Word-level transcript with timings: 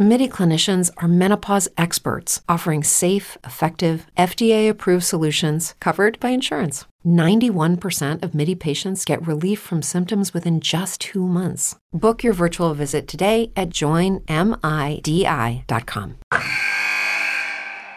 MIDI 0.00 0.28
clinicians 0.28 0.92
are 0.98 1.08
menopause 1.08 1.68
experts 1.76 2.40
offering 2.48 2.84
safe, 2.84 3.36
effective, 3.42 4.06
FDA 4.16 4.70
approved 4.70 5.02
solutions 5.02 5.74
covered 5.80 6.20
by 6.20 6.28
insurance. 6.28 6.84
91% 7.04 8.22
of 8.22 8.32
MIDI 8.32 8.54
patients 8.54 9.04
get 9.04 9.26
relief 9.26 9.58
from 9.58 9.82
symptoms 9.82 10.32
within 10.32 10.60
just 10.60 11.00
two 11.00 11.26
months. 11.26 11.74
Book 11.92 12.22
your 12.22 12.32
virtual 12.32 12.74
visit 12.74 13.08
today 13.08 13.50
at 13.56 13.70
joinmidi.com. 13.70 14.28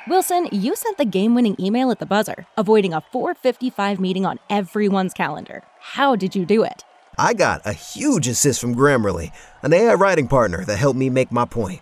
Wilson, 0.08 0.50
you 0.52 0.76
sent 0.76 0.98
the 0.98 1.06
game 1.06 1.36
winning 1.36 1.56
email 1.60 1.92
at 1.92 2.00
the 2.00 2.08
buzzer, 2.08 2.48
avoiding 2.58 2.94
a 2.94 3.02
455 3.12 4.00
meeting 4.00 4.26
on 4.26 4.40
everyone's 4.50 5.14
calendar. 5.14 5.62
How 5.80 6.16
did 6.16 6.36
you 6.36 6.48
do 6.48 6.64
it? 6.64 6.84
I 7.20 7.36
got 7.36 7.62
a 7.64 7.74
huge 7.74 8.28
assist 8.28 8.60
from 8.60 8.74
Grammarly, 8.74 9.32
an 9.62 9.72
AI 9.72 9.94
writing 9.94 10.28
partner 10.28 10.66
that 10.66 10.78
helped 10.78 10.98
me 10.98 11.12
make 11.12 11.32
my 11.32 11.46
point. 11.46 11.82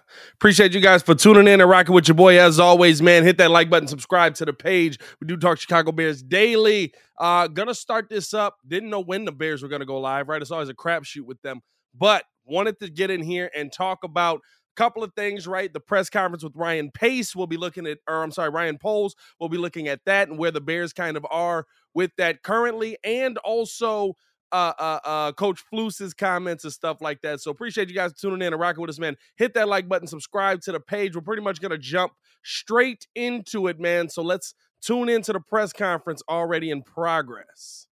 Appreciate 0.41 0.73
you 0.73 0.81
guys 0.81 1.03
for 1.03 1.13
tuning 1.13 1.47
in 1.47 1.61
and 1.61 1.69
rocking 1.69 1.93
with 1.93 2.07
your 2.07 2.15
boy. 2.15 2.39
As 2.39 2.59
always, 2.59 2.99
man, 2.99 3.23
hit 3.23 3.37
that 3.37 3.51
like 3.51 3.69
button, 3.69 3.87
subscribe 3.87 4.33
to 4.33 4.45
the 4.45 4.53
page. 4.53 4.97
We 5.19 5.27
do 5.27 5.37
talk 5.37 5.59
Chicago 5.59 5.91
Bears 5.91 6.23
daily. 6.23 6.95
Uh, 7.19 7.45
gonna 7.45 7.75
start 7.75 8.09
this 8.09 8.33
up. 8.33 8.57
Didn't 8.67 8.89
know 8.89 9.01
when 9.01 9.25
the 9.25 9.31
Bears 9.31 9.61
were 9.61 9.69
gonna 9.69 9.85
go 9.85 9.99
live, 9.99 10.29
right? 10.29 10.41
It's 10.41 10.49
always 10.49 10.69
a 10.69 10.73
crapshoot 10.73 11.27
with 11.27 11.39
them, 11.43 11.61
but 11.93 12.23
wanted 12.43 12.79
to 12.79 12.89
get 12.89 13.11
in 13.11 13.21
here 13.21 13.51
and 13.55 13.71
talk 13.71 14.03
about 14.03 14.37
a 14.37 14.75
couple 14.77 15.03
of 15.03 15.13
things, 15.13 15.45
right? 15.45 15.71
The 15.71 15.79
press 15.79 16.09
conference 16.09 16.43
with 16.43 16.55
Ryan 16.55 16.89
Pace. 16.89 17.35
We'll 17.35 17.45
be 17.45 17.57
looking 17.57 17.85
at, 17.85 17.99
or 18.07 18.23
I'm 18.23 18.31
sorry, 18.31 18.49
Ryan 18.49 18.79
Poles. 18.79 19.15
We'll 19.39 19.47
be 19.47 19.59
looking 19.59 19.89
at 19.89 20.03
that 20.07 20.27
and 20.27 20.39
where 20.39 20.49
the 20.49 20.59
Bears 20.59 20.91
kind 20.91 21.17
of 21.17 21.25
are 21.29 21.67
with 21.93 22.09
that 22.17 22.41
currently, 22.41 22.97
and 23.03 23.37
also 23.37 24.15
uh, 24.51 24.73
uh, 24.77 24.99
uh, 25.03 25.31
Coach 25.33 25.61
Flus's 25.69 26.13
comments 26.13 26.63
and 26.63 26.73
stuff 26.73 27.01
like 27.01 27.21
that. 27.21 27.41
So 27.41 27.51
appreciate 27.51 27.89
you 27.89 27.95
guys 27.95 28.13
tuning 28.13 28.41
in 28.41 28.53
and 28.53 28.59
rocking 28.59 28.81
with 28.81 28.89
us, 28.89 28.99
man. 28.99 29.15
Hit 29.35 29.53
that 29.55 29.67
like 29.67 29.87
button, 29.87 30.07
subscribe 30.07 30.61
to 30.61 30.71
the 30.71 30.79
page. 30.79 31.15
We're 31.15 31.21
pretty 31.21 31.41
much 31.41 31.61
gonna 31.61 31.77
jump 31.77 32.13
straight 32.43 33.07
into 33.15 33.67
it, 33.67 33.79
man. 33.79 34.09
So 34.09 34.21
let's 34.21 34.53
tune 34.81 35.09
into 35.09 35.33
the 35.33 35.39
press 35.39 35.73
conference 35.73 36.21
already 36.29 36.69
in 36.71 36.81
progress. 36.81 37.87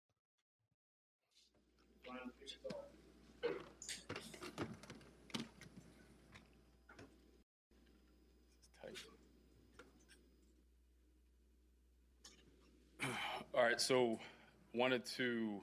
All 13.53 13.63
right, 13.63 13.81
so 13.81 14.19
wanted 14.75 15.03
to 15.17 15.59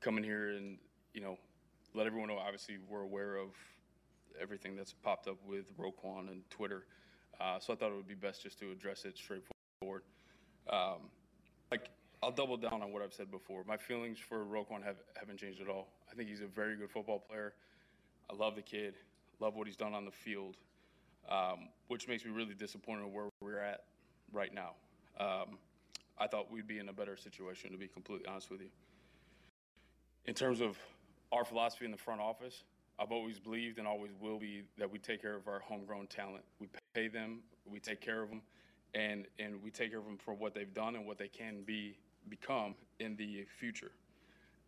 come 0.00 0.16
in 0.18 0.24
here 0.24 0.50
and 0.50 0.78
you 1.14 1.20
know 1.20 1.38
let 1.94 2.06
everyone 2.06 2.28
know. 2.28 2.38
Obviously, 2.38 2.78
we're 2.88 3.02
aware 3.02 3.36
of 3.36 3.50
everything 4.40 4.76
that's 4.76 4.92
popped 4.92 5.28
up 5.28 5.36
with 5.46 5.76
Roquan 5.76 6.30
and 6.30 6.48
Twitter, 6.50 6.86
uh, 7.40 7.58
so 7.58 7.72
I 7.72 7.76
thought 7.76 7.90
it 7.90 7.96
would 7.96 8.08
be 8.08 8.14
best 8.14 8.42
just 8.42 8.58
to 8.60 8.70
address 8.70 9.04
it 9.04 9.16
straightforward. 9.16 10.02
Um, 10.68 11.10
like 11.70 11.90
I'll 12.22 12.30
double 12.30 12.56
down 12.56 12.82
on 12.82 12.92
what 12.92 13.02
I've 13.02 13.12
said 13.12 13.30
before. 13.30 13.64
My 13.66 13.76
feelings 13.76 14.18
for 14.18 14.44
Roquan 14.44 14.84
have, 14.84 14.96
haven't 15.16 15.38
changed 15.38 15.60
at 15.60 15.68
all. 15.68 15.88
I 16.10 16.14
think 16.14 16.28
he's 16.28 16.42
a 16.42 16.46
very 16.46 16.76
good 16.76 16.90
football 16.90 17.18
player. 17.18 17.54
I 18.30 18.34
love 18.34 18.54
the 18.54 18.62
kid, 18.62 18.94
love 19.40 19.56
what 19.56 19.66
he's 19.66 19.76
done 19.76 19.94
on 19.94 20.04
the 20.04 20.10
field, 20.10 20.56
um, 21.28 21.68
which 21.88 22.06
makes 22.06 22.24
me 22.24 22.30
really 22.30 22.54
disappointed 22.54 23.06
where 23.12 23.28
we're 23.40 23.58
at 23.58 23.84
right 24.32 24.54
now. 24.54 24.74
Um, 25.18 25.58
I 26.18 26.26
thought 26.26 26.52
we'd 26.52 26.68
be 26.68 26.78
in 26.78 26.88
a 26.88 26.92
better 26.92 27.16
situation, 27.16 27.72
to 27.72 27.78
be 27.78 27.88
completely 27.88 28.26
honest 28.26 28.50
with 28.50 28.60
you 28.60 28.68
in 30.26 30.34
terms 30.34 30.60
of 30.60 30.78
our 31.32 31.44
philosophy 31.44 31.84
in 31.84 31.90
the 31.90 31.96
front 31.96 32.20
office, 32.20 32.64
I've 32.98 33.12
always 33.12 33.38
believed 33.38 33.78
and 33.78 33.86
always 33.86 34.12
will 34.20 34.38
be 34.38 34.62
that 34.78 34.90
we 34.90 34.98
take 34.98 35.22
care 35.22 35.34
of 35.34 35.48
our 35.48 35.60
homegrown 35.60 36.08
talent. 36.08 36.44
We 36.58 36.68
pay 36.94 37.08
them, 37.08 37.40
we 37.64 37.80
take 37.80 38.00
care 38.00 38.22
of 38.22 38.28
them, 38.28 38.42
and 38.94 39.26
and 39.38 39.62
we 39.62 39.70
take 39.70 39.90
care 39.90 40.00
of 40.00 40.04
them 40.04 40.18
for 40.18 40.34
what 40.34 40.54
they've 40.54 40.72
done 40.74 40.96
and 40.96 41.06
what 41.06 41.18
they 41.18 41.28
can 41.28 41.62
be 41.62 41.96
become 42.28 42.74
in 42.98 43.16
the 43.16 43.46
future. 43.58 43.92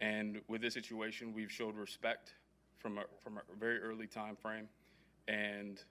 And 0.01 0.41
with 0.49 0.63
this 0.63 0.75
situation, 0.75 1.33
we've 1.35 1.53
showed 1.53 1.77
respect 1.77 2.35
from 2.79 2.99
a, 2.99 3.03
from 3.23 3.37
a 3.37 3.43
very 3.59 3.79
early 3.81 4.07
time 4.07 4.35
frame, 4.35 4.69
and 5.29 5.83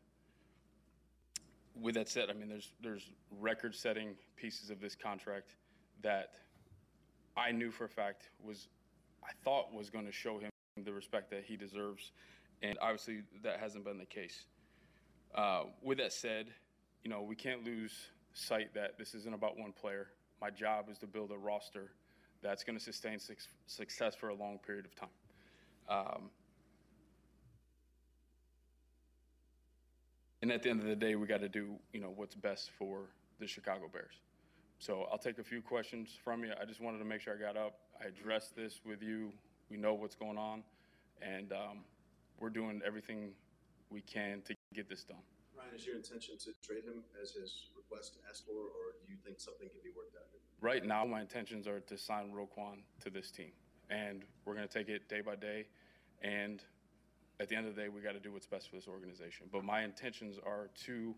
with 1.79 1.95
that 1.95 2.09
said, 2.09 2.29
I 2.29 2.33
mean 2.33 2.49
there's 2.49 2.71
there's 2.81 3.11
record-setting 3.39 4.15
pieces 4.35 4.71
of 4.71 4.81
this 4.81 4.95
contract 4.95 5.55
that 6.01 6.33
I 7.37 7.51
knew 7.51 7.69
for 7.69 7.85
a 7.85 7.89
fact 7.89 8.29
was 8.43 8.67
I 9.23 9.31
thought 9.43 9.73
was 9.73 9.89
going 9.89 10.05
to 10.05 10.11
show 10.11 10.39
him 10.39 10.49
the 10.83 10.93
respect 10.93 11.29
that 11.31 11.43
he 11.45 11.57
deserves, 11.57 12.11
and 12.61 12.77
obviously 12.81 13.21
that 13.43 13.59
hasn't 13.59 13.85
been 13.85 13.97
the 13.97 14.05
case. 14.05 14.45
Uh, 15.35 15.63
with 15.81 15.97
that 15.99 16.13
said, 16.13 16.47
you 17.03 17.09
know 17.09 17.21
we 17.21 17.35
can't 17.35 17.63
lose 17.63 17.93
sight 18.33 18.73
that 18.73 18.97
this 18.97 19.13
isn't 19.13 19.33
about 19.33 19.57
one 19.57 19.71
player. 19.71 20.07
My 20.41 20.49
job 20.49 20.89
is 20.89 20.97
to 20.99 21.07
build 21.07 21.31
a 21.31 21.37
roster 21.37 21.91
that's 22.41 22.63
going 22.63 22.77
to 22.77 22.83
sustain 22.83 23.19
su- 23.19 23.35
success 23.67 24.15
for 24.15 24.29
a 24.29 24.33
long 24.33 24.59
period 24.65 24.85
of 24.85 24.95
time. 24.95 25.09
Um, 25.87 26.29
and 30.41 30.51
at 30.51 30.63
the 30.63 30.69
end 30.69 30.79
of 30.79 30.87
the 30.87 30.95
day, 30.95 31.15
we 31.15 31.27
got 31.27 31.41
to 31.41 31.49
do 31.49 31.75
you 31.93 32.01
know 32.01 32.13
what's 32.15 32.35
best 32.35 32.71
for 32.77 33.09
the 33.39 33.47
Chicago 33.47 33.89
Bears. 33.91 34.15
So 34.79 35.05
I'll 35.11 35.19
take 35.19 35.37
a 35.37 35.43
few 35.43 35.61
questions 35.61 36.17
from 36.23 36.43
you. 36.43 36.53
I 36.59 36.65
just 36.65 36.81
wanted 36.81 36.97
to 36.99 37.05
make 37.05 37.21
sure 37.21 37.35
I 37.35 37.39
got 37.39 37.55
up. 37.55 37.75
I 38.01 38.07
addressed 38.07 38.55
this 38.55 38.81
with 38.83 39.03
you. 39.03 39.31
We 39.69 39.77
know 39.77 39.93
what's 39.93 40.15
going 40.15 40.37
on, 40.37 40.63
and 41.21 41.51
um, 41.51 41.85
we're 42.39 42.49
doing 42.49 42.81
everything 42.85 43.29
we 43.91 44.01
can 44.01 44.41
to 44.45 44.55
get 44.73 44.89
this 44.89 45.03
done. 45.03 45.21
Ryan, 45.55 45.75
is 45.75 45.85
your 45.85 45.95
intention 45.95 46.37
to 46.39 46.51
trade 46.65 46.83
him 46.83 47.03
as 47.21 47.31
his 47.31 47.69
request 47.77 48.17
asked 48.27 48.45
for, 48.45 48.57
or 48.57 48.97
do 49.05 49.11
you 49.11 49.19
think 49.23 49.39
something 49.39 49.69
can 49.69 49.79
be 49.83 49.91
worked 49.95 50.15
out? 50.15 50.25
Right 50.61 50.85
now, 50.85 51.05
my 51.05 51.21
intentions 51.21 51.67
are 51.67 51.79
to 51.79 51.97
sign 51.97 52.31
Roquan 52.33 52.81
to 53.01 53.09
this 53.09 53.29
team, 53.29 53.51
and 53.89 54.23
we're 54.45 54.55
going 54.55 54.67
to 54.67 54.73
take 54.73 54.89
it 54.89 55.07
day 55.07 55.21
by 55.21 55.35
day. 55.35 55.67
And 56.23 56.63
at 57.39 57.49
the 57.49 57.55
end 57.55 57.67
of 57.67 57.75
the 57.75 57.81
day, 57.81 57.89
we 57.89 58.01
got 58.01 58.13
to 58.13 58.19
do 58.19 58.31
what's 58.31 58.45
best 58.47 58.69
for 58.69 58.77
this 58.77 58.87
organization. 58.87 59.47
But 59.51 59.63
my 59.63 59.83
intentions 59.83 60.37
are 60.45 60.69
to 60.85 61.15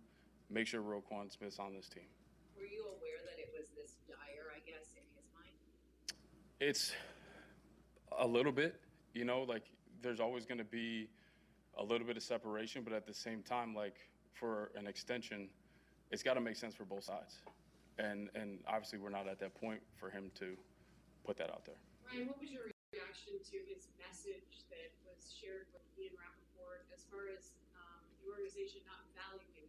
make 0.49 0.67
sure 0.67 0.81
Roquan 0.81 1.31
Smith's 1.31 1.59
on 1.59 1.73
this 1.73 1.87
team. 1.87 2.07
Were 2.55 2.63
you 2.63 2.83
aware 2.87 3.19
that 3.27 3.39
it 3.39 3.51
was 3.51 3.67
this 3.75 3.99
dire, 4.07 4.47
I 4.51 4.59
guess, 4.63 4.95
in 4.95 5.03
his 5.15 5.27
mind? 5.31 5.32
It's 6.63 6.93
a 8.17 8.25
little 8.25 8.53
bit, 8.53 8.79
you 9.13 9.25
know, 9.25 9.41
like 9.43 9.63
there's 10.01 10.21
always 10.21 10.45
going 10.45 10.59
to 10.59 10.63
be 10.63 11.09
a 11.77 11.83
little 11.83 12.07
bit 12.07 12.15
of 12.15 12.23
separation, 12.23 12.83
but 12.85 12.93
at 12.93 13.05
the 13.05 13.13
same 13.13 13.43
time, 13.43 13.75
like 13.75 13.97
for 14.31 14.71
an 14.77 14.87
extension, 14.87 15.49
it's 16.09 16.23
got 16.23 16.35
to 16.35 16.39
make 16.39 16.55
sense 16.55 16.73
for 16.73 16.85
both 16.85 17.03
sides. 17.03 17.39
And 17.99 18.29
and 18.33 18.59
obviously, 18.65 18.97
we're 18.97 19.09
not 19.09 19.27
at 19.27 19.39
that 19.39 19.53
point 19.59 19.81
for 19.99 20.09
him 20.09 20.31
to 20.39 20.55
put 21.25 21.35
that 21.35 21.49
out 21.49 21.65
there. 21.65 21.75
Ryan, 22.07 22.27
what 22.27 22.39
was 22.39 22.49
your 22.49 22.71
reaction 22.95 23.33
to 23.43 23.57
his 23.67 23.91
message 23.99 24.63
that 24.71 24.95
was 25.03 25.35
shared 25.35 25.67
with 25.73 25.83
Ian 25.99 26.15
Rapoport 26.15 26.87
as 26.95 27.03
far 27.11 27.27
as 27.27 27.59
um, 27.75 27.99
the 28.23 28.31
organization 28.31 28.79
not 28.87 29.03
valuing 29.19 29.51
him? 29.51 29.67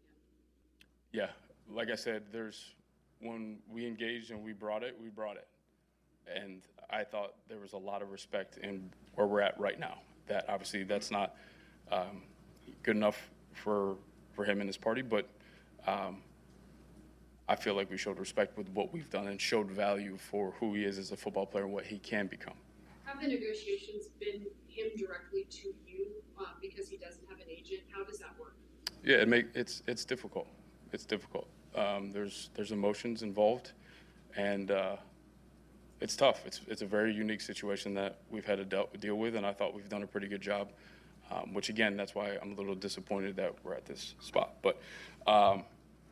Yeah, 1.10 1.34
like 1.68 1.90
I 1.90 1.96
said, 1.96 2.22
there's 2.30 2.76
when 3.18 3.58
we 3.68 3.84
engaged 3.84 4.30
and 4.30 4.44
we 4.44 4.52
brought 4.52 4.84
it, 4.84 4.94
we 5.02 5.08
brought 5.08 5.34
it. 5.34 5.48
And 6.32 6.62
I 6.90 7.04
thought 7.04 7.34
there 7.48 7.58
was 7.58 7.72
a 7.72 7.78
lot 7.78 8.02
of 8.02 8.10
respect 8.10 8.58
in 8.58 8.90
where 9.14 9.26
we're 9.26 9.40
at 9.40 9.58
right 9.58 9.78
now. 9.78 9.98
That 10.26 10.46
obviously 10.48 10.84
that's 10.84 11.10
not 11.10 11.36
um, 11.90 12.22
good 12.82 12.96
enough 12.96 13.30
for 13.52 13.96
for 14.32 14.44
him 14.44 14.60
and 14.60 14.68
his 14.68 14.76
party, 14.76 15.02
but 15.02 15.28
um, 15.86 16.22
I 17.48 17.56
feel 17.56 17.74
like 17.74 17.90
we 17.90 17.96
showed 17.96 18.18
respect 18.18 18.56
with 18.56 18.68
what 18.70 18.92
we've 18.92 19.10
done 19.10 19.28
and 19.28 19.40
showed 19.40 19.70
value 19.70 20.16
for 20.16 20.54
who 20.58 20.74
he 20.74 20.84
is 20.84 20.98
as 20.98 21.12
a 21.12 21.16
football 21.16 21.46
player 21.46 21.64
and 21.64 21.72
what 21.72 21.84
he 21.84 21.98
can 21.98 22.26
become. 22.26 22.54
Have 23.04 23.20
the 23.20 23.28
negotiations 23.28 24.06
been 24.18 24.46
him 24.66 24.88
directly 24.96 25.46
to 25.50 25.68
you 25.86 26.06
uh, 26.40 26.46
because 26.60 26.88
he 26.88 26.96
doesn't 26.96 27.22
have 27.28 27.38
an 27.38 27.46
agent? 27.50 27.82
How 27.94 28.02
does 28.02 28.18
that 28.18 28.30
work? 28.40 28.56
Yeah, 29.04 29.18
it 29.18 29.28
make 29.28 29.46
it's 29.54 29.82
it's 29.86 30.04
difficult. 30.04 30.48
It's 30.92 31.04
difficult. 31.04 31.46
Um, 31.76 32.12
there's 32.12 32.50
there's 32.54 32.72
emotions 32.72 33.22
involved, 33.22 33.72
and 34.36 34.70
uh, 34.70 34.96
it's 36.04 36.14
tough. 36.14 36.42
It's 36.44 36.60
it's 36.68 36.82
a 36.82 36.86
very 36.86 37.14
unique 37.14 37.40
situation 37.40 37.94
that 37.94 38.18
we've 38.30 38.44
had 38.44 38.58
to 38.58 38.64
deal, 38.66 38.90
deal 39.00 39.14
with, 39.16 39.36
and 39.36 39.46
I 39.46 39.54
thought 39.54 39.74
we've 39.74 39.88
done 39.88 40.02
a 40.02 40.06
pretty 40.06 40.28
good 40.28 40.42
job. 40.42 40.68
Um, 41.32 41.54
which 41.54 41.70
again, 41.70 41.96
that's 41.96 42.14
why 42.14 42.36
I'm 42.42 42.52
a 42.52 42.54
little 42.54 42.74
disappointed 42.74 43.36
that 43.36 43.54
we're 43.64 43.72
at 43.72 43.86
this 43.86 44.14
spot. 44.20 44.56
But 44.60 44.78
um, 45.26 45.64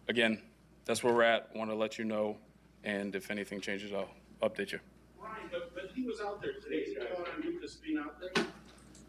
again, 0.08 0.40
that's 0.86 1.04
where 1.04 1.12
we're 1.12 1.22
at. 1.22 1.54
Want 1.54 1.70
to 1.70 1.76
let 1.76 1.98
you 1.98 2.06
know, 2.06 2.38
and 2.82 3.14
if 3.14 3.30
anything 3.30 3.60
changes, 3.60 3.92
I'll 3.92 4.08
update 4.42 4.72
you. 4.72 4.80
Ryan, 5.20 5.34
but, 5.50 5.74
but 5.74 5.90
he 5.94 6.04
was 6.04 6.22
out 6.22 6.40
there 6.40 6.54
today. 6.54 6.76
Is 6.76 6.96
he 6.96 6.98
on 6.98 7.42
you 7.44 7.60
just 7.60 7.82
being 7.82 7.98
out 7.98 8.18
there? 8.18 8.46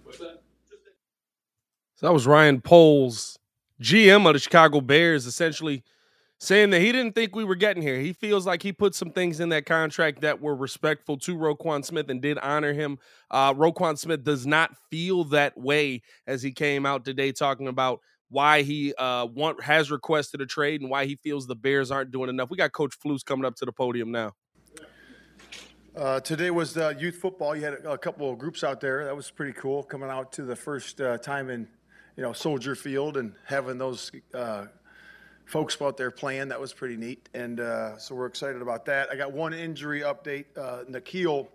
What's 0.03 0.19
that? 0.19 0.41
So 1.95 2.07
that 2.07 2.11
was 2.11 2.27
Ryan 2.27 2.59
Poles, 2.59 3.39
GM 3.81 4.27
of 4.27 4.33
the 4.33 4.39
Chicago 4.39 4.81
Bears, 4.81 5.25
essentially 5.25 5.81
saying 6.43 6.71
that 6.71 6.81
he 6.81 6.91
didn't 6.91 7.15
think 7.15 7.33
we 7.33 7.45
were 7.45 7.55
getting 7.55 7.81
here. 7.81 7.97
He 7.99 8.11
feels 8.11 8.45
like 8.45 8.61
he 8.61 8.73
put 8.73 8.93
some 8.93 9.11
things 9.11 9.39
in 9.39 9.47
that 9.49 9.65
contract 9.65 10.21
that 10.21 10.41
were 10.41 10.55
respectful 10.55 11.17
to 11.19 11.37
Roquan 11.37 11.85
Smith 11.85 12.09
and 12.09 12.21
did 12.21 12.37
honor 12.39 12.73
him. 12.73 12.99
Uh, 13.31 13.53
Roquan 13.53 13.97
Smith 13.97 14.25
does 14.25 14.45
not 14.45 14.75
feel 14.91 15.23
that 15.25 15.57
way 15.57 16.01
as 16.27 16.43
he 16.43 16.51
came 16.51 16.85
out 16.85 17.05
today 17.05 17.31
talking 17.31 17.69
about 17.69 18.01
why 18.29 18.61
he 18.61 18.93
uh, 18.95 19.25
want, 19.33 19.63
has 19.63 19.89
requested 19.89 20.41
a 20.41 20.45
trade 20.45 20.81
and 20.81 20.89
why 20.89 21.05
he 21.05 21.15
feels 21.15 21.47
the 21.47 21.55
Bears 21.55 21.91
aren't 21.91 22.11
doing 22.11 22.29
enough. 22.29 22.49
We 22.49 22.57
got 22.57 22.73
Coach 22.73 22.95
Flus 22.99 23.23
coming 23.23 23.45
up 23.45 23.55
to 23.55 23.65
the 23.65 23.71
podium 23.71 24.11
now. 24.11 24.33
Uh, 25.95 26.19
today 26.19 26.51
was 26.51 26.75
uh, 26.75 26.93
youth 26.99 27.15
football. 27.15 27.55
You 27.55 27.63
had 27.63 27.73
a, 27.75 27.91
a, 27.91 27.97
couple 27.97 28.29
of 28.29 28.37
groups 28.37 28.65
out 28.65 28.81
there. 28.81 29.05
That 29.05 29.15
was 29.15 29.31
pretty 29.31 29.53
cool. 29.53 29.83
Coming 29.83 30.09
out 30.09 30.33
to 30.33 30.41
the 30.41 30.55
first 30.55 30.99
uh, 30.99 31.19
time 31.19 31.49
in, 31.49 31.67
you 32.17 32.23
know, 32.23 32.33
Soldier 32.33 32.75
Field 32.75 33.15
and 33.15 33.33
having 33.45 33.77
those 33.77 34.11
uh, 34.33 34.65
folks 35.45 35.79
out 35.81 35.97
there 35.97 36.11
playing. 36.11 36.49
That 36.49 36.59
was 36.59 36.73
pretty 36.73 36.97
neat. 36.97 37.29
And 37.33 37.59
uh, 37.59 37.97
so 37.97 38.15
we're 38.15 38.25
excited 38.25 38.61
about 38.61 38.85
that. 38.85 39.09
I 39.11 39.15
got 39.15 39.31
one 39.31 39.53
injury 39.53 40.01
update. 40.01 40.45
Uh, 40.57 40.83
N'Keal 40.89 41.47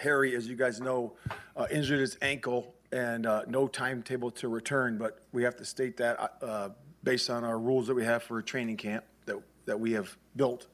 Harry, 0.00 0.34
as 0.36 0.46
you 0.46 0.56
guys 0.56 0.80
know, 0.80 1.14
uh, 1.56 1.66
injured 1.70 2.00
his 2.00 2.18
ankle 2.22 2.74
and 2.92 3.26
uh, 3.26 3.42
no 3.48 3.66
timetable 3.66 4.30
to 4.32 4.48
return. 4.48 4.98
But 4.98 5.22
we 5.32 5.42
have 5.42 5.56
to 5.56 5.64
state 5.64 5.96
that 5.98 6.36
uh, 6.42 6.70
based 7.02 7.30
on 7.30 7.44
our 7.44 7.58
rules 7.58 7.86
that 7.86 7.94
we 7.94 8.04
have 8.04 8.22
for 8.22 8.38
a 8.38 8.42
training 8.42 8.76
camp 8.76 9.04
that, 9.26 9.40
that 9.64 9.78
we 9.78 9.92
have 9.92 10.16
built. 10.36 10.66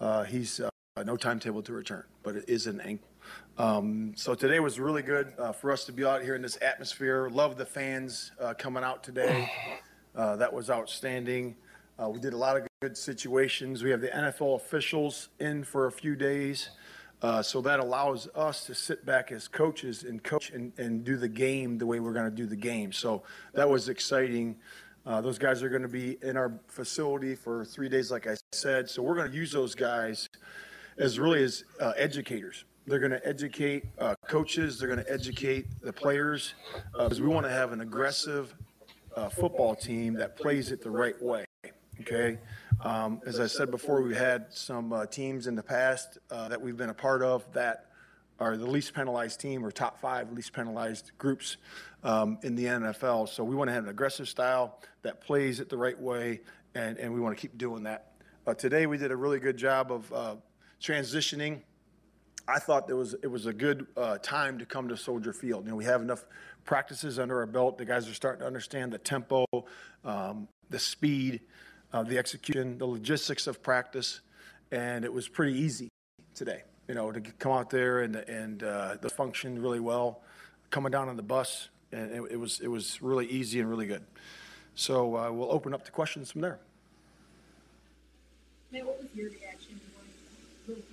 Uh, 0.00 0.24
he's 0.24 0.60
no 1.04 1.16
timetable 1.16 1.62
to 1.62 1.72
return, 1.72 2.04
but 2.22 2.36
it 2.36 2.44
is 2.48 2.66
an 2.66 2.80
ankle. 2.80 3.08
Um, 3.58 4.12
so 4.16 4.34
today 4.34 4.60
was 4.60 4.78
really 4.78 5.02
good 5.02 5.32
uh, 5.38 5.52
for 5.52 5.72
us 5.72 5.84
to 5.86 5.92
be 5.92 6.04
out 6.04 6.22
here 6.22 6.34
in 6.34 6.42
this 6.42 6.58
atmosphere. 6.60 7.28
Love 7.30 7.56
the 7.56 7.66
fans 7.66 8.32
uh, 8.40 8.54
coming 8.54 8.84
out 8.84 9.02
today. 9.02 9.50
Uh, 10.16 10.34
that 10.36 10.52
was 10.52 10.70
outstanding. 10.70 11.54
Uh, 12.02 12.08
we 12.08 12.18
did 12.18 12.32
a 12.32 12.36
lot 12.36 12.56
of 12.56 12.66
good 12.80 12.96
situations. 12.96 13.82
We 13.82 13.90
have 13.90 14.00
the 14.00 14.08
NFL 14.08 14.56
officials 14.56 15.28
in 15.38 15.62
for 15.62 15.86
a 15.86 15.92
few 15.92 16.16
days. 16.16 16.70
Uh, 17.22 17.42
so 17.42 17.60
that 17.62 17.80
allows 17.80 18.28
us 18.34 18.66
to 18.66 18.74
sit 18.74 19.04
back 19.06 19.32
as 19.32 19.48
coaches 19.48 20.02
and 20.02 20.22
coach 20.22 20.50
and, 20.50 20.72
and 20.78 21.04
do 21.04 21.16
the 21.16 21.28
game 21.28 21.78
the 21.78 21.86
way 21.86 22.00
we're 22.00 22.12
going 22.12 22.30
to 22.30 22.36
do 22.36 22.46
the 22.46 22.56
game. 22.56 22.92
So 22.92 23.22
that 23.54 23.68
was 23.68 23.88
exciting. 23.88 24.56
Uh, 25.06 25.20
those 25.20 25.38
guys 25.38 25.62
are 25.62 25.68
going 25.68 25.82
to 25.82 25.88
be 25.88 26.18
in 26.22 26.36
our 26.36 26.52
facility 26.68 27.34
for 27.34 27.64
three 27.64 27.88
days, 27.88 28.10
like 28.10 28.26
I 28.26 28.36
said. 28.52 28.90
So 28.90 29.02
we're 29.02 29.14
going 29.14 29.30
to 29.30 29.36
use 29.36 29.52
those 29.52 29.74
guys 29.74 30.28
as 30.98 31.18
really 31.18 31.42
as 31.42 31.64
uh, 31.80 31.92
educators. 31.96 32.64
They're 32.86 32.98
going 32.98 33.12
to 33.12 33.26
educate 33.26 33.84
uh, 33.98 34.14
coaches. 34.28 34.78
They're 34.78 34.88
going 34.88 35.04
to 35.04 35.12
educate 35.12 35.66
the 35.80 35.92
players 35.92 36.54
because 36.92 37.20
we 37.20 37.28
want 37.28 37.46
to 37.46 37.52
have 37.52 37.72
an 37.72 37.80
aggressive 37.80 38.54
uh, 39.16 39.28
football 39.28 39.74
team 39.74 40.14
that 40.14 40.36
plays 40.36 40.70
it 40.70 40.82
the 40.82 40.90
right 40.90 41.20
way. 41.20 41.44
Okay. 42.00 42.38
Um, 42.82 43.20
as 43.26 43.40
I 43.40 43.46
said 43.46 43.70
before, 43.70 44.02
we 44.02 44.14
had 44.14 44.46
some 44.50 44.92
uh, 44.92 45.06
teams 45.06 45.46
in 45.46 45.54
the 45.54 45.62
past 45.62 46.18
uh, 46.30 46.48
that 46.48 46.60
we've 46.60 46.76
been 46.76 46.90
a 46.90 46.94
part 46.94 47.22
of 47.22 47.50
that 47.52 47.86
are 48.38 48.56
the 48.56 48.66
least 48.66 48.92
penalized 48.94 49.40
team 49.40 49.64
or 49.64 49.70
top 49.70 49.98
five 49.98 50.30
least 50.30 50.52
penalized 50.52 51.10
groups 51.16 51.56
um, 52.04 52.38
in 52.42 52.54
the 52.54 52.66
NFL. 52.66 53.28
So 53.30 53.42
we 53.42 53.56
want 53.56 53.68
to 53.68 53.74
have 53.74 53.84
an 53.84 53.90
aggressive 53.90 54.28
style 54.28 54.78
that 55.02 55.22
plays 55.22 55.58
it 55.58 55.70
the 55.70 55.78
right 55.78 55.98
way, 55.98 56.40
and, 56.74 56.98
and 56.98 57.12
we 57.12 57.18
want 57.18 57.36
to 57.36 57.40
keep 57.40 57.56
doing 57.56 57.82
that. 57.84 58.12
Uh, 58.46 58.52
today, 58.52 58.86
we 58.86 58.98
did 58.98 59.10
a 59.10 59.16
really 59.16 59.40
good 59.40 59.56
job 59.56 59.90
of 59.90 60.12
uh, 60.12 60.36
transitioning. 60.80 61.62
I 62.46 62.58
thought 62.58 62.86
there 62.86 62.96
was 62.96 63.14
it 63.22 63.26
was 63.26 63.46
a 63.46 63.52
good 63.52 63.86
uh, 63.96 64.18
time 64.18 64.58
to 64.58 64.66
come 64.66 64.88
to 64.88 64.96
Soldier 64.96 65.32
Field. 65.32 65.64
You 65.64 65.70
know, 65.70 65.76
we 65.76 65.84
have 65.84 66.02
enough 66.02 66.26
practices 66.66 67.18
under 67.18 67.38
our 67.38 67.46
belt. 67.46 67.78
The 67.78 67.84
guys 67.84 68.08
are 68.08 68.14
starting 68.14 68.40
to 68.40 68.46
understand 68.46 68.92
the 68.92 68.98
tempo, 68.98 69.46
um, 70.04 70.48
the 70.68 70.78
speed, 70.78 71.40
uh, 71.92 72.02
the 72.02 72.18
execution, 72.18 72.76
the 72.76 72.86
logistics 72.86 73.46
of 73.46 73.62
practice, 73.62 74.20
and 74.72 75.04
it 75.04 75.12
was 75.12 75.28
pretty 75.28 75.58
easy 75.58 75.88
today. 76.34 76.64
You 76.88 76.94
know, 76.94 77.10
to 77.10 77.20
come 77.20 77.52
out 77.52 77.70
there 77.70 78.02
and 78.02 78.16
and 78.16 78.62
uh, 78.62 78.96
the 79.00 79.08
function 79.08 79.60
really 79.62 79.80
well, 79.80 80.20
coming 80.70 80.92
down 80.92 81.08
on 81.08 81.16
the 81.16 81.22
bus, 81.22 81.68
and 81.92 82.10
it, 82.12 82.32
it 82.32 82.36
was 82.36 82.60
it 82.60 82.68
was 82.68 83.00
really 83.00 83.26
easy 83.26 83.60
and 83.60 83.70
really 83.70 83.86
good. 83.86 84.04
So 84.74 85.16
uh, 85.16 85.32
we'll 85.32 85.50
open 85.50 85.72
up 85.72 85.84
to 85.86 85.92
questions 85.92 86.30
from 86.30 86.42
there. 86.42 86.58
Matt, 88.70 88.84
what 88.84 89.00
was 89.00 89.08
your 89.14 89.30
reaction 89.30 89.80
to 89.80 90.72
what 90.72 90.86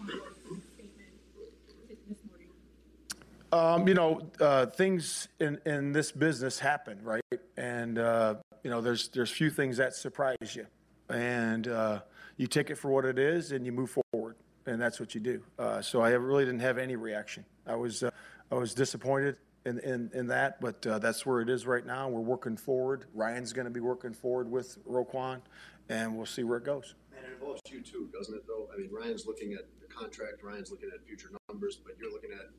Um, 3.43 3.43
you 3.86 3.94
know, 3.94 4.22
uh, 4.40 4.66
things 4.66 5.28
in, 5.40 5.92
this 5.92 6.12
business 6.12 6.60
happen, 6.60 7.00
right? 7.04 7.22
And 7.58 8.00
uh, 8.00 8.36
you 8.64 8.70
know, 8.70 8.82
there's 8.82 9.10
there's 9.10 9.32
few 9.32 9.50
things 9.50 9.78
that 9.78 9.94
surprise 9.94 10.56
you, 10.56 10.66
and 11.10 11.68
uh, 11.68 12.02
you 12.38 12.48
take 12.48 12.70
it 12.70 12.78
for 12.78 12.90
what 12.90 13.06
it 13.06 13.20
is, 13.20 13.52
and 13.52 13.66
you 13.66 13.72
move 13.72 13.96
forward, 14.12 14.36
and 14.66 14.82
that's 14.82 15.00
what 15.00 15.14
you 15.14 15.22
do. 15.22 15.44
So 15.82 16.02
I 16.02 16.10
really 16.12 16.46
didn't 16.46 16.62
have 16.62 16.78
any 16.78 16.96
reaction. 16.96 17.46
I 17.68 17.76
was 17.76 18.04
I 18.04 18.56
was 18.56 18.74
disappointed 18.74 19.38
in 19.66 20.28
that, 20.28 20.60
but 20.60 20.82
that's 20.82 21.26
where 21.26 21.42
it 21.42 21.50
is 21.50 21.68
right 21.68 21.86
now. 21.86 22.10
We're 22.10 22.22
working 22.22 22.58
forward. 22.58 23.06
Ryan's 23.14 23.54
going 23.54 23.66
to 23.66 23.72
be 23.72 23.82
working 23.82 24.14
forward 24.14 24.50
with 24.50 24.78
Roquan, 24.86 25.42
and 25.90 26.16
we'll 26.16 26.26
see 26.26 26.44
where 26.44 26.58
it 26.58 26.66
goes. 26.66 26.96
And 27.16 27.26
it 27.26 27.34
involves 27.34 27.62
you 27.70 27.82
too, 27.82 28.10
doesn't 28.18 28.34
it? 28.34 28.48
Though 28.48 28.68
I 28.74 28.78
mean, 28.80 28.90
Ryan's 28.92 29.26
looking 29.28 29.54
at 29.54 29.66
the 29.80 29.88
contract. 29.94 30.44
Ryan's 30.44 30.72
looking 30.72 30.90
at 30.94 31.06
future 31.06 31.30
numbers, 31.50 31.76
but 31.76 31.96
you're 32.00 32.12
looking 32.12 32.32
at 32.32 32.50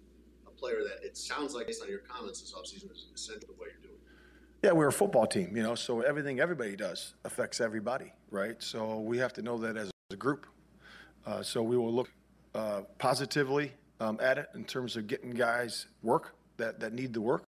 player 0.65 0.83
that 0.83 1.05
it 1.05 1.15
sounds 1.17 1.55
like, 1.55 1.67
based 1.67 1.83
on 1.83 1.89
your 1.89 1.99
comments 1.99 2.41
this 2.41 2.55
offseason, 2.55 2.91
is 2.91 3.07
essential 3.15 3.49
to 3.49 3.55
what 3.59 3.69
you're 3.69 3.83
doing. 3.83 4.01
Yeah, 4.63 4.73
we're 4.73 4.89
a 4.89 4.93
football 4.93 5.27
team, 5.27 5.55
you 5.55 5.63
know, 5.63 5.75
so 5.75 6.01
everything 6.01 6.41
everybody 6.41 6.75
does 6.75 7.15
affects 7.27 7.61
everybody, 7.61 8.13
right? 8.31 8.57
So 8.63 9.01
we 9.01 9.19
have 9.19 9.35
to 9.35 9.43
know 9.43 9.59
that 9.59 9.77
as 9.77 9.91
a 10.11 10.17
group. 10.17 10.47
Uh, 11.27 11.43
so 11.43 11.63
we 11.63 11.77
will 11.77 11.93
look 11.93 12.11
uh, 12.55 12.81
positively 12.99 13.73
um, 14.01 14.19
at 14.23 14.39
it 14.39 14.49
in 14.55 14.65
terms 14.65 14.97
of 14.97 15.07
getting 15.07 15.33
guys 15.33 15.87
work 16.03 16.35
that, 16.57 16.81
that 16.81 16.95
need 16.95 17.13
the 17.13 17.21
work 17.21 17.45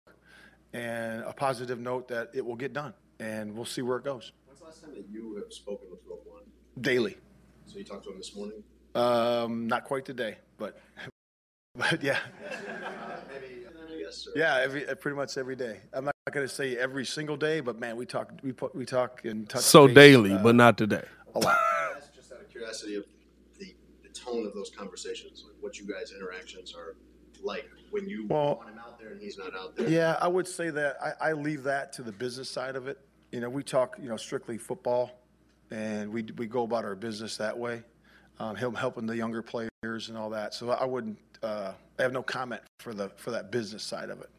and 0.72 1.22
a 1.22 1.32
positive 1.32 1.78
note 1.78 2.08
that 2.08 2.30
it 2.34 2.44
will 2.44 2.56
get 2.56 2.72
done. 2.72 2.94
And 3.20 3.54
we'll 3.54 3.64
see 3.64 3.82
where 3.82 3.98
it 3.98 4.04
goes. 4.04 4.32
When's 4.46 4.58
the 4.58 4.66
last 4.66 4.82
time 4.82 4.94
that 4.94 5.06
you 5.08 5.36
have 5.36 5.52
spoken 5.52 5.86
with 5.88 6.04
Roquan? 6.08 6.42
Daily. 6.80 7.16
So 7.66 7.78
you 7.78 7.84
talked 7.84 8.02
to 8.04 8.10
him 8.10 8.18
this 8.18 8.34
morning? 8.34 8.64
Um, 8.96 9.68
not 9.68 9.84
quite 9.84 10.04
today, 10.04 10.38
but 10.58 10.80
but 11.76 12.02
yeah. 12.02 12.18
Yeah, 14.36 14.60
every 14.62 14.88
uh, 14.88 14.94
pretty 14.94 15.16
much 15.16 15.36
every 15.36 15.56
day. 15.56 15.80
I'm 15.92 16.04
not 16.04 16.14
going 16.30 16.46
to 16.46 16.52
say 16.52 16.76
every 16.76 17.04
single 17.04 17.36
day, 17.36 17.60
but 17.60 17.78
man, 17.78 17.96
we 17.96 18.06
talk 18.06 18.32
we 18.42 18.52
put 18.52 18.74
we 18.74 18.84
talk 18.84 19.24
and 19.24 19.48
touch. 19.48 19.62
So 19.62 19.86
base, 19.86 19.94
daily, 19.94 20.32
uh, 20.32 20.42
but 20.42 20.54
not 20.54 20.78
today. 20.78 21.04
A 21.34 21.40
lot. 21.40 21.56
Just 22.14 22.32
out 22.32 22.40
of 22.40 22.48
curiosity 22.48 22.94
of 22.94 23.04
the, 23.58 23.74
the 24.02 24.08
tone 24.10 24.46
of 24.46 24.54
those 24.54 24.70
conversations, 24.70 25.44
like 25.46 25.56
what 25.60 25.78
you 25.78 25.86
guys' 25.86 26.12
interactions 26.16 26.74
are 26.74 26.94
like 27.42 27.68
when 27.90 28.08
you 28.08 28.26
Well- 28.28 28.56
want 28.56 28.70
him 28.70 28.78
out 28.78 28.98
there 28.98 29.10
and 29.10 29.20
he's 29.20 29.36
not 29.36 29.54
out 29.54 29.76
there. 29.76 29.88
Yeah, 29.88 30.16
I 30.20 30.28
would 30.28 30.46
say 30.48 30.70
that 30.70 30.96
I, 31.02 31.30
I 31.30 31.32
leave 31.32 31.64
that 31.64 31.92
to 31.94 32.02
the 32.02 32.12
business 32.12 32.48
side 32.48 32.76
of 32.76 32.86
it. 32.86 32.98
You 33.32 33.40
know, 33.40 33.50
we 33.50 33.62
talk, 33.62 33.96
you 34.00 34.08
know, 34.08 34.16
strictly 34.16 34.58
football, 34.58 35.10
and 35.70 36.10
we 36.12 36.22
we 36.36 36.46
go 36.46 36.62
about 36.62 36.84
our 36.84 36.94
business 36.94 37.36
that 37.38 37.56
way. 37.58 37.82
Um, 38.38 38.56
him 38.56 38.74
helping 38.74 39.06
the 39.06 39.16
younger 39.16 39.42
players 39.42 40.08
and 40.08 40.16
all 40.16 40.30
that. 40.30 40.54
So 40.54 40.70
I 40.70 40.84
wouldn't. 40.84 41.18
Uh, 41.44 41.74
I 41.98 42.02
have 42.02 42.12
no 42.12 42.22
comment 42.22 42.62
for 42.78 42.94
the 42.94 43.10
for 43.16 43.30
that 43.30 43.52
business 43.52 43.82
side 43.82 44.10
of 44.10 44.20
it. 44.20 44.30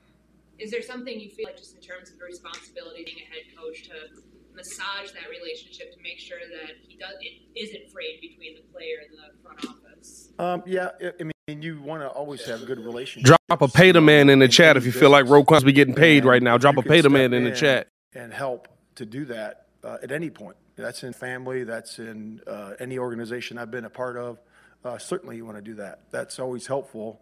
Is 0.57 0.71
there 0.71 0.81
something 0.81 1.19
you 1.19 1.29
feel 1.29 1.45
like, 1.45 1.57
just 1.57 1.75
in 1.75 1.81
terms 1.81 2.09
of 2.09 2.17
the 2.17 2.25
responsibility 2.25 3.03
being 3.03 3.17
a 3.17 3.33
head 3.33 3.55
coach, 3.55 3.83
to 3.83 4.21
massage 4.55 5.11
that 5.11 5.29
relationship 5.29 5.93
to 5.93 6.01
make 6.01 6.17
sure 6.17 6.39
that 6.39 6.75
he 6.87 6.97
does 6.97 7.13
it 7.21 7.59
isn't 7.59 7.91
frayed 7.91 8.21
between 8.21 8.55
the 8.55 8.61
player 8.73 9.03
and 9.07 9.17
the 9.17 9.43
front 9.43 9.65
office? 9.65 10.29
Um, 10.39 10.63
yeah, 10.65 10.89
I, 11.01 11.11
I 11.19 11.23
mean, 11.47 11.61
you 11.61 11.81
want 11.81 12.01
to 12.01 12.07
always 12.07 12.43
have 12.45 12.63
a 12.63 12.65
good 12.65 12.79
relationships. 12.79 13.37
Drop 13.47 13.61
a 13.61 13.67
pay 13.67 13.91
to 13.91 14.01
man 14.01 14.29
in 14.29 14.39
the 14.39 14.47
chat 14.47 14.77
if 14.77 14.85
you 14.85 14.91
feel 14.91 15.09
like 15.09 15.25
business. 15.25 15.35
Roquan's 15.35 15.63
be 15.63 15.73
getting 15.73 15.93
paid 15.93 16.25
right 16.25 16.41
now. 16.41 16.57
Drop 16.57 16.77
a 16.77 16.81
can 16.81 16.89
pay 16.89 17.01
to 17.01 17.09
man 17.09 17.33
in 17.33 17.43
the 17.43 17.51
chat. 17.51 17.87
and 18.13 18.33
help 18.33 18.67
to 18.95 19.05
do 19.05 19.25
that 19.25 19.67
uh, 19.83 19.97
at 20.01 20.11
any 20.11 20.29
point. 20.29 20.55
That's 20.75 21.03
in 21.03 21.13
family. 21.13 21.63
That's 21.63 21.99
in 21.99 22.41
uh, 22.47 22.71
any 22.79 22.97
organization 22.97 23.57
I've 23.57 23.71
been 23.71 23.85
a 23.85 23.89
part 23.89 24.17
of. 24.17 24.39
Uh, 24.85 24.99
certainly, 24.99 25.35
you 25.35 25.43
want 25.43 25.57
to 25.57 25.63
do 25.63 25.73
that. 25.73 26.01
That's 26.11 26.37
always 26.39 26.67
helpful 26.67 27.19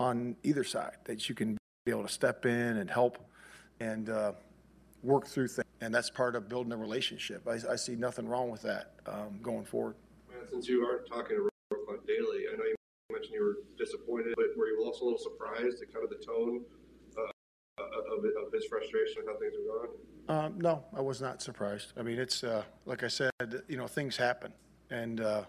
on 0.00 0.36
either 0.42 0.64
side. 0.64 0.96
That 1.04 1.28
you 1.28 1.34
can 1.34 1.58
be 1.84 1.92
able 1.92 2.04
to 2.04 2.08
step 2.08 2.46
in 2.46 2.78
and 2.78 2.88
help 2.88 3.18
and 3.78 4.08
uh, 4.08 4.32
work 5.02 5.26
through 5.26 5.48
things. 5.48 5.66
And 5.82 5.94
that's 5.94 6.08
part 6.08 6.34
of 6.34 6.48
building 6.48 6.72
a 6.72 6.76
relationship. 6.76 7.46
I, 7.46 7.72
I 7.72 7.76
see 7.76 7.94
nothing 7.94 8.26
wrong 8.26 8.50
with 8.50 8.62
that 8.62 8.94
um, 9.06 9.38
going 9.42 9.64
forward. 9.64 9.96
Since 10.50 10.66
you 10.66 10.84
aren't 10.84 11.06
talking 11.06 11.36
to 11.36 11.48
Roquan 11.72 12.06
daily, 12.06 12.44
I 12.52 12.56
know 12.56 12.64
you 12.64 12.74
mentioned 13.12 13.34
you 13.34 13.44
were 13.44 13.58
disappointed, 13.76 14.32
but 14.36 14.46
were 14.56 14.68
you 14.68 14.82
also 14.84 15.04
a 15.04 15.06
little 15.06 15.18
surprised 15.18 15.82
at 15.82 15.92
kind 15.92 16.04
of 16.04 16.10
the 16.10 16.24
tone 16.24 16.62
uh, 17.18 17.82
of, 18.16 18.24
of 18.24 18.52
his 18.52 18.64
frustration 18.64 19.18
and 19.18 19.28
how 19.28 19.38
things 19.38 19.52
are 19.54 19.86
going? 19.86 19.90
Um, 20.30 20.60
no, 20.60 20.84
I 20.96 21.02
was 21.02 21.20
not 21.20 21.42
surprised. 21.42 21.92
I 21.98 22.02
mean, 22.02 22.18
it's 22.18 22.42
uh, 22.42 22.62
like 22.86 23.02
I 23.02 23.08
said, 23.08 23.30
you 23.68 23.76
know, 23.76 23.86
things 23.86 24.16
happen, 24.16 24.52
and 24.90 25.20
uh, 25.20 25.44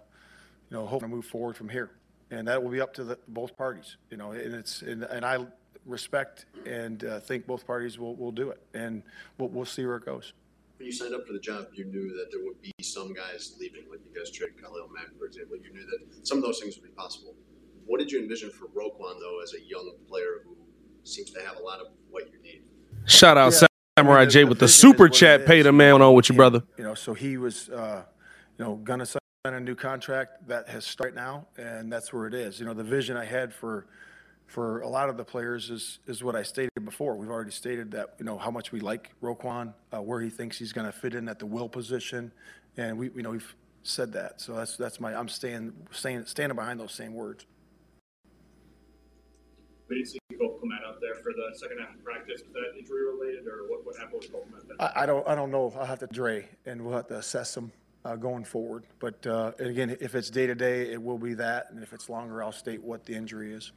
you 0.69 0.77
know, 0.77 0.85
hoping 0.85 1.09
to 1.09 1.15
move 1.15 1.25
forward 1.25 1.55
from 1.55 1.69
here, 1.69 1.91
and 2.31 2.47
that 2.47 2.61
will 2.61 2.69
be 2.69 2.81
up 2.81 2.93
to 2.95 3.03
the, 3.03 3.17
both 3.27 3.57
parties. 3.57 3.97
You 4.09 4.17
know, 4.17 4.31
and 4.31 4.53
it's 4.53 4.81
and, 4.81 5.03
and 5.03 5.25
I 5.25 5.45
respect 5.85 6.45
and 6.65 7.03
uh, 7.03 7.19
think 7.19 7.47
both 7.47 7.65
parties 7.65 7.97
will, 7.97 8.15
will 8.15 8.31
do 8.31 8.49
it, 8.49 8.61
and 8.73 9.03
we'll, 9.37 9.49
we'll 9.49 9.65
see 9.65 9.85
where 9.85 9.97
it 9.97 10.05
goes. 10.05 10.33
When 10.77 10.85
you 10.85 10.91
signed 10.91 11.13
up 11.13 11.27
for 11.27 11.33
the 11.33 11.39
job, 11.39 11.67
you 11.73 11.85
knew 11.85 12.09
that 12.17 12.27
there 12.31 12.41
would 12.43 12.61
be 12.61 12.71
some 12.81 13.13
guys 13.13 13.55
leaving, 13.59 13.83
like 13.89 13.99
you 14.05 14.17
guys 14.17 14.31
traded 14.31 14.61
Khalil 14.61 14.89
Mack, 14.93 15.17
for 15.17 15.25
example. 15.25 15.57
You 15.57 15.73
knew 15.73 15.85
that 15.85 16.25
some 16.25 16.37
of 16.37 16.43
those 16.43 16.59
things 16.59 16.75
would 16.77 16.85
be 16.85 16.95
possible. 16.95 17.35
What 17.85 17.99
did 17.99 18.11
you 18.11 18.19
envision 18.19 18.51
for 18.51 18.67
Roquan, 18.67 19.19
though, 19.19 19.41
as 19.43 19.53
a 19.55 19.61
young 19.61 19.91
player 20.07 20.43
who 20.45 20.55
seems 21.03 21.31
to 21.31 21.41
have 21.41 21.57
a 21.57 21.61
lot 21.61 21.79
of 21.79 21.87
what 22.09 22.31
you 22.31 22.39
need? 22.41 22.61
Shout 23.05 23.37
out 23.37 23.51
yeah. 23.53 23.67
Samurai 23.97 24.25
J 24.25 24.45
with 24.45 24.59
the 24.59 24.67
super 24.67 25.09
chat. 25.09 25.45
Pay 25.45 25.63
the 25.63 25.73
man 25.73 26.01
on 26.01 26.13
with 26.13 26.29
your 26.29 26.35
brother. 26.35 26.63
You 26.77 26.83
know, 26.85 26.93
so 26.93 27.13
he 27.13 27.37
was, 27.37 27.67
uh, 27.69 28.03
you 28.57 28.63
know, 28.63 28.75
gonna 28.75 29.05
sign 29.05 29.19
a 29.45 29.59
new 29.59 29.73
contract 29.75 30.45
that 30.49 30.67
has 30.67 30.85
started 30.85 31.15
now, 31.15 31.47
and 31.57 31.89
that's 31.89 32.11
where 32.11 32.27
it 32.27 32.33
is. 32.33 32.59
You 32.59 32.65
know, 32.65 32.73
the 32.73 32.83
vision 32.83 33.15
I 33.15 33.23
had 33.23 33.53
for 33.53 33.85
for 34.47 34.81
a 34.81 34.87
lot 34.87 35.07
of 35.07 35.15
the 35.15 35.23
players 35.23 35.69
is 35.69 35.99
is 36.07 36.21
what 36.21 36.35
I 36.35 36.43
stated 36.43 36.71
before. 36.83 37.15
We've 37.15 37.29
already 37.29 37.51
stated 37.51 37.89
that 37.91 38.15
you 38.19 38.25
know 38.25 38.37
how 38.37 38.51
much 38.51 38.73
we 38.73 38.81
like 38.81 39.11
Roquan, 39.23 39.73
uh, 39.93 40.01
where 40.01 40.19
he 40.19 40.29
thinks 40.29 40.59
he's 40.59 40.73
going 40.73 40.87
to 40.87 40.91
fit 40.91 41.15
in 41.15 41.29
at 41.29 41.39
the 41.39 41.45
will 41.45 41.69
position, 41.69 42.33
and 42.75 42.97
we 42.97 43.11
you 43.15 43.21
know 43.21 43.29
we've 43.29 43.55
said 43.83 44.11
that. 44.11 44.41
So 44.41 44.55
that's 44.55 44.75
that's 44.75 44.99
my 44.99 45.15
I'm 45.15 45.29
staying 45.29 45.71
staying 45.91 46.25
standing 46.25 46.57
behind 46.57 46.77
those 46.77 46.91
same 46.91 47.13
words. 47.13 47.45
We 49.87 49.95
didn't 49.95 50.09
see 50.09 50.19
Cole 50.37 50.59
Kmet 50.61 50.85
out 50.85 50.99
there 50.99 51.15
for 51.15 51.31
the 51.31 51.57
second 51.57 51.77
half 51.79 51.95
of 51.95 52.03
practice. 52.03 52.41
Was 52.43 52.53
that 52.55 52.77
injury 52.77 53.05
related, 53.05 53.47
or 53.47 53.69
what, 53.69 53.85
what 53.85 53.95
happened 53.95 54.19
with 54.19 54.33
Cole 54.33 54.45
Kmet? 54.51 54.75
I, 54.81 55.03
I 55.03 55.05
don't 55.05 55.25
I 55.25 55.33
don't 55.33 55.49
know. 55.49 55.73
I'll 55.79 55.85
have 55.85 55.99
to 55.99 56.07
Dre, 56.07 56.49
and 56.65 56.81
we'll 56.81 56.97
have 56.97 57.07
to 57.07 57.19
assess 57.19 57.55
him 57.55 57.71
uh, 58.05 58.15
going 58.15 58.43
forward. 58.43 58.85
But 58.99 59.25
uh, 59.25 59.51
again, 59.59 59.95
if 59.99 60.15
it's 60.15 60.29
day 60.29 60.47
to 60.47 60.55
day, 60.55 60.91
it 60.91 61.01
will 61.01 61.17
be 61.17 61.33
that, 61.35 61.67
and 61.71 61.81
if 61.83 61.93
it's 61.93 62.09
longer, 62.09 62.43
I'll 62.43 62.51
state 62.51 62.81
what 62.81 63.05
the 63.05 63.13
injury 63.13 63.53
is. 63.53 63.71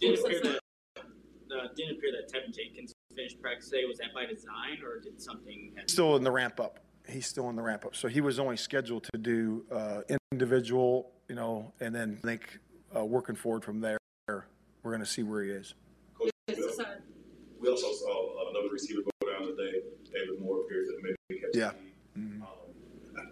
Didn't 0.00 0.24
appear 0.24 0.40
that 0.42 0.60
uh, 0.96 1.68
didn't 1.74 1.96
appear 1.96 2.12
that 2.12 2.32
Teven 2.32 2.54
Jenkins 2.54 2.92
finished 3.14 3.40
practice 3.40 3.70
today. 3.70 3.84
Was 3.86 3.98
that 3.98 4.12
by 4.14 4.26
design, 4.26 4.82
or 4.84 5.00
did 5.00 5.20
something? 5.20 5.72
Happen? 5.74 5.88
Still 5.88 6.16
in 6.16 6.24
the 6.24 6.30
ramp 6.30 6.60
up. 6.60 6.80
He's 7.08 7.26
still 7.26 7.48
in 7.48 7.56
the 7.56 7.62
ramp 7.62 7.86
up. 7.86 7.96
So 7.96 8.06
he 8.06 8.20
was 8.20 8.38
only 8.38 8.58
scheduled 8.58 9.04
to 9.04 9.18
do 9.18 9.64
uh, 9.72 10.02
individual, 10.30 11.10
you 11.28 11.34
know, 11.34 11.72
and 11.80 11.94
then 11.94 12.16
think 12.16 12.58
uh, 12.94 13.04
working 13.04 13.34
forward 13.34 13.64
from 13.64 13.80
there. 13.80 13.98
We're 14.28 14.92
going 14.92 15.00
to 15.00 15.06
see 15.06 15.22
where 15.22 15.42
he 15.42 15.50
is. 15.50 15.74
Coach, 16.18 16.30
we 17.60 17.68
also 17.68 17.92
saw 17.92 18.50
another 18.50 18.68
receiver 18.70 19.00
go 19.02 19.32
down 19.32 19.46
today. 19.48 19.80
David 20.04 20.40
Moore 20.40 20.60
appears 20.60 20.88
to 20.88 20.96
maybe 21.02 21.40
catch. 21.40 21.50
Yeah. 21.54 21.72
Mm-hmm. 22.16 22.42
Um, 22.42 22.48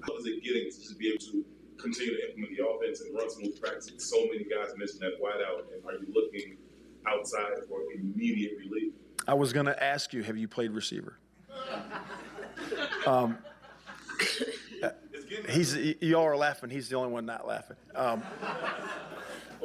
how 0.07 0.17
is 0.17 0.27
it 0.27 0.43
getting 0.43 0.71
to 0.71 0.77
just 0.81 0.99
be 0.99 1.09
able 1.09 1.19
to 1.19 1.45
continue 1.79 2.17
to 2.17 2.29
implement 2.29 2.57
the 2.57 2.67
offense 2.67 3.01
and 3.01 3.15
run 3.15 3.31
smooth 3.31 3.61
practice 3.61 3.93
so 3.99 4.17
many 4.27 4.45
guys 4.45 4.73
missing 4.77 5.01
that 5.01 5.21
wideout? 5.23 5.73
And 5.73 5.85
are 5.85 5.93
you 5.93 6.13
looking 6.13 6.57
outside 7.07 7.65
for 7.69 7.81
immediate 7.95 8.53
relief? 8.59 8.93
I 9.29 9.35
was 9.35 9.53
going 9.53 9.67
to 9.67 9.83
ask 9.83 10.13
you, 10.13 10.23
have 10.23 10.37
you 10.37 10.49
played 10.49 10.71
receiver? 10.71 11.19
um, 13.07 13.39
he's 15.49 15.77
you 15.77 16.17
all 16.17 16.25
are 16.25 16.37
laughing. 16.37 16.71
He's 16.71 16.89
the 16.89 16.97
only 16.97 17.13
one 17.13 17.27
not 17.27 17.47
laughing. 17.47 17.77
Um, 17.95 18.23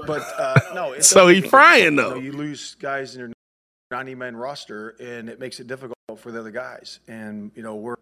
but 0.07 0.21
uh, 0.37 0.59
no. 0.73 0.99
so 0.99 1.27
he's 1.27 1.45
frying 1.45 1.95
though. 1.95 2.15
You, 2.15 2.15
know, 2.15 2.21
you 2.21 2.31
lose 2.31 2.75
guys 2.75 3.15
in 3.15 3.19
your 3.19 3.31
90 3.91 4.15
man 4.15 4.35
roster, 4.35 4.95
and 4.99 5.29
it 5.29 5.39
makes 5.39 5.59
it 5.59 5.67
difficult 5.67 5.97
for 6.17 6.31
the 6.31 6.39
other 6.39 6.51
guys. 6.51 6.99
And 7.07 7.51
you 7.55 7.63
know 7.63 7.75
we're 7.75 7.95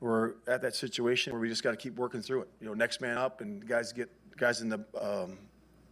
we're 0.00 0.34
at 0.46 0.62
that 0.62 0.74
situation 0.74 1.32
where 1.32 1.40
we 1.40 1.48
just 1.48 1.62
got 1.62 1.70
to 1.70 1.76
keep 1.76 1.96
working 1.96 2.22
through 2.22 2.42
it. 2.42 2.48
You 2.60 2.66
know, 2.66 2.74
next 2.74 3.00
man 3.00 3.18
up, 3.18 3.40
and 3.40 3.66
guys 3.66 3.92
get 3.92 4.10
guys 4.36 4.62
in 4.62 4.68
the 4.68 4.84
um, 5.00 5.38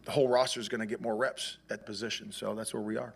the 0.04 0.10
whole 0.10 0.28
roster 0.28 0.60
is 0.60 0.68
going 0.68 0.80
to 0.80 0.86
get 0.86 1.00
more 1.00 1.16
reps 1.16 1.58
at 1.70 1.84
position. 1.84 2.32
So 2.32 2.54
that's 2.54 2.72
where 2.72 2.82
we 2.82 2.96
are. 2.96 3.14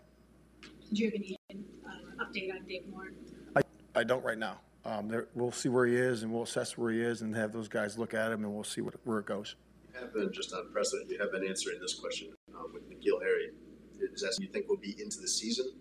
Do 0.93 1.03
you 1.03 1.07
have 1.07 1.15
any 1.15 1.39
uh, 1.51 2.25
update 2.25 2.55
on 2.55 2.67
Dave 2.67 2.87
Moore? 2.89 3.13
I, 3.57 3.63
I 3.95 4.05
don't 4.05 4.23
right 4.23 4.39
now. 4.39 4.61
Um, 4.85 5.09
there, 5.09 5.29
we'll 5.35 5.53
see 5.53 5.69
where 5.69 5.87
he 5.87 5.97
is, 5.97 6.23
and 6.23 6.33
we'll 6.33 6.43
assess 6.43 6.77
where 6.77 6.93
he 6.93 7.01
is, 7.01 7.23
and 7.23 7.35
have 7.35 7.53
those 7.53 7.69
guys 7.69 7.97
look 7.97 8.15
at 8.15 8.33
him, 8.33 8.45
and 8.45 8.53
we'll 8.53 8.65
see 8.65 8.81
what, 8.81 8.95
where 9.05 9.21
it 9.21 9.27
goes. 9.27 9.55
You 9.95 10.01
have 10.01 10.13
been 10.13 10.33
just 10.33 10.53
on 10.53 10.71
precedent. 10.73 11.09
You 11.09 11.19
have 11.19 11.33
been 11.33 11.47
answering 11.47 11.79
this 11.81 11.95
question 11.95 12.29
um, 12.55 12.73
with 12.75 12.91
N'Keal 12.91 13.23
Harry. 13.23 13.53
Is 14.01 14.21
that 14.21 14.37
you 14.41 14.49
think 14.49 14.67
we'll 14.69 14.79
be 14.79 14.97
into 15.01 15.21
the 15.21 15.29
season? 15.29 15.73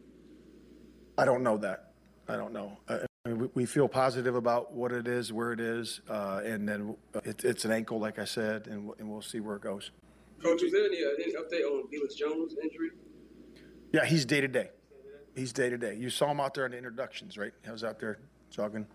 I 1.17 1.25
don't 1.25 1.43
know 1.43 1.57
that. 1.57 1.91
I 2.29 2.37
don't 2.37 2.53
know. 2.53 2.77
Uh, 2.87 2.99
we 3.53 3.65
feel 3.65 3.87
positive 3.87 4.35
about 4.35 4.73
what 4.73 4.91
it 4.91 5.07
is, 5.07 5.31
where 5.31 5.51
it 5.51 5.59
is, 5.59 6.01
uh, 6.09 6.41
and 6.43 6.67
then 6.67 6.95
it, 7.23 7.43
it's 7.43 7.65
an 7.65 7.71
ankle, 7.71 7.99
like 7.99 8.19
I 8.19 8.25
said, 8.25 8.67
and, 8.67 8.91
and 8.99 9.09
we'll 9.09 9.21
see 9.21 9.39
where 9.39 9.55
it 9.55 9.61
goes. 9.61 9.91
Coach, 10.43 10.63
is 10.63 10.71
there 10.71 10.85
any, 10.85 11.03
uh, 11.03 11.23
any 11.23 11.33
update 11.33 11.65
on 11.65 11.87
Velus 11.87 12.15
Jones' 12.15 12.55
injury? 12.61 12.89
Yeah, 13.93 14.05
he's 14.05 14.25
day 14.25 14.41
to 14.41 14.47
day. 14.47 14.69
He's 15.35 15.53
day 15.53 15.69
to 15.69 15.77
day. 15.77 15.95
You 15.95 16.09
saw 16.09 16.31
him 16.31 16.39
out 16.39 16.53
there 16.53 16.65
in 16.65 16.71
the 16.71 16.77
introductions, 16.77 17.37
right? 17.37 17.53
He 17.63 17.71
was 17.71 17.83
out 17.83 17.99
there 17.99 18.19
jogging, 18.49 18.87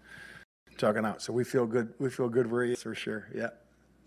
jogging 0.76 1.04
out. 1.04 1.22
So 1.22 1.32
we 1.32 1.44
feel 1.44 1.66
good. 1.66 1.94
We 1.98 2.10
feel 2.10 2.28
good 2.28 2.50
where 2.50 2.64
he 2.64 2.72
is 2.72 2.82
for 2.82 2.94
sure. 2.94 3.28
Yeah. 3.34 3.50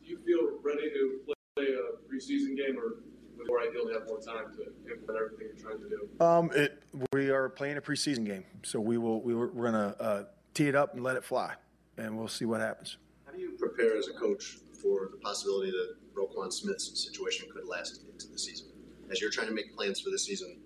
Do 0.04 0.10
you 0.10 0.20
feel 0.26 0.60
ready 0.64 0.90
to 0.90 1.20
play 1.56 1.66
a 1.66 2.12
preseason 2.12 2.56
game, 2.56 2.78
or 2.78 3.02
more 3.48 3.62
ideal 3.62 3.86
to 3.88 3.94
have 3.94 4.08
more 4.08 4.20
time 4.20 4.54
to 4.56 4.92
implement 4.92 5.20
everything 5.20 5.48
you're 5.48 5.64
trying 5.64 5.80
to 5.80 5.90
do? 5.90 6.24
Um, 6.24 6.52
it, 6.54 6.84
we 7.14 7.30
are 7.30 7.50
playing 7.50 7.78
a 7.78 7.82
preseason 7.82 8.26
game, 8.26 8.46
so 8.64 8.80
we 8.80 8.98
will. 8.98 9.22
We 9.22 9.34
we're 9.36 9.48
gonna 9.48 9.96
uh, 10.00 10.24
tee 10.54 10.68
it 10.68 10.76
up 10.76 10.94
and 10.94 11.04
let 11.04 11.16
it 11.16 11.24
fly, 11.24 11.54
and 11.98 12.18
we'll 12.18 12.28
see 12.28 12.46
what 12.46 12.62
happens. 12.62 12.98
How 13.26 13.32
do 13.32 13.40
you 13.40 13.52
prepare 13.52 13.98
as 13.98 14.08
a 14.08 14.14
coach 14.14 14.58
for 14.82 15.10
the 15.12 15.18
possibility 15.18 15.72
that 15.72 15.96
Roquan 16.16 16.52
Smith's 16.52 17.04
situation 17.04 17.48
could 17.54 17.68
last 17.68 18.02
into 18.12 18.28
the 18.28 18.40
season? 18.40 18.68
As 19.12 19.22
you're 19.22 19.32
trying 19.32 19.48
to 19.48 19.54
make 19.54 19.76
plans 19.76 20.00
for 20.00 20.10
the 20.10 20.20
season, 20.20 20.58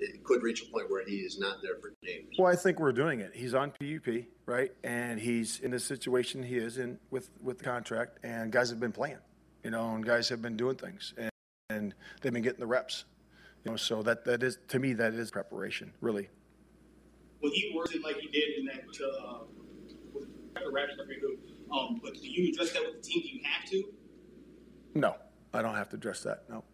it 0.00 0.24
could 0.24 0.42
reach 0.42 0.62
a 0.62 0.66
point 0.66 0.90
where 0.90 1.04
he 1.04 1.16
is 1.16 1.38
not 1.38 1.58
there 1.62 1.76
for 1.80 1.92
games. 2.04 2.34
Well, 2.38 2.52
I 2.52 2.56
think 2.56 2.78
we're 2.78 2.92
doing 2.92 3.20
it. 3.20 3.32
He's 3.34 3.54
on 3.54 3.70
PUP, 3.72 4.24
right? 4.46 4.72
And 4.82 5.20
he's 5.20 5.60
in 5.60 5.70
the 5.70 5.80
situation 5.80 6.42
he 6.42 6.56
is 6.56 6.78
in 6.78 6.98
with 7.10 7.30
with 7.42 7.58
the 7.58 7.64
contract, 7.64 8.18
and 8.22 8.50
guys 8.50 8.70
have 8.70 8.80
been 8.80 8.92
playing, 8.92 9.18
you 9.62 9.70
know, 9.70 9.94
and 9.94 10.04
guys 10.04 10.28
have 10.28 10.42
been 10.42 10.56
doing 10.56 10.76
things. 10.76 11.14
And 11.16 11.30
and 11.70 11.94
they've 12.20 12.32
been 12.32 12.42
getting 12.42 12.60
the 12.60 12.66
reps. 12.66 13.04
You 13.64 13.72
know, 13.72 13.76
so 13.76 14.02
that 14.02 14.24
that 14.24 14.42
is 14.42 14.58
to 14.68 14.78
me 14.78 14.94
that 14.94 15.14
is 15.14 15.30
preparation, 15.30 15.92
really. 16.00 16.28
Well, 17.42 17.52
he 17.54 17.72
work 17.74 17.94
it 17.94 18.02
like 18.02 18.16
he 18.16 18.28
did 18.28 18.58
in 18.58 18.64
that 18.66 18.80
uh, 18.80 19.38
with 20.14 20.28
Raptors? 20.74 20.98
Um, 21.72 22.00
but 22.02 22.14
do 22.14 22.28
you 22.28 22.52
address 22.52 22.72
that 22.72 22.82
with 22.82 23.02
the 23.02 23.08
team? 23.08 23.22
Do 23.22 23.28
you 23.28 23.40
have 23.44 23.70
to? 23.70 23.84
No, 24.94 25.16
I 25.54 25.62
don't 25.62 25.74
have 25.74 25.88
to 25.90 25.96
address 25.96 26.22
that. 26.22 26.42
No. 26.48 26.64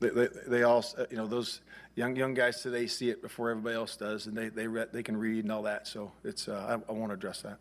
They, 0.00 0.10
they, 0.10 0.28
they, 0.46 0.62
all, 0.62 0.84
you 1.10 1.16
know, 1.16 1.26
those 1.26 1.60
young 1.94 2.16
young 2.16 2.34
guys 2.34 2.62
today 2.62 2.86
see 2.86 3.10
it 3.10 3.22
before 3.22 3.50
everybody 3.50 3.76
else 3.76 3.96
does, 3.96 4.26
and 4.26 4.36
they 4.36 4.48
they 4.48 4.66
re- 4.66 4.86
they 4.92 5.02
can 5.02 5.16
read 5.16 5.44
and 5.44 5.52
all 5.52 5.62
that. 5.62 5.86
So 5.86 6.12
it's 6.24 6.48
uh, 6.48 6.80
I, 6.88 6.90
I 6.90 6.94
won't 6.94 7.12
address 7.12 7.42
that. 7.42 7.58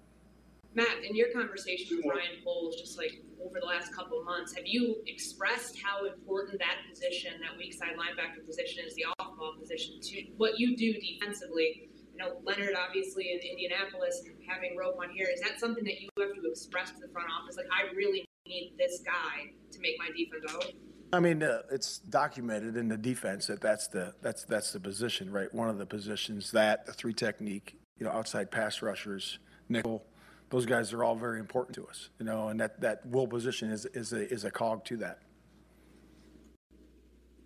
Matt, 0.75 1.03
in 1.03 1.15
your 1.15 1.31
conversation 1.33 1.97
with 1.97 2.05
Ryan 2.05 2.43
Poles, 2.43 2.75
just 2.79 2.97
like 2.97 3.21
over 3.43 3.59
the 3.59 3.65
last 3.65 3.93
couple 3.93 4.19
of 4.19 4.25
months, 4.25 4.53
have 4.55 4.67
you 4.67 4.97
expressed 5.07 5.77
how 5.81 6.05
important 6.05 6.59
that 6.59 6.77
position, 6.89 7.31
that 7.41 7.57
weak 7.57 7.73
side 7.73 7.97
linebacker 7.97 8.45
position, 8.45 8.83
is 8.85 8.93
the 8.95 9.05
off 9.19 9.35
ball 9.37 9.55
position 9.59 9.99
to 9.99 10.21
what 10.37 10.59
you 10.59 10.77
do 10.77 10.93
defensively? 10.93 11.89
You 12.13 12.25
know, 12.25 12.37
Leonard 12.43 12.75
obviously 12.75 13.31
in 13.31 13.39
Indianapolis 13.39 14.23
and 14.25 14.35
having 14.47 14.77
on 14.77 15.09
here, 15.09 15.27
is 15.33 15.41
that 15.41 15.59
something 15.59 15.83
that 15.85 16.01
you 16.01 16.09
have 16.19 16.35
to 16.35 16.49
express 16.49 16.91
to 16.91 16.99
the 16.99 17.07
front 17.07 17.29
office? 17.31 17.57
Like, 17.57 17.67
I 17.71 17.93
really 17.95 18.25
need 18.45 18.73
this 18.77 19.01
guy 19.05 19.51
to 19.71 19.79
make 19.79 19.95
my 19.97 20.09
defense 20.15 20.53
out? 20.53 20.73
I 21.11 21.19
mean, 21.19 21.41
uh, 21.41 21.61
it's 21.71 21.99
documented 21.99 22.77
in 22.77 22.87
the 22.87 22.97
defense 22.97 23.47
that 23.47 23.61
that's 23.61 23.87
the 23.87 24.13
that's 24.21 24.43
that's 24.43 24.71
the 24.71 24.79
position, 24.79 25.31
right? 25.31 25.51
One 25.53 25.69
of 25.69 25.79
the 25.79 25.85
positions 25.85 26.51
that 26.51 26.85
the 26.85 26.93
three 26.93 27.13
technique, 27.13 27.77
you 27.97 28.05
know, 28.05 28.11
outside 28.11 28.51
pass 28.51 28.83
rushers, 28.83 29.39
nickel, 29.69 30.05
those 30.49 30.65
guys 30.65 30.93
are 30.93 31.03
all 31.03 31.15
very 31.15 31.39
important 31.39 31.75
to 31.75 31.87
us, 31.87 32.09
you 32.19 32.25
know, 32.25 32.49
and 32.49 32.59
that, 32.59 32.81
that 32.81 33.05
will 33.05 33.27
position 33.27 33.71
is, 33.71 33.85
is 33.87 34.13
a, 34.13 34.31
is 34.31 34.43
a 34.43 34.51
cog 34.51 34.83
to 34.85 34.97
that. 34.97 35.19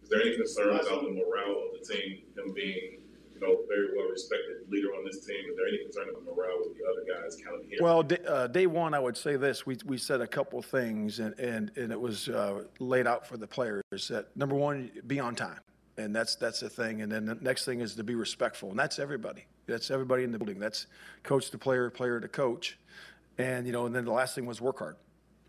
Is 0.03 0.09
there 0.09 0.21
any 0.21 0.35
concern 0.35 0.69
about 0.69 1.03
the 1.03 1.11
morale 1.11 1.69
of 1.71 1.79
the 1.79 1.93
team, 1.93 2.19
him 2.37 2.53
being, 2.53 2.99
you 3.33 3.41
know, 3.41 3.57
very 3.67 3.89
well 3.97 4.07
respected 4.09 4.69
leader 4.69 4.89
on 4.89 5.05
this 5.05 5.25
team? 5.25 5.35
Is 5.49 5.55
there 5.55 5.67
any 5.67 5.83
concern 5.83 6.09
about 6.09 6.23
morale 6.23 6.59
with 6.59 6.77
the 6.77 6.83
other 6.83 7.21
guys 7.21 7.35
of 7.35 7.69
here? 7.69 7.79
Well, 7.81 8.03
day, 8.03 8.19
uh, 8.27 8.47
day 8.47 8.67
one, 8.67 8.93
I 8.93 8.99
would 8.99 9.17
say 9.17 9.37
this: 9.37 9.65
we 9.65 9.77
we 9.85 9.97
said 9.97 10.21
a 10.21 10.27
couple 10.27 10.61
things, 10.61 11.19
and 11.19 11.37
and 11.39 11.71
and 11.77 11.91
it 11.91 11.99
was 11.99 12.29
uh, 12.29 12.65
laid 12.79 13.07
out 13.07 13.25
for 13.25 13.37
the 13.37 13.47
players 13.47 13.83
that 14.09 14.27
number 14.35 14.55
one, 14.55 14.91
be 15.07 15.19
on 15.19 15.35
time, 15.35 15.59
and 15.97 16.13
that's 16.15 16.35
that's 16.35 16.59
the 16.59 16.69
thing, 16.69 17.01
and 17.01 17.11
then 17.11 17.25
the 17.25 17.35
next 17.35 17.65
thing 17.65 17.79
is 17.79 17.95
to 17.95 18.03
be 18.03 18.15
respectful, 18.15 18.69
and 18.69 18.77
that's 18.77 18.99
everybody. 18.99 19.45
That's 19.67 19.89
everybody 19.91 20.23
in 20.23 20.31
the 20.31 20.37
building. 20.37 20.59
That's 20.59 20.87
coach 21.23 21.49
to 21.51 21.57
player, 21.57 21.89
player 21.89 22.19
to 22.19 22.27
coach. 22.27 22.77
And, 23.37 23.65
you 23.65 23.73
know, 23.73 23.85
and 23.85 23.95
then 23.95 24.05
the 24.05 24.11
last 24.11 24.35
thing 24.35 24.45
was 24.45 24.61
work 24.61 24.79
hard, 24.79 24.95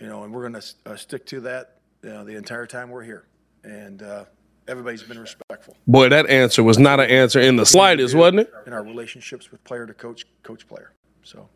you 0.01 0.07
know, 0.07 0.25
and 0.25 0.33
we're 0.33 0.49
going 0.49 0.61
to 0.61 0.67
uh, 0.87 0.97
stick 0.97 1.27
to 1.27 1.41
that 1.41 1.79
you 2.03 2.11
know, 2.11 2.25
the 2.25 2.37
entire 2.37 2.67
time 2.67 2.91
we're 2.91 3.03
here. 3.03 3.27
and 3.65 4.03
uh, 4.03 4.25
everybody's 4.69 5.03
been 5.03 5.19
respectful. 5.19 5.77
Boy, 5.87 6.09
that 6.09 6.29
answer 6.29 6.63
was 6.63 6.79
not 6.79 7.01
an 7.01 7.11
answer 7.11 7.41
in 7.41 7.57
the 7.57 7.67
slightest, 7.67 8.15
wasn't 8.15 8.41
it? 8.41 8.53
In 8.67 8.73
our 8.73 8.83
relationships 8.83 9.51
with 9.51 9.63
player 9.65 9.87
to 9.87 9.95
coach, 9.95 10.25
coach 10.43 10.67
player. 10.67 10.93
So, 11.23 11.49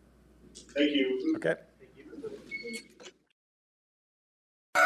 Thank 0.74 0.92
you. 0.92 1.34
okay. 1.36 1.54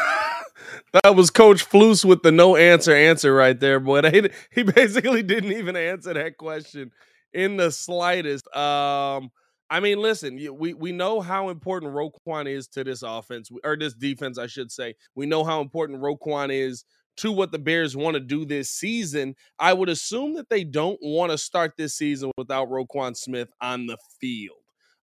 That 1.03 1.15
was 1.15 1.29
Coach 1.29 1.67
Flus 1.67 2.05
with 2.05 2.23
the 2.23 2.31
no 2.31 2.55
answer 2.55 2.95
answer 2.95 3.33
right 3.33 3.59
there, 3.59 3.79
boy. 3.79 4.01
He, 4.11 4.29
he 4.51 4.63
basically 4.63 5.23
didn't 5.23 5.51
even 5.51 5.75
answer 5.75 6.13
that 6.13 6.37
question 6.37 6.91
in 7.33 7.57
the 7.57 7.71
slightest. 7.71 8.47
Um, 8.55 9.31
I 9.69 9.79
mean, 9.79 9.99
listen, 9.99 10.39
we 10.57 10.73
we 10.73 10.91
know 10.91 11.21
how 11.21 11.49
important 11.49 11.93
Roquan 11.93 12.47
is 12.47 12.67
to 12.69 12.83
this 12.83 13.01
offense 13.01 13.49
or 13.63 13.75
this 13.77 13.93
defense, 13.93 14.37
I 14.37 14.47
should 14.47 14.71
say. 14.71 14.95
We 15.15 15.25
know 15.25 15.43
how 15.43 15.61
important 15.61 16.01
Roquan 16.01 16.53
is 16.53 16.85
to 17.17 17.31
what 17.31 17.51
the 17.51 17.59
Bears 17.59 17.95
want 17.95 18.15
to 18.15 18.19
do 18.19 18.45
this 18.45 18.69
season. 18.69 19.35
I 19.59 19.73
would 19.73 19.89
assume 19.89 20.35
that 20.35 20.49
they 20.49 20.63
don't 20.63 20.99
want 21.01 21.31
to 21.31 21.37
start 21.37 21.73
this 21.77 21.95
season 21.95 22.31
without 22.37 22.69
Roquan 22.69 23.15
Smith 23.15 23.49
on 23.61 23.87
the 23.87 23.97
field. 24.19 24.57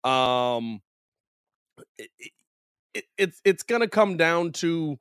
Um, 0.03 0.81
it, 1.97 2.09
it, 2.93 3.03
it's 3.17 3.41
it's 3.45 3.63
going 3.63 3.81
to 3.81 3.87
come 3.87 4.17
down 4.17 4.51
to 4.53 4.97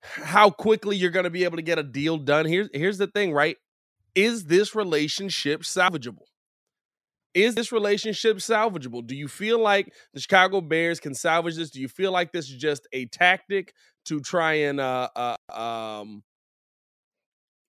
how 0.00 0.50
quickly 0.50 0.96
you're 0.96 1.10
going 1.10 1.24
to 1.24 1.30
be 1.30 1.44
able 1.44 1.56
to 1.56 1.62
get 1.62 1.78
a 1.78 1.82
deal 1.82 2.16
done. 2.18 2.46
Here's 2.46 2.68
here's 2.72 2.98
the 2.98 3.06
thing, 3.08 3.32
right? 3.32 3.56
Is 4.16 4.46
this 4.46 4.74
relationship 4.74 5.62
salvageable? 5.62 6.24
Is 7.34 7.54
this 7.54 7.70
relationship 7.70 8.38
salvageable? 8.38 9.06
Do 9.06 9.14
you 9.14 9.28
feel 9.28 9.58
like 9.58 9.92
the 10.14 10.20
Chicago 10.20 10.62
Bears 10.62 10.98
can 10.98 11.14
salvage 11.14 11.56
this? 11.56 11.70
Do 11.70 11.82
you 11.82 11.88
feel 11.88 12.10
like 12.10 12.32
this 12.32 12.46
is 12.48 12.56
just 12.56 12.88
a 12.94 13.04
tactic 13.06 13.74
to 14.06 14.20
try 14.20 14.54
and 14.54 14.80
uh, 14.80 15.10
uh 15.14 15.36
um 15.52 16.22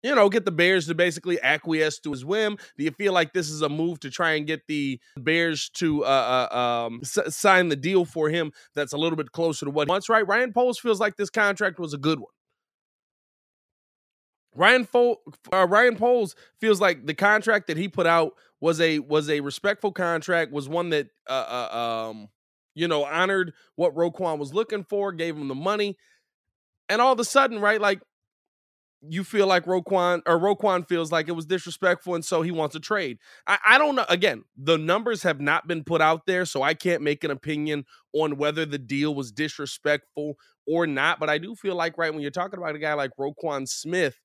you 0.03 0.15
know, 0.15 0.29
get 0.29 0.45
the 0.45 0.51
Bears 0.51 0.87
to 0.87 0.95
basically 0.95 1.41
acquiesce 1.41 1.99
to 1.99 2.11
his 2.11 2.23
whim? 2.23 2.57
Do 2.77 2.85
you 2.85 2.91
feel 2.91 3.13
like 3.13 3.33
this 3.33 3.49
is 3.49 3.61
a 3.61 3.67
move 3.67 3.99
to 4.01 4.09
try 4.09 4.33
and 4.33 4.47
get 4.47 4.61
the 4.67 4.99
Bears 5.17 5.69
to 5.75 6.05
uh, 6.05 6.49
uh 6.51 6.57
um 6.57 6.99
s- 7.03 7.35
sign 7.35 7.69
the 7.69 7.75
deal 7.75 8.05
for 8.05 8.29
him 8.29 8.51
that's 8.75 8.93
a 8.93 8.97
little 8.97 9.17
bit 9.17 9.31
closer 9.31 9.65
to 9.65 9.71
what 9.71 9.87
he 9.87 9.91
wants? 9.91 10.07
Right? 10.07 10.25
Ryan 10.25 10.53
Poles 10.53 10.79
feels 10.79 10.99
like 10.99 11.17
this 11.17 11.29
contract 11.29 11.79
was 11.79 11.93
a 11.93 11.97
good 11.97 12.19
one. 12.19 12.36
Ryan 14.57 14.85
Fo- 14.85 15.21
uh, 15.53 15.67
Ryan 15.67 15.95
Poles 15.95 16.35
feels 16.59 16.81
like 16.81 17.05
the 17.05 17.13
contract 17.13 17.67
that 17.67 17.77
he 17.77 17.87
put 17.87 18.07
out 18.07 18.33
was 18.59 18.81
a 18.81 18.99
was 18.99 19.29
a 19.29 19.39
respectful 19.41 19.91
contract, 19.91 20.51
was 20.51 20.67
one 20.67 20.89
that 20.89 21.07
uh, 21.29 21.69
uh 21.71 22.09
um 22.09 22.29
you 22.75 22.87
know 22.87 23.05
honored 23.05 23.53
what 23.75 23.95
Roquan 23.95 24.39
was 24.39 24.53
looking 24.53 24.83
for, 24.83 25.11
gave 25.11 25.37
him 25.37 25.47
the 25.47 25.55
money, 25.55 25.97
and 26.89 27.01
all 27.01 27.13
of 27.13 27.19
a 27.19 27.25
sudden, 27.25 27.59
right, 27.59 27.81
like 27.81 28.01
you 29.07 29.23
feel 29.23 29.45
like 29.45 29.65
Roquan 29.65 30.21
or 30.25 30.39
Roquan 30.39 30.87
feels 30.87 31.11
like 31.11 31.27
it 31.27 31.33
was 31.33 31.45
disrespectful, 31.45 32.15
and 32.15 32.25
so 32.25 32.41
he 32.41 32.49
wants 32.51 32.75
a 32.75 32.79
trade. 32.79 33.19
I, 33.45 33.59
I 33.65 33.77
don't 33.77 33.95
know. 33.95 34.05
Again, 34.09 34.43
the 34.57 34.77
numbers 34.77 35.21
have 35.23 35.39
not 35.39 35.67
been 35.67 35.83
put 35.83 36.01
out 36.01 36.25
there, 36.25 36.45
so 36.45 36.63
I 36.63 36.73
can't 36.73 37.03
make 37.03 37.23
an 37.23 37.29
opinion 37.29 37.85
on 38.13 38.37
whether 38.37 38.65
the 38.65 38.79
deal 38.79 39.13
was 39.13 39.31
disrespectful 39.31 40.35
or 40.65 40.87
not. 40.87 41.19
But 41.19 41.29
I 41.29 41.37
do 41.37 41.53
feel 41.55 41.75
like, 41.75 41.97
right, 41.97 42.11
when 42.11 42.21
you're 42.21 42.31
talking 42.31 42.57
about 42.57 42.75
a 42.75 42.79
guy 42.79 42.93
like 42.95 43.11
Roquan 43.19 43.67
Smith, 43.67 44.19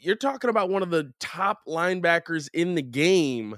you're 0.00 0.16
talking 0.16 0.50
about 0.50 0.70
one 0.70 0.82
of 0.82 0.90
the 0.90 1.12
top 1.20 1.60
linebackers 1.66 2.48
in 2.52 2.74
the 2.74 2.82
game. 2.82 3.56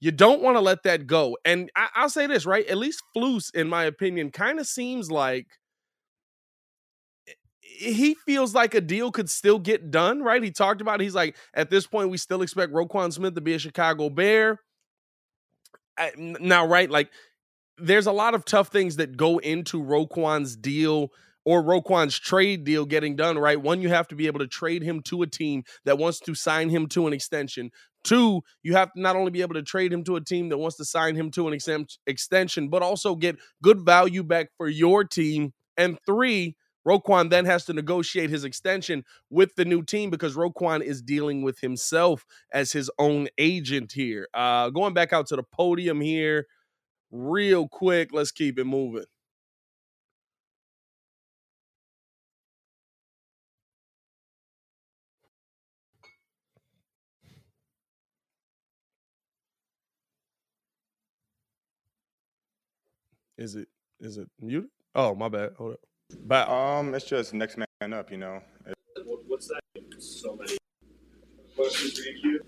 You 0.00 0.10
don't 0.10 0.42
want 0.42 0.56
to 0.56 0.60
let 0.60 0.82
that 0.84 1.06
go. 1.06 1.36
And 1.44 1.70
I, 1.76 1.88
I'll 1.94 2.08
say 2.08 2.26
this, 2.26 2.46
right? 2.46 2.66
At 2.66 2.78
least 2.78 3.02
Flus, 3.16 3.54
in 3.54 3.68
my 3.68 3.84
opinion, 3.84 4.30
kind 4.30 4.58
of 4.58 4.66
seems 4.66 5.10
like 5.10 5.46
he 7.62 8.14
feels 8.26 8.54
like 8.54 8.74
a 8.74 8.80
deal 8.80 9.10
could 9.10 9.30
still 9.30 9.58
get 9.58 9.90
done, 9.90 10.22
right? 10.22 10.42
He 10.42 10.50
talked 10.50 10.80
about 10.80 11.00
it. 11.00 11.04
he's 11.04 11.14
like, 11.14 11.36
at 11.54 11.70
this 11.70 11.86
point, 11.86 12.10
we 12.10 12.16
still 12.16 12.42
expect 12.42 12.72
Roquan 12.72 13.12
Smith 13.12 13.34
to 13.34 13.40
be 13.40 13.54
a 13.54 13.58
Chicago 13.58 14.10
Bear. 14.10 14.60
I- 15.98 16.12
now, 16.16 16.66
right, 16.66 16.90
like 16.90 17.10
there's 17.78 18.06
a 18.06 18.12
lot 18.12 18.34
of 18.34 18.44
tough 18.44 18.68
things 18.68 18.96
that 18.96 19.16
go 19.16 19.38
into 19.38 19.82
Roquan's 19.82 20.56
deal 20.56 21.10
or 21.44 21.62
Roquan's 21.62 22.18
trade 22.18 22.64
deal 22.64 22.84
getting 22.84 23.16
done, 23.16 23.38
right? 23.38 23.60
One, 23.60 23.80
you 23.80 23.88
have 23.88 24.08
to 24.08 24.14
be 24.14 24.26
able 24.26 24.40
to 24.40 24.46
trade 24.46 24.82
him 24.82 25.02
to 25.04 25.22
a 25.22 25.26
team 25.26 25.64
that 25.84 25.98
wants 25.98 26.20
to 26.20 26.34
sign 26.34 26.68
him 26.70 26.86
to 26.88 27.06
an 27.06 27.12
extension. 27.12 27.70
Two, 28.02 28.42
you 28.62 28.74
have 28.74 28.92
to 28.92 29.00
not 29.00 29.16
only 29.16 29.30
be 29.30 29.42
able 29.42 29.54
to 29.54 29.62
trade 29.62 29.92
him 29.92 30.04
to 30.04 30.16
a 30.16 30.20
team 30.20 30.48
that 30.48 30.58
wants 30.58 30.76
to 30.76 30.84
sign 30.84 31.16
him 31.16 31.30
to 31.32 31.48
an 31.48 31.54
exem- 31.54 31.98
extension, 32.06 32.68
but 32.68 32.82
also 32.82 33.14
get 33.14 33.36
good 33.62 33.80
value 33.80 34.22
back 34.22 34.48
for 34.56 34.68
your 34.68 35.04
team. 35.04 35.52
And 35.76 35.98
three, 36.06 36.56
Roquan 36.86 37.28
then 37.28 37.44
has 37.44 37.66
to 37.66 37.74
negotiate 37.74 38.30
his 38.30 38.44
extension 38.44 39.04
with 39.28 39.54
the 39.56 39.64
new 39.64 39.82
team 39.82 40.08
because 40.10 40.34
Roquan 40.34 40.82
is 40.82 41.02
dealing 41.02 41.42
with 41.42 41.60
himself 41.60 42.24
as 42.52 42.72
his 42.72 42.90
own 42.98 43.28
agent 43.36 43.92
here. 43.92 44.28
Uh, 44.32 44.70
going 44.70 44.94
back 44.94 45.12
out 45.12 45.26
to 45.28 45.36
the 45.36 45.42
podium 45.42 46.00
here, 46.00 46.46
real 47.10 47.68
quick. 47.68 48.10
Let's 48.12 48.32
keep 48.32 48.58
it 48.58 48.64
moving. 48.64 49.04
Is 63.40 63.56
it 63.56 63.68
is 64.00 64.18
it 64.18 64.28
muted? 64.40 64.68
Oh, 64.94 65.14
my 65.14 65.28
bad. 65.30 65.52
Hold 65.56 65.72
up. 65.72 65.80
But 66.26 66.48
Um, 66.48 66.94
it's 66.94 67.06
just 67.06 67.32
next 67.32 67.56
man 67.56 67.92
up, 67.94 68.10
you 68.10 68.18
know. 68.18 68.42
What- 69.04 69.24
What's 69.26 69.48
that? 69.48 69.60
So 69.98 70.36
many 70.36 70.58
questions 71.56 71.98
for 71.98 72.10
you. 72.10 72.40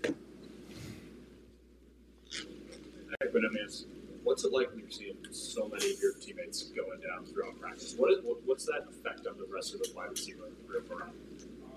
Equanimeous. 3.23 3.85
What's 4.23 4.43
it 4.45 4.53
like 4.53 4.69
when 4.69 4.79
you're 4.81 4.89
seeing 4.91 5.17
so 5.31 5.67
many 5.67 5.93
of 5.93 5.99
your 5.99 6.13
teammates 6.13 6.63
going 6.63 6.99
down 7.01 7.25
throughout 7.25 7.59
practice? 7.59 7.95
What 7.97 8.11
is, 8.11 8.23
what, 8.23 8.37
what's 8.45 8.65
that 8.65 8.85
effect 8.89 9.25
on 9.27 9.37
the 9.37 9.45
rest 9.51 9.73
of 9.73 9.81
the 9.81 9.89
wide 9.95 10.11
receiver 10.11 10.49
group 10.67 10.89
around? 10.91 11.13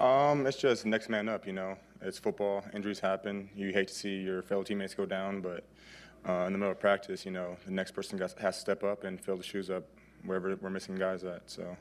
Um, 0.01 0.47
it's 0.47 0.59
just 0.59 0.85
next 0.85 1.09
man 1.09 1.29
up, 1.29 1.47
you 1.47 1.53
know. 1.55 1.77
It's 2.03 2.19
football. 2.19 2.63
Injuries 2.75 3.01
happen. 3.01 3.49
You 3.57 3.73
hate 3.73 3.89
to 3.89 3.95
see 3.95 4.17
your 4.21 4.43
fellow 4.43 4.63
teammates 4.63 4.95
go 4.95 5.07
down, 5.07 5.41
but 5.41 5.67
uh, 6.29 6.45
in 6.47 6.53
the 6.53 6.59
middle 6.59 6.73
of 6.73 6.81
practice, 6.81 7.25
you 7.25 7.31
know, 7.31 7.57
the 7.65 7.73
next 7.73 7.93
person 7.93 8.19
got, 8.19 8.33
has 8.39 8.57
to 8.57 8.61
step 8.61 8.83
up 8.83 9.05
and 9.05 9.21
fill 9.21 9.37
the 9.37 9.45
shoes 9.45 9.71
up 9.71 9.85
wherever 10.25 10.55
we're 10.57 10.71
missing 10.71 10.97
guys 10.97 11.25
at. 11.25 11.49
So, 11.49 11.77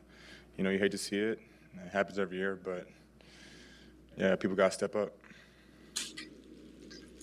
you 0.57 0.63
know, 0.63 0.69
you 0.69 0.79
hate 0.79 0.91
to 0.91 0.97
see 0.97 1.17
it. 1.17 1.39
It 1.85 1.91
happens 1.91 2.19
every 2.19 2.37
year, 2.37 2.59
but 2.63 2.87
yeah, 4.17 4.35
people 4.35 4.55
got 4.55 4.67
to 4.67 4.73
step 4.73 4.95
up. 4.95 5.11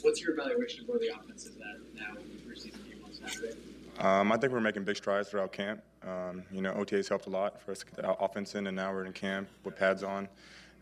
What's 0.02 0.20
your 0.20 0.32
evaluation 0.32 0.82
of 0.82 0.88
where 0.88 0.98
the 0.98 1.10
offense 1.14 1.46
is 1.46 1.56
at 1.56 1.94
now 1.94 2.20
in 2.20 2.28
the 2.36 2.42
preseason 2.42 2.84
game 2.86 3.00
on 3.04 3.12
Saturday? 3.12 3.56
Um, 3.98 4.32
I 4.32 4.36
think 4.36 4.52
we're 4.52 4.60
making 4.60 4.84
big 4.84 4.96
strides 4.96 5.28
throughout 5.28 5.52
camp. 5.52 5.80
Um, 6.02 6.42
you 6.50 6.60
know, 6.60 6.72
OTA's 6.72 7.08
helped 7.08 7.26
a 7.26 7.30
lot 7.30 7.60
for 7.62 7.70
us 7.70 7.80
to 7.80 7.86
get 7.86 7.96
the 7.96 8.10
offense 8.14 8.56
in, 8.56 8.66
and 8.66 8.76
now 8.76 8.92
we're 8.92 9.04
in 9.04 9.12
camp 9.12 9.48
with 9.64 9.76
pads 9.76 10.02
on. 10.02 10.28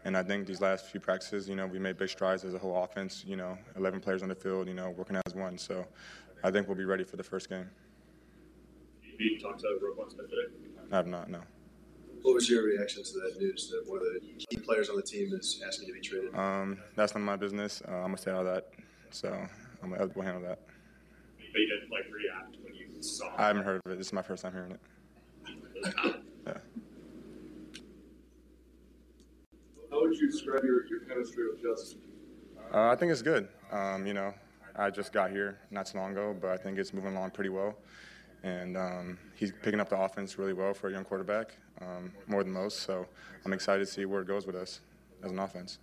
And 0.05 0.17
I 0.17 0.23
think 0.23 0.47
these 0.47 0.63
last 0.63 0.87
few 0.87 1.01
practices, 1.01 1.49
you 1.49 1.55
know, 1.55 1.67
we 1.67 1.79
made 1.79 1.99
big 1.99 2.09
strides 2.09 2.45
as 2.45 2.55
a 2.55 2.59
whole 2.59 2.83
offense. 2.83 3.23
You 3.27 3.37
know, 3.37 3.59
11 3.77 4.01
players 4.01 4.23
on 4.23 4.31
the 4.31 4.35
field, 4.35 4.67
you 4.69 4.75
know, 4.75 4.91
working 4.91 5.21
as 5.27 5.35
one. 5.35 5.59
So 5.59 5.85
I 6.43 6.51
think 6.51 6.69
we'll 6.69 6.77
be 6.77 6.85
ready 6.85 7.05
for 7.05 7.17
the 7.17 7.23
first 7.23 7.49
game. 7.49 7.69
You 9.19 9.39
talked 9.39 9.61
to 9.61 9.67
Roquan 9.83 10.11
Smith 10.11 10.31
today? 10.31 10.55
I 10.91 10.97
have 10.97 11.07
not, 11.07 11.29
no. 11.29 11.41
What 12.23 12.35
was 12.35 12.49
your 12.49 12.65
reaction 12.65 13.03
to 13.03 13.13
that 13.21 13.37
news 13.39 13.71
that 13.71 13.89
one 13.89 13.99
of 13.99 14.05
the 14.05 14.21
key 14.39 14.57
players 14.59 14.89
on 14.89 14.97
the 14.97 15.03
team 15.03 15.33
is 15.33 15.63
asking 15.67 15.89
to 15.89 15.95
be 15.95 16.01
traded? 16.01 16.35
Um, 16.35 16.79
that's 16.95 17.15
of 17.15 17.21
my 17.21 17.37
business. 17.37 17.83
Uh, 17.87 17.93
I'm 17.93 18.03
gonna 18.03 18.19
stay 18.19 18.31
out 18.31 18.47
of 18.47 18.55
that. 18.55 18.69
So 19.11 19.29
I'm 19.83 19.91
gonna 19.91 20.11
we'll 20.15 20.25
handle 20.25 20.43
that. 20.43 20.59
But 21.37 21.59
you 21.61 21.67
didn't 21.69 21.91
like 21.91 22.05
react 22.13 22.57
when 22.63 22.75
you 22.75 23.03
saw. 23.03 23.33
I 23.37 23.47
haven't 23.47 23.65
heard 23.65 23.81
of 23.85 23.93
it. 23.93 23.99
This 23.99 24.09
is 24.09 24.13
my 24.13 24.23
first 24.23 24.43
time 24.43 24.53
hearing 24.53 24.73
it. 24.73 26.17
Yeah. 26.47 26.55
How 29.91 30.01
would 30.01 30.17
you 30.17 30.31
describe 30.31 30.65
your, 30.65 30.87
your 30.87 31.01
chemistry 31.01 31.45
with 31.51 31.63
Justin? 31.63 32.01
Uh, 32.73 32.89
I 32.89 32.97
think 32.97 33.13
it's 33.13 33.21
good. 33.21 33.49
Um, 33.71 34.07
you 34.07 34.15
know, 34.15 34.33
I 34.81 34.89
just 34.89 35.13
got 35.13 35.31
here 35.31 35.59
not 35.71 35.87
so 35.87 35.99
long 35.99 36.13
ago, 36.13 36.35
but 36.41 36.51
I 36.51 36.57
think 36.57 36.79
it's 36.79 36.95
moving 36.95 37.15
along 37.15 37.33
pretty 37.33 37.51
well. 37.51 37.77
And 38.43 38.79
um, 38.79 39.19
he's 39.35 39.53
picking 39.63 39.79
up 39.79 39.91
the 39.91 40.01
offense 40.01 40.39
really 40.39 40.55
well 40.55 40.73
for 40.73 40.89
a 40.89 40.93
young 40.93 41.05
quarterback, 41.05 41.55
um, 41.83 42.11
more 42.27 42.43
than 42.43 42.53
most. 42.53 42.81
So 42.81 43.07
I'm 43.45 43.53
excited 43.53 43.87
to 43.87 43.93
see 43.93 44.07
where 44.07 44.23
it 44.23 44.27
goes 44.27 44.47
with 44.47 44.57
us 44.57 44.81
as 45.23 45.31
an 45.31 45.39
offense. 45.39 45.79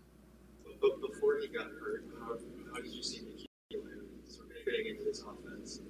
But 0.82 1.00
before 1.00 1.38
he 1.38 1.48
got 1.48 1.68
hurt, 1.80 2.06
how, 2.20 2.38
how 2.74 2.82
did 2.82 2.92
you 2.92 3.04
see 3.04 3.20
N'Keal 3.20 3.84
sort 4.28 4.48
of 4.48 4.58
fitting 4.66 4.88
into 4.88 5.04
this 5.04 5.22
offense? 5.22 5.82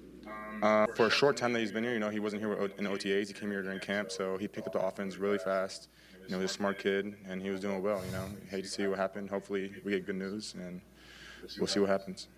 Uh, 0.62 0.86
for 0.94 1.06
a 1.06 1.10
short 1.10 1.38
time 1.38 1.54
that 1.54 1.60
he's 1.60 1.72
been 1.72 1.84
here, 1.84 1.94
you 1.94 2.00
know, 2.00 2.10
he 2.10 2.20
wasn't 2.20 2.42
here 2.42 2.52
in 2.52 2.84
OTAs. 2.84 3.28
He 3.28 3.32
came 3.32 3.50
here 3.50 3.62
during 3.62 3.80
camp, 3.80 4.12
so 4.12 4.36
he 4.36 4.46
picked 4.46 4.66
up 4.66 4.74
the 4.74 4.80
offense 4.80 5.16
really 5.16 5.38
fast. 5.38 5.88
You 6.26 6.32
know, 6.32 6.40
he's 6.42 6.50
a 6.50 6.54
smart 6.54 6.78
kid, 6.78 7.14
and 7.26 7.40
he 7.40 7.48
was 7.48 7.60
doing 7.60 7.82
well. 7.82 8.04
You 8.04 8.12
know, 8.12 8.26
hate 8.50 8.64
to 8.64 8.70
see 8.70 8.86
what 8.86 8.98
happened. 8.98 9.30
Hopefully, 9.30 9.72
we 9.82 9.92
get 9.92 10.04
good 10.04 10.16
news, 10.16 10.54
and 10.58 10.82
we'll 11.58 11.68
see 11.68 11.80
what 11.80 11.88
happens. 11.88 12.28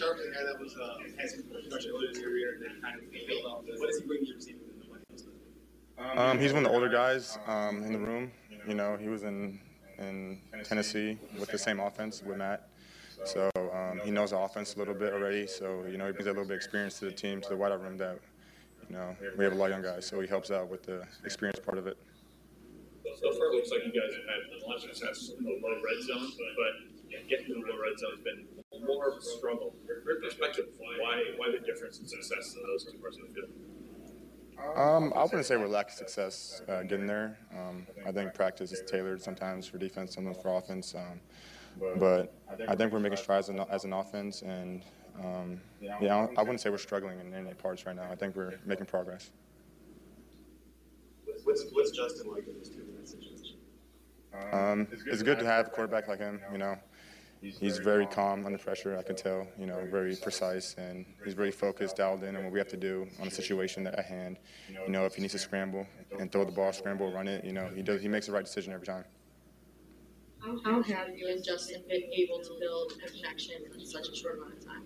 Sharpe 0.00 0.18
is 0.18 0.26
a 0.28 0.30
guy 0.30 0.44
that 0.50 0.58
was 0.58 0.74
uh, 0.80 0.96
had 1.18 1.28
some 1.28 1.42
production 1.42 1.92
earlier 1.94 2.08
this 2.08 2.22
career 2.22 2.54
and 2.54 2.64
then 2.64 2.80
kind 2.80 2.96
of 2.96 3.04
failed 3.10 3.44
off. 3.44 3.64
What 3.66 3.86
does 3.86 4.00
he 4.00 4.06
bring 4.06 4.20
to 4.20 4.26
your 4.26 4.38
team 4.38 4.56
in 4.72 4.80
the 4.80 4.86
White 4.88 5.04
House? 5.10 6.16
Um, 6.16 6.38
he's 6.40 6.54
one 6.54 6.64
of 6.64 6.70
the 6.70 6.74
older 6.74 6.88
guys 6.88 7.38
um, 7.46 7.84
in 7.84 7.92
the 7.92 7.98
room. 7.98 8.32
You 8.66 8.74
know, 8.74 8.96
he 8.96 9.08
was 9.08 9.24
in 9.24 9.60
in 9.98 10.40
Tennessee 10.64 11.18
with 11.38 11.50
the 11.50 11.58
same 11.58 11.80
offense 11.80 12.22
with 12.22 12.38
Matt. 12.38 12.70
So 13.24 13.50
um, 13.54 14.00
he 14.02 14.10
knows 14.10 14.30
the 14.30 14.38
offense 14.38 14.74
a 14.74 14.78
little 14.78 14.94
bit 14.94 15.12
already. 15.12 15.46
So 15.46 15.84
you 15.90 15.98
know, 15.98 16.06
he 16.06 16.12
brings 16.12 16.26
a 16.26 16.30
little 16.30 16.44
bit 16.44 16.54
of 16.54 16.56
experience 16.56 16.98
to 17.00 17.04
the 17.04 17.12
team, 17.12 17.42
to 17.42 17.50
the 17.50 17.54
wideout 17.54 17.82
room 17.82 17.98
that 17.98 18.18
you 18.88 18.96
know 18.96 19.14
we 19.36 19.44
have 19.44 19.52
a 19.52 19.56
lot 19.56 19.66
of 19.66 19.72
young 19.72 19.82
guys. 19.82 20.06
So 20.06 20.18
he 20.20 20.26
helps 20.26 20.50
out 20.50 20.70
with 20.70 20.82
the 20.82 21.04
experience 21.26 21.60
part 21.60 21.76
of 21.76 21.86
it. 21.86 21.98
So 23.20 23.32
far, 23.32 23.52
it 23.52 23.54
looks 23.54 23.70
like 23.70 23.84
you 23.84 23.92
guys 23.92 24.16
have 24.16 24.24
had 24.24 24.40
a 24.48 24.66
lot 24.66 24.76
of 24.76 24.82
success 24.82 25.32
in 25.36 25.44
the 25.44 25.60
low 25.60 25.76
red 25.84 26.02
zone, 26.08 26.32
but 26.56 27.28
getting 27.28 27.46
to 27.48 27.52
the 27.52 27.60
low 27.60 27.76
red 27.76 27.98
zone 27.98 28.12
has 28.16 28.24
been 28.24 28.59
more 28.84 29.08
of 29.08 29.18
a 29.18 29.22
struggle. 29.22 29.74
Your 29.86 30.20
perspective, 30.20 30.66
why 30.78 31.22
why 31.36 31.50
the 31.50 31.64
difference 31.64 31.98
in 32.00 32.06
success 32.06 32.54
in 32.56 32.62
those 32.66 32.84
two 32.84 32.98
parts 32.98 33.16
of 33.18 33.28
the 33.28 33.34
field? 33.34 33.50
Um, 34.76 35.12
I 35.16 35.22
wouldn't 35.22 35.46
say 35.46 35.56
we're 35.56 35.68
lacking 35.68 35.96
success 35.96 36.62
uh, 36.68 36.82
getting 36.82 37.06
there. 37.06 37.38
Um, 37.56 37.86
I 38.06 38.12
think 38.12 38.34
practice 38.34 38.72
is 38.72 38.82
tailored 38.86 39.22
sometimes 39.22 39.66
for 39.66 39.78
defense, 39.78 40.14
sometimes 40.14 40.36
for 40.42 40.54
offense. 40.56 40.94
Um, 40.94 41.20
but 41.98 42.34
I 42.68 42.74
think 42.74 42.92
we're 42.92 43.00
making 43.00 43.16
strides 43.16 43.50
as 43.70 43.84
an 43.84 43.92
offense, 43.92 44.42
and 44.42 44.82
um, 45.24 45.60
yeah, 45.80 46.26
I 46.36 46.42
wouldn't 46.42 46.60
say 46.60 46.68
we're 46.68 46.78
struggling 46.78 47.20
in 47.20 47.32
any 47.32 47.54
parts 47.54 47.86
right 47.86 47.96
now. 47.96 48.08
I 48.10 48.16
think 48.16 48.36
we're 48.36 48.58
making 48.66 48.86
progress. 48.86 49.30
What's, 51.44 51.64
what's 51.72 51.90
Justin 51.90 52.30
like 52.30 52.46
in 52.46 52.58
this 52.58 52.68
two-minute 52.68 53.08
situation? 53.08 53.56
Um, 54.52 54.86
it's 55.06 55.22
good 55.22 55.38
to 55.38 55.46
have 55.46 55.68
a 55.68 55.70
quarterback 55.70 56.06
like 56.08 56.18
him. 56.18 56.40
You 56.52 56.58
know, 56.58 56.76
he's 57.40 57.78
very 57.78 58.06
calm 58.06 58.44
under 58.46 58.58
pressure. 58.58 58.96
I 58.96 59.02
can 59.02 59.16
tell. 59.16 59.46
You 59.58 59.66
know, 59.66 59.86
very 59.90 60.16
precise, 60.16 60.74
and 60.78 61.04
he's 61.24 61.34
very 61.34 61.50
focused, 61.50 61.96
dialed 61.96 62.22
in 62.22 62.36
on 62.36 62.44
what 62.44 62.52
we 62.52 62.58
have 62.58 62.68
to 62.68 62.76
do 62.76 63.06
on 63.18 63.26
the 63.26 63.34
situation 63.34 63.84
that 63.84 63.94
at 63.98 64.06
hand. 64.06 64.38
You 64.68 64.90
know, 64.90 65.04
if 65.06 65.14
he 65.14 65.22
needs 65.22 65.32
to 65.32 65.38
scramble 65.38 65.86
and 66.18 66.30
throw 66.30 66.44
the 66.44 66.52
ball, 66.52 66.72
scramble, 66.72 67.12
run 67.12 67.28
it. 67.28 67.44
You 67.44 67.52
know, 67.52 67.68
he 67.74 67.82
does. 67.82 68.00
He 68.00 68.08
makes 68.08 68.26
the 68.26 68.32
right 68.32 68.44
decision 68.44 68.72
every 68.72 68.86
time. 68.86 69.04
How 70.64 70.82
have 70.82 71.10
you 71.16 71.28
and 71.28 71.44
Justin 71.44 71.82
been 71.88 72.02
able 72.12 72.40
to 72.40 72.50
build 72.58 72.92
a 73.04 73.10
connection 73.10 73.56
in 73.74 73.86
such 73.86 74.08
a 74.08 74.14
short 74.14 74.38
amount 74.38 74.54
of 74.54 74.64
time? 74.64 74.82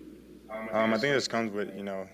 Um, 0.73 0.93
I 0.93 0.97
think 0.97 1.13
this 1.13 1.27
comes 1.27 1.51
with 1.51 1.75
you 1.75 1.83
know 1.83 2.07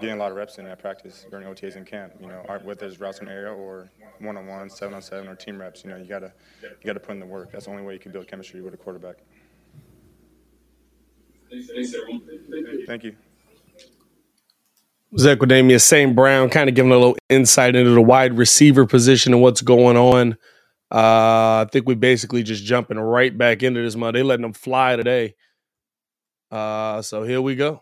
getting 0.00 0.12
a 0.12 0.16
lot 0.16 0.30
of 0.30 0.36
reps 0.36 0.58
in 0.58 0.66
at 0.66 0.78
practice 0.78 1.26
during 1.30 1.46
OTAs 1.46 1.76
and 1.76 1.86
camp. 1.86 2.14
You 2.20 2.28
know, 2.28 2.42
whether 2.62 2.86
it's 2.86 3.00
routes 3.00 3.20
in 3.20 3.28
area 3.28 3.52
or 3.52 3.90
one-on-one, 4.20 4.70
seven-on-seven, 4.70 5.28
or 5.28 5.34
team 5.34 5.60
reps. 5.60 5.84
You 5.84 5.90
know, 5.90 5.96
you 5.96 6.06
gotta 6.06 6.32
you 6.62 6.86
gotta 6.86 7.00
put 7.00 7.12
in 7.12 7.20
the 7.20 7.26
work. 7.26 7.52
That's 7.52 7.66
the 7.66 7.70
only 7.70 7.82
way 7.82 7.94
you 7.94 7.98
can 7.98 8.12
build 8.12 8.26
chemistry 8.26 8.60
with 8.60 8.74
a 8.74 8.76
quarterback. 8.76 9.18
Thank 12.86 13.04
you. 13.04 13.16
Zach 15.16 15.38
Equanimeous, 15.38 15.80
St. 15.80 16.14
Brown, 16.14 16.50
kind 16.50 16.68
of 16.68 16.74
giving 16.74 16.92
a 16.92 16.96
little 16.96 17.16
insight 17.30 17.74
into 17.74 17.92
the 17.92 18.02
wide 18.02 18.36
receiver 18.36 18.84
position 18.84 19.32
and 19.32 19.40
what's 19.40 19.62
going 19.62 19.96
on. 19.96 20.32
Uh, 20.90 21.64
I 21.64 21.66
think 21.70 21.86
we 21.86 21.94
basically 21.94 22.42
just 22.42 22.64
jumping 22.64 22.98
right 22.98 23.36
back 23.36 23.62
into 23.62 23.82
this 23.82 23.96
mud. 23.96 24.14
They 24.14 24.22
letting 24.22 24.42
them 24.42 24.52
fly 24.52 24.96
today. 24.96 25.34
Uh, 26.50 27.00
so 27.02 27.22
here 27.24 27.40
we 27.40 27.56
go. 27.56 27.80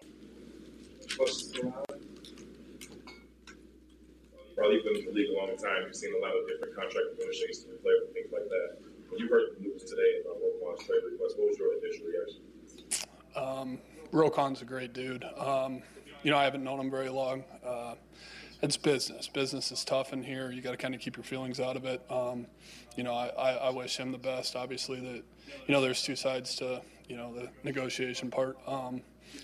Probably 4.57 4.81
been 4.83 4.96
in 4.96 5.05
the 5.07 5.12
league 5.12 5.31
a 5.31 5.37
long 5.37 5.57
time. 5.57 5.83
You've 5.87 5.94
seen 5.94 6.14
a 6.14 6.22
lot 6.22 6.31
of 6.31 6.46
different 6.48 6.74
contract 6.74 7.07
negotiations 7.18 7.66
with 7.70 7.83
players 7.83 8.02
and 8.07 8.14
things 8.14 8.31
like 8.33 8.48
that. 8.48 8.79
When 9.11 9.20
you 9.20 9.29
heard 9.29 9.55
the 9.55 9.62
news 9.62 9.83
today 9.83 10.22
about 10.22 10.38
Roquan's 10.42 10.87
trade 10.87 11.02
request, 11.11 11.38
what 11.38 11.48
was 11.48 11.59
your 11.59 11.74
initial 11.79 12.07
reaction? 12.07 12.45
Um, 13.37 13.79
Roquan's 14.12 14.62
a 14.62 14.64
great 14.64 14.92
dude. 14.92 15.25
Um, 15.25 15.83
you 16.22 16.31
know, 16.31 16.38
I 16.38 16.44
haven't 16.44 16.64
known 16.64 16.81
him 16.81 16.90
very 16.90 17.09
long. 17.09 17.44
Uh, 17.64 17.94
it's 18.62 18.77
business. 18.77 19.29
Business 19.29 19.70
is 19.70 19.85
tough 19.85 20.12
in 20.12 20.22
here. 20.22 20.51
You 20.51 20.62
got 20.62 20.70
to 20.70 20.77
kind 20.77 20.94
of 20.94 21.01
keep 21.01 21.16
your 21.16 21.25
feelings 21.25 21.61
out 21.61 21.77
of 21.77 21.85
it. 21.85 22.03
Um, 22.11 22.46
you 22.96 23.05
know, 23.05 23.12
I, 23.14 23.27
I, 23.29 23.51
I, 23.53 23.70
wish 23.70 23.96
him 23.99 24.12
the 24.12 24.18
best. 24.18 24.57
Obviously, 24.57 24.99
that 25.01 25.22
you 25.66 25.75
know, 25.75 25.81
there's 25.81 26.03
two 26.03 26.16
sides 26.16 26.55
to 26.57 26.81
you 27.09 27.16
know 27.16 27.35
the 27.35 27.51
negotiation 27.64 28.31
part. 28.31 28.57
Um, 28.66 29.03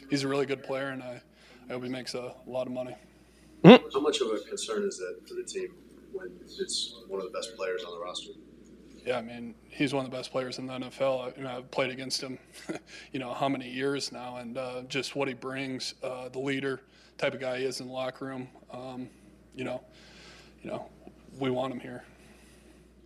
he's 0.08 0.24
a 0.24 0.28
really 0.28 0.46
good 0.46 0.62
player, 0.62 0.88
and 0.88 1.02
I, 1.02 1.20
I 1.68 1.72
hope 1.74 1.82
he 1.82 1.90
makes 1.90 2.14
a 2.14 2.34
lot 2.46 2.66
of 2.66 2.72
money. 2.72 2.96
How 3.64 4.00
much 4.00 4.20
of 4.20 4.28
a 4.28 4.40
concern 4.48 4.84
is 4.84 4.98
that 4.98 5.28
for 5.28 5.34
the 5.34 5.44
team 5.44 5.74
when 6.12 6.30
it's 6.42 6.96
one 7.06 7.20
of 7.20 7.30
the 7.30 7.38
best 7.38 7.54
players 7.56 7.84
on 7.84 7.92
the 7.94 8.00
roster? 8.00 8.32
Yeah, 9.04 9.18
I 9.18 9.22
mean, 9.22 9.54
he's 9.68 9.92
one 9.92 10.04
of 10.04 10.10
the 10.10 10.16
best 10.16 10.30
players 10.30 10.58
in 10.58 10.66
the 10.66 10.74
NFL. 10.74 11.32
I, 11.32 11.36
you 11.36 11.42
know, 11.42 11.56
I've 11.58 11.70
played 11.70 11.90
against 11.90 12.22
him, 12.22 12.38
you 13.12 13.18
know, 13.18 13.34
how 13.34 13.48
many 13.48 13.68
years 13.68 14.12
now, 14.12 14.36
and 14.36 14.56
uh, 14.56 14.82
just 14.88 15.16
what 15.16 15.26
he 15.26 15.34
brings, 15.34 15.94
uh, 16.04 16.28
the 16.28 16.38
leader 16.38 16.80
type 17.18 17.34
of 17.34 17.40
guy 17.40 17.58
he 17.58 17.64
is 17.64 17.80
in 17.80 17.88
the 17.88 17.92
locker 17.92 18.26
room. 18.26 18.48
Um, 18.70 19.08
you 19.56 19.64
know, 19.64 19.82
you 20.62 20.70
know, 20.70 20.88
we 21.38 21.50
want 21.50 21.72
him 21.72 21.80
here. 21.80 22.04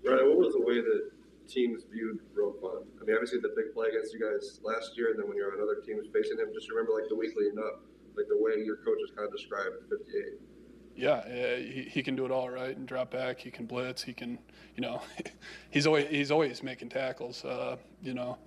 Right. 0.05 0.23
What 0.23 0.37
was 0.37 0.53
the 0.53 0.61
way 0.61 0.81
that 0.81 1.11
teams 1.49 1.83
viewed 1.91 2.21
Roquan? 2.37 2.85
I 3.01 3.05
mean, 3.05 3.17
obviously 3.17 3.41
the 3.41 3.55
big 3.57 3.73
play 3.73 3.89
against 3.89 4.13
you 4.13 4.21
guys 4.21 4.61
last 4.63 4.97
year, 4.97 5.11
and 5.11 5.19
then 5.19 5.27
when 5.29 5.37
you're 5.37 5.53
on 5.53 5.61
other 5.61 5.81
teams 5.81 6.07
facing 6.13 6.39
him, 6.39 6.53
just 6.53 6.69
remember 6.69 6.93
like 6.93 7.09
the 7.09 7.17
weekly 7.17 7.49
enough, 7.49 7.81
like 8.17 8.29
the 8.29 8.37
way 8.37 8.63
your 8.63 8.77
coaches 8.77 9.11
kind 9.17 9.27
of 9.27 9.33
described 9.33 9.81
58 9.89 10.39
yeah, 10.97 11.27
he, 11.59 11.89
he 11.91 12.03
can 12.03 12.17
do 12.17 12.25
it 12.25 12.31
all 12.31 12.49
right 12.49 12.77
and 12.77 12.89
drop 12.89 13.11
back. 13.11 13.39
He 13.39 13.51
can 13.51 13.67
blitz. 13.67 14.03
He 14.03 14.13
can, 14.13 14.39
you 14.75 14.81
know, 14.81 15.03
he's 15.71 15.87
always 15.87 16.09
he's 16.09 16.31
always 16.31 16.63
making 16.63 16.89
tackles. 16.89 17.45
Uh, 17.45 17.77
you 18.03 18.15
know, 18.15 18.39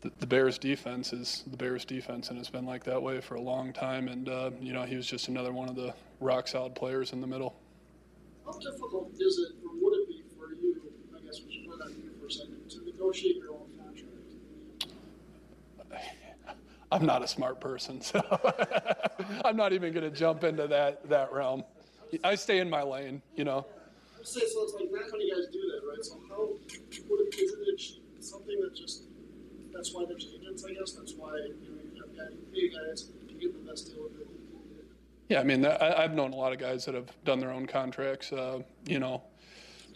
the, 0.00 0.10
the, 0.18 0.26
Bears 0.26 0.58
defense 0.58 1.12
is 1.12 1.44
the 1.46 1.56
Bears 1.56 1.84
defense, 1.84 2.30
and 2.30 2.38
it's 2.38 2.50
been 2.50 2.66
like 2.66 2.84
that 2.84 3.00
way 3.00 3.20
for 3.20 3.36
a 3.36 3.40
long 3.40 3.72
time. 3.72 4.08
And 4.08 4.28
uh, 4.28 4.50
you 4.60 4.72
know, 4.72 4.82
he 4.82 4.96
was 4.96 5.06
just 5.06 5.28
another 5.28 5.52
one 5.52 5.68
of 5.68 5.76
the 5.76 5.94
rock 6.20 6.48
solid 6.48 6.74
players 6.74 7.12
in 7.12 7.20
the 7.20 7.26
middle. 7.26 7.54
How 8.44 8.52
difficult 8.58 9.12
is 9.18 9.38
it, 9.38 9.64
or 9.64 9.72
would 9.80 10.00
it 10.00 10.08
be 10.08 10.22
for 10.36 10.52
you? 10.52 10.82
I 11.16 11.24
guess 11.24 11.40
we 11.46 11.54
should 11.54 11.70
put 11.70 11.80
on 11.80 11.90
you 11.90 12.10
for 12.20 12.26
a 12.26 12.30
second 12.30 12.68
to 12.70 12.84
negotiate 12.84 13.36
your 13.36 13.52
own 13.52 13.64
I'm 16.94 17.04
not 17.04 17.24
a 17.24 17.28
smart 17.28 17.60
person, 17.60 18.00
so 18.00 18.22
I'm 19.44 19.56
not 19.56 19.72
even 19.72 19.92
going 19.92 20.08
to 20.08 20.16
jump 20.16 20.44
into 20.44 20.68
that 20.68 21.08
that 21.08 21.32
realm. 21.32 21.64
I 22.22 22.36
stay 22.36 22.60
in 22.60 22.70
my 22.70 22.82
lane, 22.82 23.20
you 23.34 23.42
know. 23.42 23.66
Say 24.22 24.40
so 24.46 24.62
it's 24.62 24.74
like 24.74 24.88
not 24.92 25.10
many 25.10 25.28
guys 25.28 25.48
do 25.52 25.60
that, 25.72 25.80
right? 25.90 26.04
So 26.04 26.20
how 26.28 26.46
would 26.46 27.20
it, 27.20 27.34
is 27.34 27.98
it 28.20 28.24
something 28.24 28.60
that 28.60 28.76
just 28.76 29.02
that's 29.74 29.92
why 29.92 30.04
there's 30.06 30.28
agents, 30.32 30.64
I 30.64 30.72
guess. 30.74 30.92
That's 30.92 31.14
why 31.14 31.34
you 31.36 31.68
know 31.68 31.82
you 31.94 32.00
have 32.00 32.16
guys, 32.16 32.38
pay 32.54 32.68
guys 32.68 33.10
to 33.26 33.34
get 33.34 33.52
the 33.52 33.68
best 33.68 33.92
deal 33.92 34.06
available. 34.06 34.30
Yeah, 35.28 35.40
I 35.40 35.44
mean, 35.44 35.66
I, 35.66 36.02
have 36.02 36.14
known 36.14 36.32
a 36.32 36.36
lot 36.36 36.52
of 36.52 36.58
guys 36.58 36.84
that 36.84 36.94
have 36.94 37.10
done 37.24 37.40
their 37.40 37.50
own 37.50 37.66
contracts. 37.66 38.32
Uh, 38.32 38.60
you 38.86 39.00
know, 39.00 39.22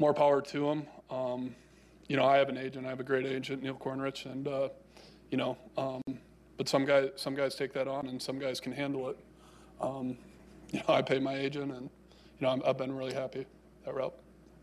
more 0.01 0.15
power 0.15 0.43
to 0.43 0.61
them. 0.67 0.87
Um, 1.11 1.55
you 2.09 2.17
know, 2.17 2.25
I 2.25 2.39
have 2.39 2.49
an 2.49 2.57
agent. 2.59 2.87
I 2.87 2.89
have 2.89 3.01
a 3.01 3.05
great 3.05 3.27
agent, 3.27 3.63
Neil 3.63 3.75
Cornrich, 3.75 4.27
and 4.27 4.49
uh, 4.49 4.71
you 5.31 5.37
know, 5.37 5.57
um, 5.77 6.03
but 6.59 6.69
some 6.69 6.85
guys 6.85 7.11
some 7.17 7.35
guys 7.35 7.55
take 7.55 7.73
that 7.73 7.89
on, 7.89 8.09
and 8.09 8.21
some 8.21 8.39
guys 8.39 8.61
can 8.61 8.73
handle 8.73 9.09
it. 9.09 9.19
Um, 9.81 10.19
you 10.71 10.81
know, 10.81 10.95
I 10.95 11.01
pay 11.01 11.19
my 11.19 11.35
agent, 11.35 11.73
and 11.73 11.89
you 12.39 12.47
know, 12.47 12.61
i 12.63 12.67
have 12.67 12.77
been 12.77 12.95
really 12.95 13.15
happy 13.15 13.47
that 13.87 13.95
route. 13.95 14.15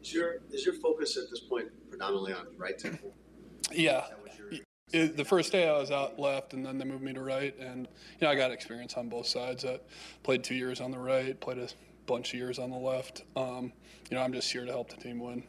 Is 0.03 0.13
your 0.13 0.35
is 0.51 0.63
your 0.63 0.75
focus 0.75 1.17
at 1.17 1.29
this 1.31 1.39
point 1.39 1.69
predominantly 1.89 2.33
on 2.33 2.45
right 2.57 2.77
tackle? 2.77 3.13
Yeah. 3.71 4.03
It, 4.93 5.17
the 5.17 5.25
first 5.25 5.51
day 5.51 5.67
I 5.67 5.75
was 5.79 5.89
out 5.89 6.19
left, 6.19 6.53
and 6.53 6.63
then 6.63 6.77
they 6.77 6.85
moved 6.85 7.01
me 7.01 7.11
to 7.13 7.21
right, 7.21 7.57
and 7.59 7.87
you 7.87 8.27
know 8.27 8.29
I 8.29 8.35
got 8.35 8.51
experience 8.51 8.93
on 8.93 9.09
both 9.09 9.25
sides. 9.25 9.65
I 9.65 9.79
played 10.21 10.43
two 10.43 10.53
years 10.53 10.79
on 10.79 10.91
the 10.91 10.99
right, 10.99 11.39
played 11.41 11.57
a 11.57 11.67
bunch 12.05 12.33
of 12.33 12.39
years 12.39 12.59
on 12.59 12.69
the 12.69 12.77
left. 12.77 13.23
Um, 13.35 13.73
you 14.11 14.17
know, 14.17 14.21
I'm 14.21 14.31
just 14.31 14.51
here 14.51 14.63
to 14.63 14.71
help 14.71 14.91
the 14.91 14.97
team 14.97 15.19
win. 15.19 15.43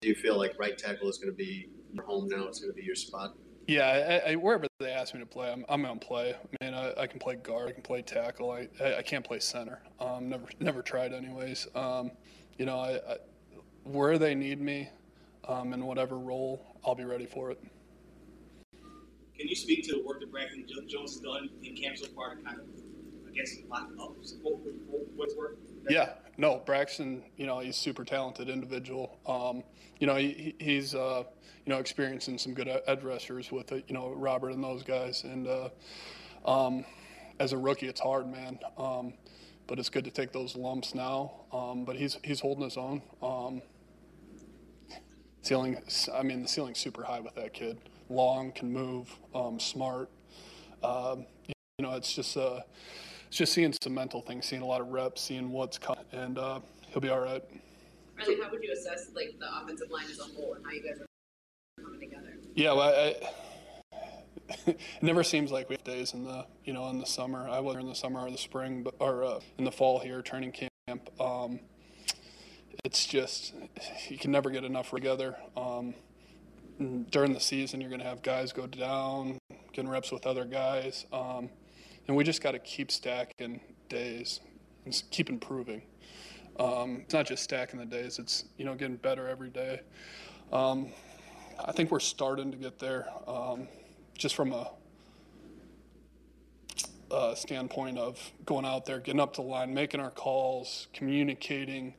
Do 0.00 0.08
you 0.08 0.14
feel 0.14 0.38
like 0.38 0.58
right 0.58 0.76
tackle 0.76 1.08
is 1.08 1.18
going 1.18 1.30
to 1.30 1.36
be 1.36 1.68
your 1.92 2.04
home 2.04 2.28
now? 2.28 2.46
It's 2.46 2.60
going 2.60 2.72
to 2.72 2.76
be 2.76 2.84
your 2.84 2.94
spot. 2.94 3.34
Yeah, 3.66 4.20
I, 4.24 4.30
I, 4.30 4.34
wherever 4.36 4.66
they 4.78 4.92
ask 4.92 5.12
me 5.12 5.20
to 5.20 5.26
play, 5.26 5.50
I'm, 5.50 5.64
I'm 5.68 5.82
going 5.82 5.98
to 5.98 6.06
play. 6.06 6.34
I 6.34 6.64
mean, 6.64 6.74
I, 6.74 6.92
I, 7.00 7.06
can 7.08 7.18
play 7.18 7.34
guard, 7.34 7.68
I 7.68 7.72
can 7.72 7.82
play 7.82 8.00
tackle. 8.00 8.52
I, 8.52 8.68
I, 8.98 9.02
can't 9.02 9.24
play 9.24 9.40
center. 9.40 9.80
Um, 9.98 10.28
never 10.28 10.46
never 10.60 10.82
tried, 10.82 11.12
anyways. 11.12 11.66
Um, 11.74 12.12
you 12.58 12.66
know, 12.66 12.78
I, 12.78 13.16
where 13.82 14.18
they 14.18 14.34
need 14.36 14.60
me, 14.60 14.88
um, 15.48 15.72
in 15.72 15.84
whatever 15.84 16.16
role, 16.16 16.76
I'll 16.84 16.94
be 16.94 17.04
ready 17.04 17.26
for 17.26 17.50
it. 17.50 17.62
Can 19.36 19.48
you 19.48 19.56
speak 19.56 19.84
to 19.88 19.96
the 19.96 20.02
work 20.06 20.20
that 20.20 20.30
Brandon 20.30 20.64
Jones 20.66 21.14
has 21.14 21.16
done 21.16 21.50
in 21.62 21.76
camp 21.76 21.98
so 21.98 22.06
far, 22.08 22.36
kind 22.36 22.60
of 22.60 22.66
against 23.28 23.64
lock 23.68 23.88
up 24.00 24.14
what's 25.16 25.36
work? 25.36 25.58
Yeah, 25.88 26.14
no, 26.36 26.62
Braxton. 26.64 27.22
You 27.36 27.46
know, 27.46 27.60
he's 27.60 27.76
super 27.76 28.04
talented 28.04 28.48
individual. 28.48 29.18
Um, 29.26 29.62
you 29.98 30.06
know, 30.06 30.16
he, 30.16 30.54
he's. 30.58 30.94
Uh, 30.94 31.24
you 31.66 31.72
know, 31.72 31.80
experiencing 31.80 32.38
some 32.38 32.54
good 32.54 32.68
edge 32.86 33.02
with 33.50 33.72
you 33.72 33.82
know, 33.90 34.10
Robert 34.10 34.50
and 34.50 34.62
those 34.62 34.84
guys. 34.84 35.24
And 35.24 35.48
uh, 35.48 35.68
um, 36.46 36.84
as 37.40 37.52
a 37.52 37.58
rookie, 37.58 37.88
it's 37.88 38.00
hard, 38.00 38.28
man. 38.28 38.60
Um, 38.78 39.14
but 39.66 39.80
it's 39.80 39.88
good 39.88 40.04
to 40.04 40.12
take 40.12 40.32
those 40.32 40.54
lumps 40.54 40.94
now. 40.94 41.32
Um, 41.52 41.84
but 41.84 41.96
he's 41.96 42.18
he's 42.22 42.38
holding 42.38 42.62
his 42.62 42.76
own. 42.76 43.02
Um, 43.20 43.62
ceiling, 45.42 45.76
I 46.14 46.22
mean, 46.22 46.42
the 46.42 46.48
ceiling's 46.48 46.78
super 46.78 47.02
high 47.02 47.20
with 47.20 47.34
that 47.34 47.52
kid. 47.52 47.78
Long, 48.08 48.52
can 48.52 48.72
move, 48.72 49.12
um, 49.34 49.58
smart. 49.58 50.08
You 50.84 51.82
know, 51.82 51.94
it's 51.94 52.14
just 52.14 52.36
uh, 52.36 52.60
it's 53.28 53.36
just 53.36 53.52
seeing 53.52 53.74
some 53.82 53.94
mental 53.94 54.20
things, 54.20 54.46
seeing 54.46 54.62
a 54.62 54.66
lot 54.66 54.80
of 54.80 54.88
reps, 54.88 55.22
seeing 55.22 55.50
what's 55.50 55.78
coming, 55.78 56.04
and 56.12 56.38
uh, 56.38 56.60
he'll 56.88 57.00
be 57.00 57.08
all 57.08 57.20
right. 57.20 57.42
Riley, 58.18 58.36
how 58.42 58.50
would 58.50 58.62
you 58.62 58.72
assess 58.72 59.10
like 59.14 59.36
the 59.38 59.46
offensive 59.60 59.90
line 59.90 60.06
as 60.10 60.18
a 60.18 60.24
whole 60.24 60.54
and 60.54 60.64
how 60.64 60.72
you 60.72 60.82
guys 60.82 61.00
are 61.00 61.84
coming 61.84 62.00
together? 62.00 62.32
Yeah, 62.54 62.72
well, 62.72 62.88
I, 62.88 63.14
it 64.66 64.78
never 65.02 65.22
seems 65.22 65.52
like 65.52 65.68
we 65.68 65.74
have 65.74 65.84
days 65.84 66.14
in 66.14 66.24
the 66.24 66.46
you 66.64 66.72
know 66.72 66.88
in 66.88 66.98
the 66.98 67.06
summer. 67.06 67.48
I 67.48 67.60
was 67.60 67.76
in 67.76 67.86
the 67.86 67.94
summer 67.94 68.20
or 68.20 68.30
the 68.30 68.38
spring, 68.38 68.82
but 68.82 68.94
or 68.98 69.24
uh, 69.24 69.40
in 69.58 69.64
the 69.64 69.72
fall 69.72 69.98
here 69.98 70.22
training 70.22 70.52
camp. 70.52 71.10
Um, 71.20 71.60
it's 72.84 73.06
just 73.06 73.54
you 74.08 74.18
can 74.18 74.30
never 74.30 74.50
get 74.50 74.64
enough 74.64 74.90
together. 74.90 75.36
Um, 75.56 75.94
during 77.10 77.32
the 77.32 77.40
season, 77.40 77.80
you're 77.80 77.90
going 77.90 78.02
to 78.02 78.06
have 78.06 78.22
guys 78.22 78.52
go 78.52 78.66
down, 78.66 79.38
getting 79.72 79.90
reps 79.90 80.12
with 80.12 80.26
other 80.26 80.44
guys, 80.44 81.06
um, 81.12 81.48
and 82.08 82.16
we 82.16 82.24
just 82.24 82.42
got 82.42 82.52
to 82.52 82.58
keep 82.58 82.90
stacking 82.90 83.60
days 83.88 84.40
and 84.84 85.02
keep 85.10 85.28
improving. 85.28 85.82
Um, 86.58 87.02
it's 87.04 87.12
not 87.12 87.26
just 87.26 87.42
stacking 87.42 87.78
the 87.78 87.86
days; 87.86 88.18
it's 88.18 88.44
you 88.56 88.64
know 88.64 88.74
getting 88.74 88.96
better 88.96 89.28
every 89.28 89.50
day. 89.50 89.80
Um, 90.52 90.88
I 91.62 91.72
think 91.72 91.90
we're 91.90 92.00
starting 92.00 92.50
to 92.50 92.56
get 92.56 92.78
there, 92.78 93.06
um, 93.26 93.68
just 94.16 94.34
from 94.34 94.52
a, 94.52 94.70
a, 97.10 97.34
standpoint 97.34 97.98
of 97.98 98.18
going 98.44 98.64
out 98.64 98.86
there, 98.86 99.00
getting 99.00 99.20
up 99.20 99.34
to 99.34 99.42
the 99.42 99.48
line, 99.48 99.74
making 99.74 100.00
our 100.00 100.10
calls, 100.10 100.86
communicating, 100.92 101.94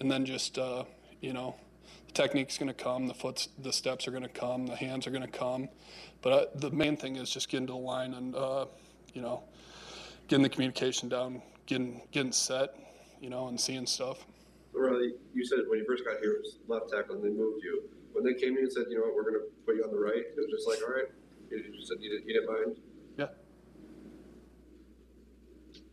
and 0.00 0.10
then 0.10 0.24
just 0.24 0.58
uh, 0.58 0.84
you 1.20 1.32
know 1.32 1.56
the 2.06 2.12
technique's 2.12 2.58
going 2.58 2.68
to 2.68 2.74
come, 2.74 3.08
the 3.08 3.14
foot, 3.14 3.48
the 3.58 3.72
steps 3.72 4.06
are 4.06 4.12
going 4.12 4.22
to 4.22 4.28
come, 4.28 4.66
the 4.66 4.76
hands 4.76 5.06
are 5.08 5.10
going 5.10 5.22
to 5.22 5.38
come, 5.38 5.68
but 6.20 6.32
uh, 6.32 6.46
the 6.54 6.70
main 6.70 6.96
thing 6.96 7.16
is 7.16 7.30
just 7.30 7.48
getting 7.48 7.66
to 7.66 7.72
the 7.72 7.78
line 7.78 8.14
and 8.14 8.36
uh, 8.36 8.66
you 9.14 9.22
know 9.22 9.42
getting 10.28 10.42
the 10.42 10.48
communication 10.48 11.08
down, 11.08 11.42
getting 11.66 12.00
getting 12.10 12.32
set, 12.32 12.74
you 13.20 13.30
know, 13.30 13.48
and 13.48 13.60
seeing 13.60 13.86
stuff. 13.86 14.24
Riley, 14.72 15.12
you 15.34 15.44
said 15.44 15.60
when 15.68 15.78
you 15.78 15.84
first 15.86 16.04
got 16.04 16.18
here 16.20 16.32
it 16.32 16.40
was 16.42 16.56
left 16.68 16.90
tackle 16.90 17.16
and 17.16 17.24
they 17.24 17.28
moved 17.28 17.62
you. 17.62 17.82
When 18.12 18.24
they 18.24 18.34
came 18.34 18.56
in 18.56 18.64
and 18.64 18.72
said, 18.72 18.84
you 18.90 18.96
know 18.96 19.04
what, 19.04 19.14
we're 19.14 19.22
going 19.22 19.40
to 19.40 19.46
put 19.64 19.76
you 19.76 19.84
on 19.84 19.90
the 19.90 19.98
right, 19.98 20.16
it 20.16 20.36
was 20.36 20.50
just 20.50 20.68
like, 20.68 20.78
all 20.86 20.94
right, 20.94 21.08
you 21.50 21.64
just 21.74 21.88
said 21.88 21.96
you 22.00 22.10
didn't, 22.10 22.28
you 22.28 22.34
didn't 22.34 22.48
mind. 22.48 22.76
Yeah. 23.16 23.28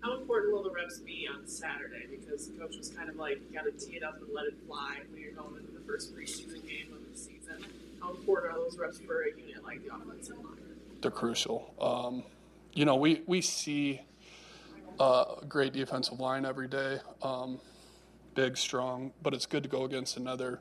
How 0.02 0.20
important 0.20 0.54
will 0.54 0.64
the 0.64 0.72
reps 0.72 1.00
be 1.00 1.28
on 1.34 1.48
Saturday? 1.48 2.08
Because 2.10 2.48
the 2.48 2.60
coach 2.60 2.78
was 2.78 2.90
kind 2.90 3.10
of 3.10 3.16
like, 3.16 3.40
you 3.50 3.58
got 3.58 3.66
to 3.66 3.72
tee 3.72 3.96
it 3.96 4.04
up 4.04 4.18
and 4.18 4.28
let 4.34 4.46
it 4.46 4.56
fly 4.68 5.00
when 5.12 5.22
you're 5.22 5.32
going 5.32 5.56
into 5.56 5.72
the 5.72 5.84
first 5.88 6.16
preseason 6.16 6.66
game 6.68 6.92
of 6.92 7.00
the 7.12 7.18
season. 7.18 7.66
How 8.02 8.12
important 8.12 8.54
are 8.54 8.60
those 8.60 8.78
reps 8.78 9.00
for 9.00 9.24
a 9.24 9.30
unit 9.40 9.64
like 9.64 9.86
the 9.86 9.94
offensive 9.96 10.38
line? 10.38 10.58
They're 11.02 11.12
crucial. 11.12 11.74
Um, 11.80 12.24
you 12.74 12.86
know, 12.86 12.96
we 12.96 13.22
we 13.26 13.42
see 13.42 14.02
uh, 15.00 15.26
a 15.42 15.46
great 15.46 15.74
defensive 15.74 16.20
line 16.20 16.46
every 16.46 16.68
day, 16.68 17.00
um, 17.22 17.60
big, 18.36 18.58
strong, 18.58 19.12
but 19.22 19.34
it's 19.34 19.46
good 19.46 19.64
to 19.64 19.70
go 19.70 19.84
against 19.84 20.18
another. 20.18 20.60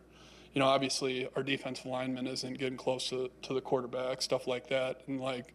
You 0.55 0.61
know, 0.61 0.67
obviously 0.67 1.29
our 1.37 1.43
defensive 1.43 1.87
lineman 1.87 2.27
isn't 2.27 2.59
getting 2.59 2.79
close 2.79 3.11
to, 3.11 3.31
to 3.43 3.55
the 3.55 3.61
quarterback, 3.61 4.23
stuff 4.23 4.47
like 4.47 4.69
that, 4.69 5.03
and 5.07 5.21
like 5.21 5.55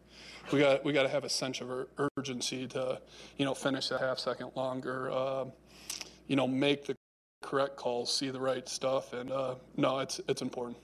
we 0.51 0.59
got 0.59 0.85
we 0.85 0.93
got 0.93 1.03
to 1.03 1.09
have 1.09 1.23
a 1.23 1.29
sense 1.29 1.61
of 1.61 1.87
urgency 2.17 2.67
to, 2.67 2.99
you 3.37 3.45
know, 3.45 3.53
finish 3.53 3.91
a 3.91 3.97
half 3.97 4.19
second 4.19 4.51
longer, 4.55 5.11
uh, 5.11 5.45
you 6.27 6.35
know, 6.35 6.47
make 6.47 6.85
the 6.85 6.95
correct 7.41 7.75
calls, 7.75 8.15
see 8.15 8.29
the 8.29 8.39
right 8.39 8.69
stuff, 8.69 9.13
and 9.13 9.31
uh, 9.31 9.55
no, 9.75 9.99
it's 9.99 10.21
it's 10.27 10.41
important. 10.41 10.77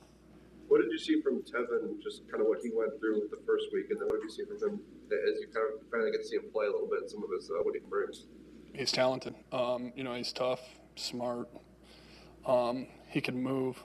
What 0.70 0.82
did 0.82 0.92
you 0.92 1.00
see 1.00 1.20
from 1.22 1.42
Teven, 1.42 2.02
just 2.02 2.30
kind 2.30 2.42
of 2.42 2.48
what 2.48 2.60
he 2.62 2.70
went 2.72 3.00
through 3.00 3.28
the 3.32 3.42
first 3.46 3.66
week, 3.74 3.88
and 3.90 4.00
then 4.00 4.08
what 4.08 4.22
did 4.22 4.30
you 4.30 4.30
see 4.30 4.44
from 4.46 4.58
him 4.58 4.80
as 5.12 5.42
you 5.42 5.48
kind 5.52 5.66
of 5.74 5.82
finally 5.90 6.12
get 6.12 6.22
to 6.22 6.28
see 6.28 6.36
him 6.36 6.44
play 6.54 6.68
a 6.68 6.72
little 6.72 6.88
bit, 6.88 7.10
some 7.10 7.24
of 7.24 7.30
his 7.36 7.50
uh, 7.50 7.64
what 7.64 7.74
he 7.74 7.82
brings? 7.90 8.28
He's 8.74 8.92
talented. 8.92 9.34
Um, 9.52 9.92
you 9.96 10.04
know, 10.04 10.14
he's 10.14 10.32
tough, 10.32 10.62
smart. 10.96 11.50
Um, 12.46 12.86
he 13.08 13.20
can 13.20 13.42
move, 13.42 13.84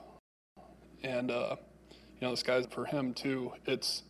and 1.02 1.30
uh, 1.30 1.56
you 1.90 2.20
know, 2.20 2.30
this 2.30 2.42
guy's 2.42 2.66
for 2.66 2.84
him 2.84 3.14
too. 3.14 3.52
It's 3.64 4.02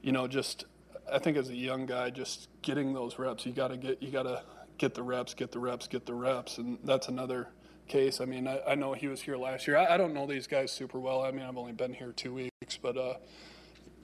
you 0.00 0.12
know, 0.12 0.26
just 0.26 0.64
I 1.12 1.18
think 1.18 1.36
as 1.36 1.50
a 1.50 1.54
young 1.54 1.84
guy, 1.84 2.08
just 2.08 2.48
getting 2.62 2.94
those 2.94 3.18
reps, 3.18 3.44
you 3.44 3.52
got 3.52 3.68
to 3.68 3.76
get 3.76 4.02
you 4.02 4.10
got 4.10 4.22
to 4.22 4.42
get 4.78 4.94
the 4.94 5.02
reps, 5.02 5.34
get 5.34 5.52
the 5.52 5.58
reps, 5.58 5.86
get 5.86 6.06
the 6.06 6.14
reps, 6.14 6.56
and 6.56 6.78
that's 6.82 7.08
another 7.08 7.48
case. 7.86 8.20
I 8.20 8.24
mean, 8.24 8.46
I, 8.46 8.60
I 8.68 8.74
know 8.74 8.92
he 8.92 9.08
was 9.08 9.20
here 9.20 9.36
last 9.36 9.66
year. 9.66 9.76
I, 9.76 9.94
I, 9.94 9.96
don't 9.96 10.14
know 10.14 10.26
these 10.26 10.46
guys 10.46 10.70
super 10.70 10.98
well. 10.98 11.22
I 11.22 11.30
mean, 11.30 11.44
I've 11.44 11.56
only 11.56 11.72
been 11.72 11.94
here 11.94 12.12
two 12.12 12.34
weeks, 12.34 12.76
but 12.80 12.96
uh, 12.96 13.14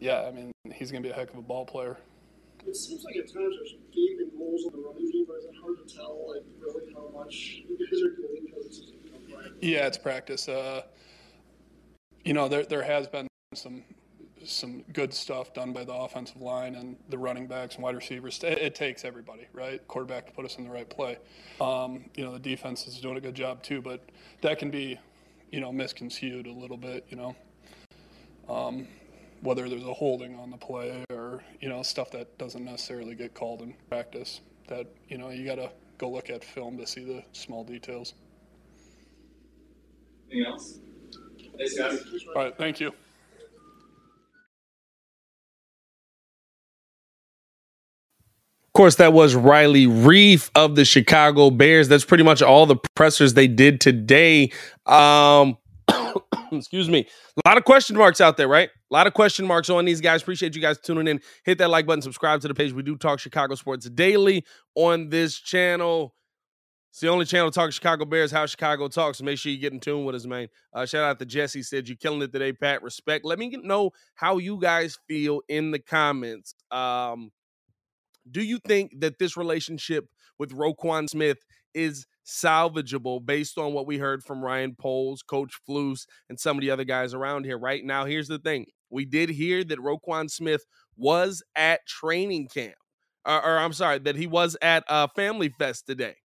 yeah, 0.01 0.23
I 0.23 0.31
mean, 0.31 0.53
he's 0.73 0.91
going 0.91 1.03
to 1.03 1.09
be 1.09 1.13
a 1.13 1.17
heck 1.17 1.31
of 1.31 1.39
a 1.39 1.43
ball 1.43 1.65
player. 1.65 1.97
It 2.67 2.77
seems 2.77 3.05
like 3.05 3.17
at 3.17 3.33
times 3.33 3.55
there's 3.59 3.75
gaping 3.93 4.31
holes 4.37 4.65
in 4.67 4.73
the 4.73 4.87
running 4.87 5.11
game, 5.11 5.25
but 5.27 5.37
is 5.39 5.45
it 5.47 5.55
hard 5.61 5.77
to 5.87 5.95
tell, 5.95 6.33
like, 6.33 6.45
really 6.61 6.93
how 6.95 7.11
much 7.13 7.63
you 7.69 7.77
guys 7.77 8.03
are 8.03 8.15
doing 8.15 8.47
because 8.47 8.67
it's 8.67 8.79
just, 8.79 8.93
you 9.05 9.35
know, 9.35 9.41
Yeah, 9.61 9.87
it's 9.87 9.99
practice. 9.99 10.49
Uh, 10.49 10.83
you 12.25 12.35
know, 12.35 12.49
there 12.49 12.65
there 12.65 12.83
has 12.83 13.09
been 13.09 13.27
some 13.55 13.83
some 14.49 14.83
good 14.93 15.13
stuff 15.13 15.55
done 15.55 15.73
by 15.73 15.85
the 15.85 15.93
offensive 15.93 16.41
line 16.41 16.75
and 16.75 16.97
the 17.09 17.19
running 17.19 17.47
backs 17.47 17.77
and 17.77 17.85
wide 17.85 17.95
receivers. 17.95 18.43
It, 18.43 18.59
it 18.59 18.75
takes 18.75 19.05
everybody, 19.05 19.47
right? 19.53 19.87
Quarterback 19.89 20.27
to 20.27 20.33
put 20.33 20.45
us 20.45 20.57
in 20.57 20.65
the 20.65 20.71
right 20.71 20.89
play. 20.89 21.19
Um, 21.61 22.05
you 22.15 22.25
know, 22.25 22.33
the 22.33 22.39
defense 22.39 22.87
is 22.87 22.99
doing 23.01 23.17
a 23.17 23.21
good 23.21 23.35
job 23.35 23.63
too, 23.63 23.81
but 23.81 24.01
that 24.41 24.59
can 24.59 24.71
be, 24.71 24.99
you 25.51 25.61
know, 25.61 25.73
misconstrued 25.73 26.47
a 26.47 26.53
little 26.53 26.77
bit. 26.77 27.07
You 27.09 27.17
know, 27.17 27.37
um, 28.49 28.89
whether 29.43 29.69
there's 29.69 29.85
a 29.85 29.93
holding 29.95 30.39
on 30.39 30.51
the 30.51 30.57
play 30.57 31.05
or 31.11 31.43
you 31.61 31.69
know 31.69 31.83
stuff 31.83 32.11
that 32.13 32.39
doesn't 32.39 32.65
necessarily 32.65 33.15
get 33.15 33.35
called 33.35 33.63
in 33.63 33.75
practice. 33.89 34.41
That 34.69 34.87
you 35.09 35.19
know 35.19 35.31
you 35.31 35.45
got 35.45 35.57
to 35.57 35.71
go 35.99 36.11
look 36.11 36.31
at 36.31 36.45
film 36.45 36.79
to 36.79 36.87
see 36.87 37.05
the 37.05 37.23
small 37.33 37.65
details. 37.65 38.15
Anything 40.31 40.51
else? 40.51 40.79
Thanks, 41.59 41.77
guys. 41.77 42.05
All 42.35 42.45
right, 42.45 42.57
thank 42.57 42.81
you. 42.81 42.93
Of 48.73 48.79
course, 48.79 48.95
that 48.97 49.13
was 49.13 49.35
Riley 49.35 49.87
Reiff 49.87 50.51
of 50.55 50.77
the 50.77 50.87
Chicago 50.87 51.51
Bears. 51.51 51.89
That's 51.89 52.07
pretty 52.07 52.25
much 52.25 52.41
all 52.41 52.65
the 52.65 52.77
pressers 52.95 53.35
they 53.35 53.47
did 53.47 53.83
today. 53.83 54.51
Um, 54.87 55.59
excuse 56.53 56.89
me. 56.89 57.07
A 57.45 57.47
lot 57.47 57.59
of 57.59 57.65
question 57.65 57.99
marks 57.99 58.23
out 58.23 58.39
there, 58.39 58.49
right? 58.49 58.71
A 58.71 58.95
lot 58.95 59.07
of 59.07 59.13
question 59.13 59.47
marks 59.47 59.69
on 59.69 59.85
these 59.85 60.01
guys. 60.01 60.23
Appreciate 60.23 60.57
you 60.57 60.63
guys 60.63 60.79
tuning 60.79 61.07
in. 61.07 61.21
Hit 61.45 61.59
that 61.59 61.69
like 61.69 61.85
button, 61.85 62.01
subscribe 62.01 62.41
to 62.41 62.49
the 62.49 62.55
page. 62.55 62.73
We 62.73 62.83
do 62.83 62.97
talk 62.97 63.19
Chicago 63.21 63.57
sports 63.57 63.91
daily 63.91 64.43
on 64.75 65.11
this 65.11 65.39
channel. 65.39 66.15
It's 66.93 67.01
the 67.01 67.09
only 67.09 67.27
channel 67.27 67.51
talking 67.51 67.73
Chicago 67.73 68.07
Bears, 68.07 68.31
how 68.31 68.47
Chicago 68.47 68.89
talks. 68.89 69.19
So 69.19 69.25
make 69.25 69.37
sure 69.37 69.53
you 69.53 69.59
get 69.59 69.75
in 69.75 69.81
tune 69.81 70.07
with 70.07 70.15
us, 70.15 70.25
man. 70.25 70.49
Uh, 70.73 70.87
shout 70.87 71.05
out 71.05 71.19
to 71.19 71.27
Jesse. 71.27 71.63
Said 71.63 71.89
you're 71.89 71.97
killing 71.99 72.23
it 72.23 72.33
today, 72.33 72.55
Pat. 72.55 72.83
Respect. 72.83 73.27
Let 73.27 73.39
me 73.39 73.55
know 73.63 73.91
how 74.15 74.39
you 74.39 74.59
guys 74.59 74.99
feel 75.09 75.43
in 75.49 75.73
the 75.73 75.79
comments. 75.79 76.55
Um, 76.71 77.33
do 78.31 78.43
you 78.43 78.59
think 78.67 79.01
that 79.01 79.19
this 79.19 79.37
relationship 79.37 80.07
with 80.39 80.51
Roquan 80.51 81.09
Smith 81.09 81.39
is 81.75 82.07
salvageable 82.25 83.25
based 83.25 83.59
on 83.59 83.73
what 83.73 83.87
we 83.87 83.99
heard 83.99 84.23
from 84.23 84.45
Ryan 84.45 84.75
Poles, 84.79 85.23
Coach 85.23 85.55
Flus, 85.69 86.07
and 86.29 86.39
some 86.39 86.57
of 86.57 86.61
the 86.61 86.71
other 86.71 86.85
guys 86.85 87.15
around 87.15 87.45
here? 87.45 87.59
Right 87.59 87.85
now, 87.85 88.05
here's 88.05 88.29
the 88.29 88.39
thing: 88.39 88.67
we 88.91 89.05
did 89.05 89.31
hear 89.31 89.65
that 89.65 89.79
Roquan 89.79 90.31
Smith 90.31 90.65
was 90.97 91.43
at 91.57 91.87
training 91.87 92.49
camp, 92.49 92.75
or, 93.25 93.45
or 93.45 93.59
I'm 93.59 93.73
sorry, 93.73 93.99
that 94.01 94.17
he 94.17 94.27
was 94.27 94.57
at 94.63 94.85
uh, 94.89 95.09
Family 95.17 95.49
Fest 95.59 95.87
today, 95.87 96.17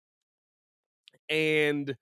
and 1.30 1.96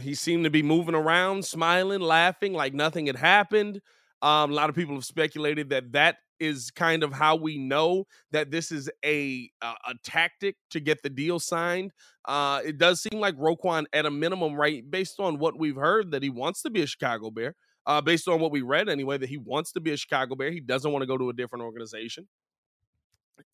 he 0.00 0.14
seemed 0.14 0.44
to 0.44 0.50
be 0.50 0.62
moving 0.62 0.94
around, 0.94 1.44
smiling, 1.44 2.00
laughing 2.00 2.52
like 2.52 2.72
nothing 2.74 3.06
had 3.06 3.16
happened. 3.16 3.80
Um, 4.22 4.50
a 4.50 4.54
lot 4.54 4.68
of 4.68 4.76
people 4.76 4.94
have 4.94 5.04
speculated 5.04 5.70
that 5.70 5.92
that 5.92 6.16
is 6.40 6.70
kind 6.70 7.02
of 7.02 7.12
how 7.12 7.36
we 7.36 7.58
know 7.58 8.06
that 8.32 8.50
this 8.50 8.70
is 8.72 8.90
a 9.04 9.50
a, 9.62 9.66
a 9.66 9.94
tactic 10.04 10.56
to 10.70 10.80
get 10.80 11.02
the 11.02 11.10
deal 11.10 11.38
signed. 11.38 11.92
Uh, 12.24 12.60
it 12.64 12.78
does 12.78 13.00
seem 13.00 13.20
like 13.20 13.36
Roquan, 13.36 13.84
at 13.92 14.06
a 14.06 14.10
minimum, 14.10 14.54
right, 14.54 14.88
based 14.90 15.20
on 15.20 15.38
what 15.38 15.58
we've 15.58 15.76
heard, 15.76 16.10
that 16.10 16.22
he 16.22 16.30
wants 16.30 16.62
to 16.62 16.70
be 16.70 16.82
a 16.82 16.86
Chicago 16.86 17.30
Bear. 17.30 17.54
Uh, 17.86 18.02
based 18.02 18.28
on 18.28 18.38
what 18.38 18.52
we 18.52 18.60
read, 18.60 18.86
anyway, 18.86 19.16
that 19.16 19.30
he 19.30 19.38
wants 19.38 19.72
to 19.72 19.80
be 19.80 19.92
a 19.92 19.96
Chicago 19.96 20.34
Bear. 20.34 20.50
He 20.50 20.60
doesn't 20.60 20.92
want 20.92 21.02
to 21.02 21.06
go 21.06 21.16
to 21.16 21.30
a 21.30 21.32
different 21.32 21.64
organization, 21.64 22.28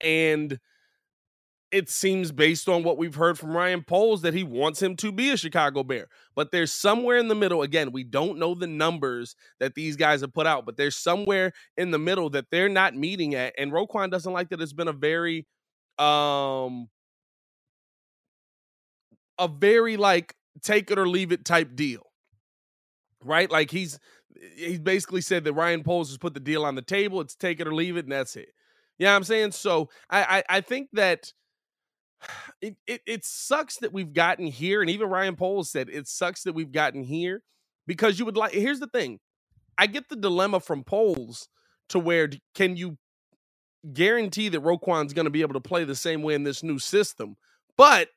and 0.00 0.58
it 1.74 1.90
seems 1.90 2.30
based 2.30 2.68
on 2.68 2.84
what 2.84 2.98
we've 2.98 3.16
heard 3.16 3.36
from 3.36 3.56
Ryan 3.56 3.82
Poles 3.82 4.22
that 4.22 4.32
he 4.32 4.44
wants 4.44 4.80
him 4.80 4.94
to 4.96 5.10
be 5.10 5.30
a 5.30 5.36
Chicago 5.36 5.82
Bear. 5.82 6.06
But 6.36 6.52
there's 6.52 6.70
somewhere 6.70 7.16
in 7.16 7.26
the 7.26 7.34
middle, 7.34 7.62
again, 7.62 7.90
we 7.90 8.04
don't 8.04 8.38
know 8.38 8.54
the 8.54 8.68
numbers 8.68 9.34
that 9.58 9.74
these 9.74 9.96
guys 9.96 10.20
have 10.20 10.32
put 10.32 10.46
out, 10.46 10.66
but 10.66 10.76
there's 10.76 10.94
somewhere 10.94 11.52
in 11.76 11.90
the 11.90 11.98
middle 11.98 12.30
that 12.30 12.46
they're 12.52 12.68
not 12.68 12.94
meeting 12.94 13.34
at. 13.34 13.54
And 13.58 13.72
Roquan 13.72 14.08
doesn't 14.12 14.32
like 14.32 14.50
that 14.50 14.60
it's 14.60 14.72
been 14.72 14.86
a 14.86 14.92
very 14.92 15.46
um 15.98 16.88
a 19.38 19.48
very 19.48 19.96
like 19.96 20.36
take 20.62 20.92
it 20.92 20.98
or 20.98 21.08
leave 21.08 21.32
it 21.32 21.44
type 21.44 21.74
deal. 21.74 22.02
Right? 23.24 23.50
Like 23.50 23.72
he's 23.72 23.98
he's 24.54 24.78
basically 24.78 25.22
said 25.22 25.42
that 25.42 25.54
Ryan 25.54 25.82
Poles 25.82 26.10
has 26.10 26.18
put 26.18 26.34
the 26.34 26.40
deal 26.40 26.64
on 26.64 26.76
the 26.76 26.82
table. 26.82 27.20
It's 27.20 27.34
take 27.34 27.58
it 27.58 27.66
or 27.66 27.74
leave 27.74 27.96
it, 27.96 28.04
and 28.04 28.12
that's 28.12 28.36
it. 28.36 28.50
Yeah, 28.96 29.08
you 29.08 29.10
know 29.10 29.16
I'm 29.16 29.24
saying? 29.24 29.52
So 29.52 29.88
I, 30.08 30.38
I 30.48 30.58
I 30.58 30.60
think 30.60 30.90
that 30.92 31.32
it, 32.60 32.76
it 32.86 33.02
it 33.06 33.24
sucks 33.24 33.76
that 33.78 33.92
we've 33.92 34.12
gotten 34.12 34.46
here, 34.46 34.80
and 34.80 34.90
even 34.90 35.08
Ryan 35.08 35.36
Poles 35.36 35.70
said 35.70 35.88
it 35.90 36.08
sucks 36.08 36.42
that 36.42 36.54
we've 36.54 36.72
gotten 36.72 37.02
here 37.02 37.42
because 37.86 38.18
you 38.18 38.24
would 38.24 38.36
like. 38.36 38.52
Here's 38.52 38.80
the 38.80 38.86
thing, 38.86 39.20
I 39.78 39.86
get 39.86 40.08
the 40.08 40.16
dilemma 40.16 40.60
from 40.60 40.84
Poles 40.84 41.48
to 41.90 41.98
where 41.98 42.30
can 42.54 42.76
you 42.76 42.98
guarantee 43.92 44.48
that 44.48 44.62
Roquan's 44.62 45.12
going 45.12 45.26
to 45.26 45.30
be 45.30 45.42
able 45.42 45.54
to 45.54 45.60
play 45.60 45.84
the 45.84 45.94
same 45.94 46.22
way 46.22 46.34
in 46.34 46.44
this 46.44 46.62
new 46.62 46.78
system, 46.78 47.36
but 47.76 48.08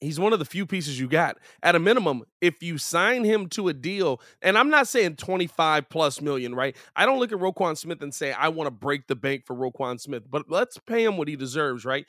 he's 0.00 0.20
one 0.20 0.32
of 0.32 0.38
the 0.38 0.44
few 0.44 0.66
pieces 0.66 0.98
you 0.98 1.08
got. 1.08 1.38
At 1.62 1.74
a 1.74 1.78
minimum, 1.78 2.22
if 2.40 2.62
you 2.62 2.78
sign 2.78 3.24
him 3.24 3.48
to 3.50 3.68
a 3.68 3.74
deal, 3.74 4.20
and 4.40 4.56
I'm 4.56 4.70
not 4.70 4.88
saying 4.88 5.16
25 5.16 5.88
plus 5.88 6.20
million, 6.20 6.54
right? 6.54 6.76
I 6.96 7.04
don't 7.06 7.18
look 7.18 7.32
at 7.32 7.38
Roquan 7.38 7.76
Smith 7.76 8.02
and 8.02 8.14
say, 8.14 8.32
I 8.32 8.48
want 8.48 8.66
to 8.68 8.70
break 8.70 9.06
the 9.06 9.16
bank 9.16 9.44
for 9.44 9.54
Roquan 9.54 10.00
Smith, 10.00 10.24
but 10.30 10.50
let's 10.50 10.78
pay 10.78 11.04
him 11.04 11.16
what 11.16 11.28
he 11.28 11.36
deserves, 11.36 11.84
right? 11.84 12.06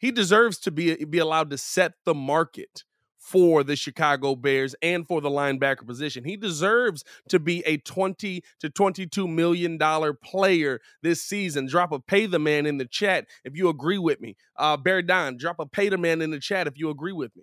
He 0.00 0.10
deserves 0.10 0.58
to 0.60 0.70
be, 0.70 1.04
be 1.04 1.18
allowed 1.18 1.50
to 1.50 1.58
set 1.58 1.92
the 2.04 2.14
market 2.14 2.84
for 3.18 3.62
the 3.62 3.76
Chicago 3.76 4.34
Bears 4.34 4.74
and 4.82 5.06
for 5.06 5.20
the 5.20 5.28
linebacker 5.28 5.86
position. 5.86 6.24
He 6.24 6.36
deserves 6.36 7.04
to 7.28 7.38
be 7.38 7.62
a 7.66 7.76
20 7.76 8.42
to 8.60 8.70
22 8.70 9.28
million 9.28 9.76
dollar 9.76 10.14
player 10.14 10.80
this 11.02 11.22
season. 11.22 11.66
Drop 11.66 11.92
a 11.92 12.00
pay 12.00 12.24
the 12.26 12.38
man 12.38 12.64
in 12.64 12.78
the 12.78 12.86
chat 12.86 13.26
if 13.44 13.54
you 13.54 13.68
agree 13.68 13.98
with 13.98 14.20
me. 14.20 14.36
Uh 14.56 14.78
Bear 14.78 15.02
Don, 15.02 15.36
drop 15.36 15.56
a 15.60 15.66
pay 15.66 15.90
the 15.90 15.98
man 15.98 16.22
in 16.22 16.30
the 16.30 16.40
chat 16.40 16.66
if 16.66 16.78
you 16.78 16.88
agree 16.88 17.12
with 17.12 17.36
me. 17.36 17.42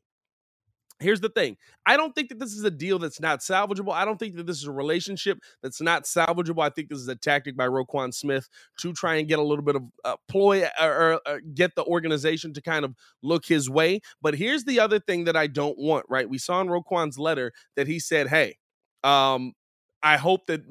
Here's 1.00 1.22
the 1.22 1.30
thing. 1.30 1.58
I 1.86 1.96
don't 1.96 2.16
think 2.16 2.30
that 2.30 2.40
this 2.40 2.54
is 2.54 2.64
a 2.64 2.72
deal 2.72 2.98
that's 2.98 3.20
not 3.20 3.42
salvageable. 3.42 3.94
I 3.94 4.04
don't 4.04 4.18
think 4.18 4.36
that 4.36 4.48
this 4.48 4.58
is 4.58 4.66
a 4.66 4.72
relationship 4.72 5.38
that's 5.62 5.80
not 5.80 6.06
salvageable. 6.06 6.64
I 6.64 6.70
think 6.70 6.90
this 6.90 6.98
is 6.98 7.08
a 7.08 7.16
tactic 7.16 7.56
by 7.56 7.68
Roquan 7.68 8.12
Smith 8.12 8.50
to 8.80 8.94
try 8.94 9.16
and 9.16 9.28
get 9.28 9.38
a 9.38 9.44
little 9.44 9.64
bit 9.64 9.76
of 9.76 9.84
uh, 10.04 10.16
ploy 10.28 10.64
or, 10.82 10.90
or, 10.90 11.22
or, 11.28 11.42
get 11.54 11.76
the 11.76 11.84
organization 11.86 12.52
to 12.54 12.62
kind 12.62 12.84
of 12.84 12.96
look 13.22 13.46
his 13.46 13.70
way. 13.70 14.02
But 14.22 14.34
here's 14.34 14.64
the 14.64 14.80
other 14.80 15.00
thing 15.00 15.26
that 15.26 15.36
I 15.36 15.46
don't 15.46 15.78
want, 15.78 16.06
right? 16.10 16.28
We 16.28 16.40
saw 16.40 16.62
in 16.62 16.68
Roquan's 16.68 17.20
letter 17.20 17.52
that 17.76 17.88
he 17.88 18.00
said, 18.00 18.28
hey, 18.28 18.58
um, 19.04 19.54
I 20.02 20.18
hope 20.18 20.48
that 20.48 20.62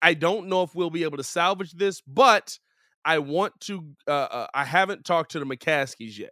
I 0.00 0.14
don't 0.14 0.48
know 0.48 0.62
if 0.62 0.76
we'll 0.76 0.90
be 0.90 1.02
able 1.02 1.16
to 1.16 1.24
salvage 1.24 1.72
this, 1.72 2.00
but 2.02 2.56
I 3.04 3.18
want 3.18 3.58
to, 3.62 3.84
uh, 4.06 4.10
uh, 4.10 4.46
I 4.54 4.64
haven't 4.64 5.04
talked 5.04 5.32
to 5.32 5.40
the 5.40 5.46
McCaskies 5.46 6.18
yet. 6.18 6.30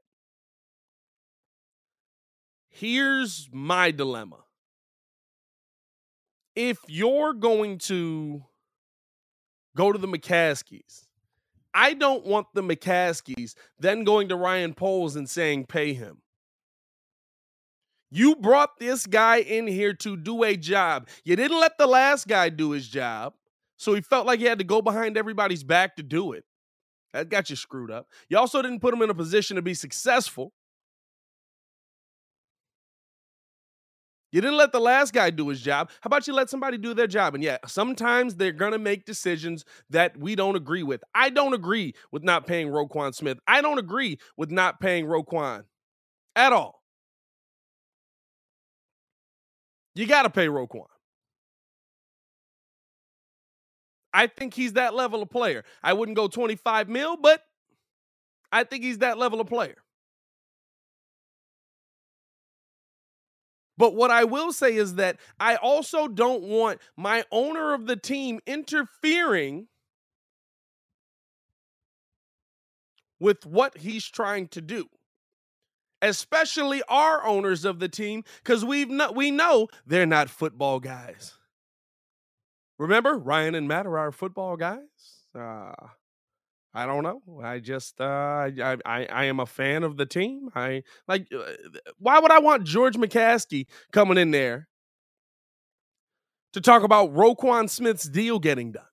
Here's 2.81 3.51
my 3.53 3.91
dilemma. 3.91 4.39
If 6.57 6.79
you're 6.89 7.35
going 7.35 7.77
to 7.81 8.43
go 9.77 9.93
to 9.93 9.99
the 9.99 10.09
McCaskies, 10.09 11.05
I 11.75 11.93
don't 11.93 12.25
want 12.25 12.47
the 12.55 12.63
McCaskies 12.63 13.55
then 13.79 14.05
going 14.05 14.31
to 14.31 14.37
Ryan 14.37 14.73
Poles 14.73 15.15
and 15.15 15.29
saying, 15.29 15.67
pay 15.67 15.93
him. 15.93 16.23
You 18.11 18.35
brought 18.37 18.79
this 18.79 19.07
guy 19.07 19.41
in 19.41 19.67
here 19.67 19.93
to 19.93 20.17
do 20.17 20.43
a 20.43 20.57
job. 20.57 21.07
You 21.23 21.37
didn't 21.37 21.61
let 21.61 21.77
the 21.77 21.87
last 21.87 22.29
guy 22.29 22.49
do 22.49 22.71
his 22.71 22.89
job. 22.89 23.35
So 23.77 23.93
he 23.93 24.01
felt 24.01 24.25
like 24.27 24.41
he 24.41 24.47
had 24.47 24.59
to 24.59 24.65
go 24.65 24.81
behind 24.81 25.19
everybody's 25.19 25.65
back 25.65 25.97
to 25.97 26.03
do 26.03 26.33
it. 26.33 26.47
That 27.13 27.29
got 27.29 27.51
you 27.51 27.57
screwed 27.57 27.91
up. 27.91 28.07
You 28.31 28.39
also 28.39 28.63
didn't 28.63 28.81
put 28.81 28.95
him 28.95 29.03
in 29.03 29.11
a 29.11 29.15
position 29.15 29.57
to 29.57 29.63
be 29.63 29.75
successful. 29.75 30.55
You 34.33 34.41
didn't 34.41 34.57
let 34.59 34.73
the 34.73 34.81
last 34.81 35.13
guy 35.13 35.31
do 35.31 35.49
his 35.49 35.61
job. 35.61 35.91
How 36.01 36.09
about 36.09 36.27
you 36.27 36.33
let 36.33 36.49
somebody 36.49 36.79
do 36.79 36.95
their 36.95 37.09
job? 37.09 37.35
And 37.35 37.43
yeah, 37.43 37.59
sometimes 37.67 38.37
they're 38.37 38.53
going 38.53 38.73
to 38.73 38.79
make 38.79 39.05
decisions 39.05 39.65
that 39.91 40.17
we 40.17 40.37
don't 40.37 40.57
agree 40.57 40.85
with. 40.85 41.03
I 41.15 41.31
don't 41.31 41.55
agree 41.55 41.95
with 42.13 42.23
not 42.23 42.47
paying 42.47 42.69
Roquan 42.69 43.15
Smith. 43.15 43.39
I 43.49 43.61
don't 43.61 43.79
agree 43.79 44.19
with 44.37 44.51
not 44.51 44.81
paying 44.81 45.07
Roquan 45.07 45.65
at 46.37 46.53
all. 46.53 46.81
You 49.95 50.07
got 50.07 50.23
to 50.23 50.31
pay 50.31 50.47
Roquan. 50.47 50.87
I 54.13 54.27
think 54.27 54.55
he's 54.55 54.75
that 54.75 54.95
level 54.95 55.23
of 55.23 55.31
player. 55.31 55.65
I 55.83 55.93
wouldn't 55.93 56.17
go 56.17 56.29
25 56.29 56.89
mil, 56.89 57.17
but 57.17 57.43
I 58.53 58.65
think 58.65 58.83
he's 58.85 58.99
that 58.99 59.19
level 59.19 59.41
of 59.41 59.47
player. 59.47 59.77
But 63.81 63.95
what 63.95 64.11
I 64.11 64.25
will 64.25 64.53
say 64.53 64.77
is 64.77 64.97
that 64.97 65.19
I 65.41 65.57
also 65.57 66.07
don't 66.07 66.43
want 66.43 66.81
my 66.99 67.25
owner 67.33 67.73
of 67.73 67.87
the 67.87 67.97
team 67.97 68.39
interfering 68.47 69.69
with 73.19 73.47
what 73.47 73.79
he's 73.79 74.05
trying 74.05 74.49
to 74.49 74.61
do. 74.61 74.91
Especially 76.03 76.83
our 76.91 77.25
owners 77.25 77.65
of 77.65 77.79
the 77.79 77.89
team, 77.89 78.23
because 78.45 78.67
we've 78.67 78.91
we 79.15 79.31
know 79.31 79.69
they're 79.87 80.05
not 80.05 80.29
football 80.29 80.79
guys. 80.79 81.39
Remember, 82.79 83.17
Ryan 83.17 83.55
and 83.55 83.67
Matt 83.67 83.87
are 83.87 83.97
our 83.97 84.13
football 84.13 84.59
guys. 84.59 84.79
Uh, 85.35 85.73
I 86.73 86.87
don't 86.87 87.03
know. 87.03 87.21
I 87.43 87.59
just 87.59 88.01
uh 88.01 88.05
I, 88.05 88.77
I 88.87 89.05
I 89.07 89.25
am 89.25 89.41
a 89.41 89.47
fan 89.47 89.83
of 89.83 89.97
the 89.97 90.07
team. 90.07 90.51
I 90.55 90.85
like 91.09 91.27
uh, 91.37 91.53
why 91.99 92.19
would 92.21 92.31
I 92.31 92.39
want 92.39 92.65
George 92.65 92.97
McCaskey 92.97 93.67
coming 93.93 94.19
in 94.19 94.31
there 94.31 94.69
to 96.53 96.61
talk 96.61 96.83
about 96.83 97.13
Roquan 97.15 97.69
Smith's 97.69 98.09
deal 98.09 98.39
getting 98.39 98.73
done? 98.73 98.85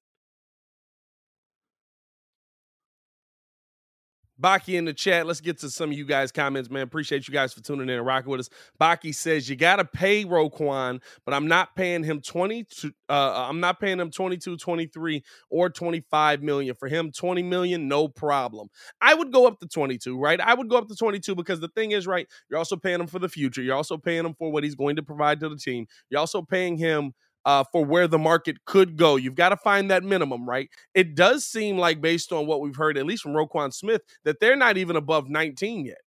Baki 4.42 4.78
in 4.78 4.86
the 4.86 4.94
chat. 4.94 5.26
Let's 5.26 5.42
get 5.42 5.60
to 5.60 5.70
some 5.70 5.92
of 5.92 5.98
you 5.98 6.06
guys' 6.06 6.32
comments, 6.32 6.70
man. 6.70 6.84
Appreciate 6.84 7.28
you 7.28 7.34
guys 7.34 7.54
for 7.54 7.62
tuning 7.62 7.90
in 7.90 7.98
and 7.98 8.06
rocking 8.06 8.30
with 8.30 8.42
us. 8.42 8.50
Baki 8.80 9.14
says 9.14 9.50
you 9.50 9.56
gotta 9.56 9.86
pay 9.86 10.26
Roquan, 10.26 11.02
but 11.26 11.34
I'm 11.34 11.48
not 11.48 11.76
paying 11.76 12.04
him 12.04 12.22
20 12.22 12.64
to, 12.64 12.92
uh, 13.10 13.48
I'm 13.50 13.60
not 13.60 13.80
paying 13.80 14.00
him 14.00 14.12
22, 14.12 14.58
23, 14.58 15.24
or 15.50 15.70
25 15.70 16.44
million. 16.44 16.76
For 16.76 16.88
him, 16.88 17.12
20 17.12 17.44
million, 17.44 17.88
no 17.88 18.08
problem. 18.08 18.68
I 19.02 19.14
would 19.14 19.32
go 19.32 19.48
up 19.48 19.60
to 19.60 19.68
22, 19.68 20.20
right? 20.20 20.40
I 20.40 20.54
would 20.54 20.70
go 20.70 20.78
up 20.78 20.88
to 20.88 20.96
22 20.96 21.36
because 21.36 21.60
the 21.60 21.70
thing 21.70 21.92
is, 21.92 22.08
right, 22.08 22.28
you're 22.50 22.60
also 22.60 22.76
paying 22.76 23.00
him 23.00 23.08
for 23.08 23.20
the 23.20 23.30
future. 23.30 23.62
You're 23.62 23.76
also 23.76 23.98
paying 23.98 24.26
him 24.26 24.34
for 24.34 24.52
what 24.52 24.64
he's 24.64 24.76
going 24.76 24.96
to 24.98 25.04
provide 25.04 25.40
to 25.40 25.50
the 25.50 25.58
team. 25.58 25.88
You're 26.10 26.20
also 26.20 26.42
paying 26.42 26.78
him 26.78 27.14
uh, 27.48 27.64
for 27.72 27.86
where 27.86 28.10
the 28.10 28.18
market 28.20 28.58
could 28.66 28.98
go. 28.98 29.16
You've 29.16 29.34
got 29.34 29.50
to 29.50 29.58
find 29.58 29.90
that 29.90 30.04
minimum, 30.04 30.48
right? 30.48 30.70
It 30.94 31.16
does 31.16 31.46
seem 31.46 31.78
like, 31.78 32.02
based 32.02 32.34
on 32.34 32.46
what 32.46 32.60
we've 32.60 32.76
heard, 32.76 32.98
at 32.98 33.06
least 33.06 33.24
from 33.24 33.32
Roquan 33.32 33.74
Smith, 33.74 34.02
that 34.26 34.42
they're 34.42 34.58
not 34.58 34.76
even 34.76 34.98
above 34.98 35.30
19 35.30 35.86
yet. 35.86 35.98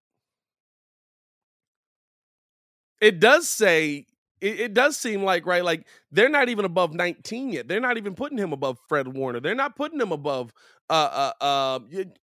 It 3.00 3.20
does 3.20 3.48
say, 3.48 4.04
it, 4.42 4.60
it 4.60 4.74
does 4.74 4.98
seem 4.98 5.24
like, 5.24 5.46
right, 5.46 5.64
like 5.64 5.86
they're 6.12 6.28
not 6.28 6.50
even 6.50 6.66
above 6.66 6.92
19 6.92 7.52
yet. 7.52 7.68
They're 7.68 7.80
not 7.80 7.96
even 7.96 8.14
putting 8.14 8.36
him 8.36 8.52
above 8.52 8.76
Fred 8.86 9.08
Warner. 9.08 9.40
They're 9.40 9.54
not 9.54 9.76
putting 9.76 9.98
him 9.98 10.12
above, 10.12 10.52
uh, 10.90 11.32
uh, 11.40 11.42
uh, 11.42 11.78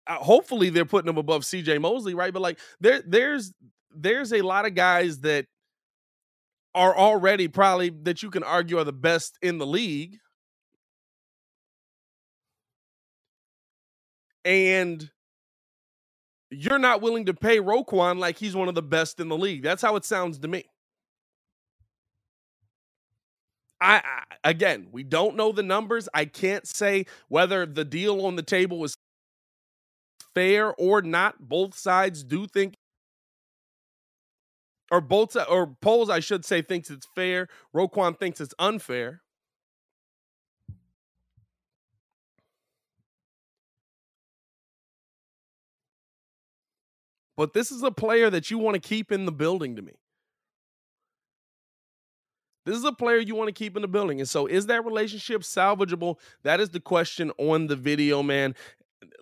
uh 0.09 0.15
hopefully 0.17 0.71
they're 0.71 0.85
putting 0.85 1.09
him 1.09 1.19
above 1.19 1.43
CJ 1.43 1.81
Mosley, 1.81 2.15
right? 2.15 2.33
But 2.33 2.43
like 2.43 2.59
there, 2.81 3.01
there's, 3.07 3.53
there's 3.95 4.33
a 4.33 4.43
lot 4.43 4.67
of 4.67 4.75
guys 4.75 5.21
that 5.21 5.47
are 6.75 6.97
already 6.97 7.49
probably 7.49 7.91
that 7.91 8.23
you 8.23 8.31
can 8.31 8.43
argue 8.43 8.79
are 8.79 8.85
the 8.85 8.93
best 8.93 9.39
in 9.43 9.59
the 9.59 9.67
league. 9.67 10.19
And 14.45 15.11
you're 16.51 16.79
not 16.79 17.01
willing 17.01 17.27
to 17.27 17.35
pay 17.35 17.59
Roquan 17.59 18.19
like 18.19 18.39
he's 18.39 18.55
one 18.55 18.69
of 18.69 18.75
the 18.75 18.83
best 18.83 19.21
in 19.21 19.29
the 19.29 19.37
league. 19.37 19.63
That's 19.63 19.83
how 19.83 19.97
it 19.97 20.05
sounds 20.05 20.39
to 20.39 20.49
me. 20.49 20.65
I, 23.81 23.97
I, 23.97 24.51
again, 24.51 24.89
we 24.93 25.03
don't 25.03 25.37
know 25.37 25.53
the 25.53 25.63
numbers. 25.63 26.09
I 26.15 26.25
can't 26.25 26.67
say 26.67 27.07
whether 27.29 27.67
the 27.67 27.85
deal 27.85 28.25
on 28.25 28.37
the 28.37 28.43
table 28.43 28.79
was 28.79 28.97
fair 30.35 30.75
or 30.75 31.03
not. 31.03 31.49
Both 31.49 31.77
sides 31.77 32.25
do 32.25 32.47
think 32.47 32.75
or 34.91 35.01
both 35.01 35.37
or 35.49 35.77
Poles, 35.81 36.11
I 36.11 36.21
should 36.21 36.45
say, 36.45 36.63
thinks 36.63 36.91
it's 36.91 37.07
fair. 37.15 37.49
Roquan 37.75 38.19
thinks 38.19 38.41
it's 38.41 38.55
unfair. 38.59 39.23
But 47.37 47.53
this 47.53 47.73
is 47.73 47.83
a 47.83 47.91
player 47.91 48.31
that 48.31 48.51
you 48.51 48.59
want 48.59 48.75
to 48.75 48.81
keep 48.81 49.11
in 49.11 49.25
the 49.25 49.33
building 49.33 49.77
to 49.77 49.83
me. 49.83 49.95
This 52.65 52.77
is 52.77 52.85
a 52.85 52.93
player 52.93 53.19
you 53.19 53.35
want 53.35 53.49
to 53.49 53.53
keep 53.53 53.77
in 53.77 53.83
the 53.83 53.89
building. 53.89 54.21
And 54.21 54.29
so 54.29 54.47
is 54.47 54.67
that 54.67 54.85
relationship 54.85 55.43
salvageable? 55.43 56.17
That 56.45 56.61
is 56.61 56.71
the 56.71 56.81
question 56.81 57.31
on 57.39 57.67
the 57.67 57.77
video, 57.77 58.23
man. 58.23 58.55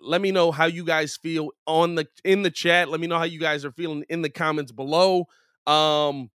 Let 0.01 0.21
me 0.21 0.31
know 0.31 0.51
how 0.51 0.65
you 0.65 0.85
guys 0.85 1.17
feel 1.17 1.49
on 1.65 1.95
the 1.95 2.07
in 2.23 2.43
the 2.43 2.51
chat. 2.51 2.87
Let 2.87 3.01
me 3.01 3.07
know 3.07 3.17
how 3.17 3.25
you 3.25 3.39
guys 3.39 3.65
are 3.65 3.71
feeling 3.71 4.05
in 4.09 4.21
the 4.21 4.29
comments 4.29 4.71
below. 4.71 5.27
Um, 5.67 6.29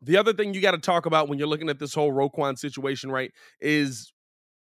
the 0.00 0.16
other 0.16 0.32
thing 0.32 0.52
you 0.52 0.60
got 0.60 0.72
to 0.72 0.78
talk 0.78 1.06
about 1.06 1.28
when 1.28 1.38
you're 1.38 1.48
looking 1.48 1.68
at 1.68 1.78
this 1.78 1.94
whole 1.94 2.12
Roquan 2.12 2.58
situation, 2.58 3.10
right, 3.10 3.30
is 3.60 4.12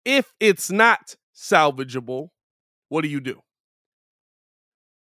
if 0.05 0.33
it's 0.39 0.71
not 0.71 1.17
salvageable, 1.35 2.29
what 2.89 3.03
do 3.03 3.09
you 3.09 3.21
do? 3.21 3.41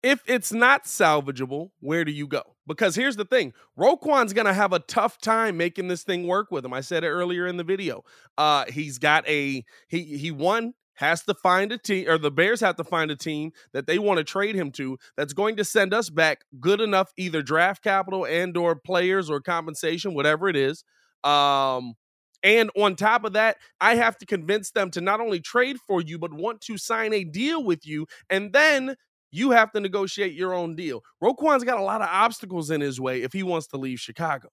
If 0.03 0.23
it's 0.27 0.53
not 0.53 0.85
salvageable, 0.85 1.71
where 1.81 2.05
do 2.05 2.13
you 2.13 2.27
go? 2.27 2.43
Because 2.67 2.95
here's 2.95 3.17
the 3.17 3.25
thing 3.25 3.53
Roquan's 3.79 4.33
going 4.33 4.47
to 4.47 4.55
have 4.55 4.73
a 4.73 4.79
tough 4.79 5.19
time 5.19 5.57
making 5.57 5.89
this 5.89 6.03
thing 6.03 6.27
work 6.27 6.51
with 6.51 6.65
him. 6.65 6.73
I 6.73 6.81
said 6.81 7.05
it 7.05 7.09
earlier 7.09 7.47
in 7.47 7.57
the 7.57 7.65
video. 7.65 8.03
Uh, 8.39 8.65
he's 8.69 8.99
got 8.99 9.29
a, 9.29 9.65
he, 9.89 10.05
he 10.17 10.31
won 10.31 10.73
has 11.01 11.23
to 11.25 11.35
find 11.35 11.73
a 11.73 11.79
team 11.79 12.09
or 12.09 12.19
the 12.19 12.31
Bears 12.31 12.61
have 12.61 12.77
to 12.77 12.85
find 12.85 13.11
a 13.11 13.17
team 13.17 13.53
that 13.73 13.87
they 13.87 13.99
want 13.99 14.19
to 14.19 14.25
trade 14.25 14.55
him 14.55 14.71
to 14.73 14.99
that's 15.17 15.33
going 15.33 15.57
to 15.57 15.65
send 15.65 15.95
us 15.95 16.11
back 16.11 16.45
good 16.61 16.81
enough 16.81 17.11
either 17.17 17.43
draft 17.43 17.83
capital 17.83 18.27
and 18.27 18.55
or 18.57 18.77
players 18.77 19.31
or 19.31 19.41
compensation 19.41 20.15
whatever 20.15 20.49
it 20.49 20.57
is 20.57 20.85
um 21.25 21.95
and 22.43 22.71
on 22.77 22.97
top 22.97 23.25
of 23.25 23.33
that 23.33 23.57
I 23.81 23.97
have 23.97 24.19
to 24.19 24.27
convince 24.27 24.71
them 24.71 24.91
to 24.93 25.01
not 25.01 25.21
only 25.21 25.41
trade 25.41 25.79
for 25.87 26.03
you 26.03 26.19
but 26.19 26.33
want 26.35 26.61
to 26.63 26.77
sign 26.79 27.15
a 27.15 27.25
deal 27.25 27.65
with 27.65 27.87
you 27.87 28.07
and 28.29 28.53
then 28.53 28.95
you 29.33 29.53
have 29.53 29.73
to 29.73 29.81
negotiate 29.81 30.33
your 30.35 30.53
own 30.53 30.75
deal. 30.75 31.03
Roquan's 31.23 31.65
got 31.65 31.79
a 31.79 31.83
lot 31.83 32.03
of 32.03 32.09
obstacles 32.11 32.71
in 32.71 32.81
his 32.81 33.01
way 33.01 33.23
if 33.23 33.33
he 33.33 33.43
wants 33.43 33.69
to 33.69 33.77
leave 33.77 34.01
Chicago. 34.01 34.49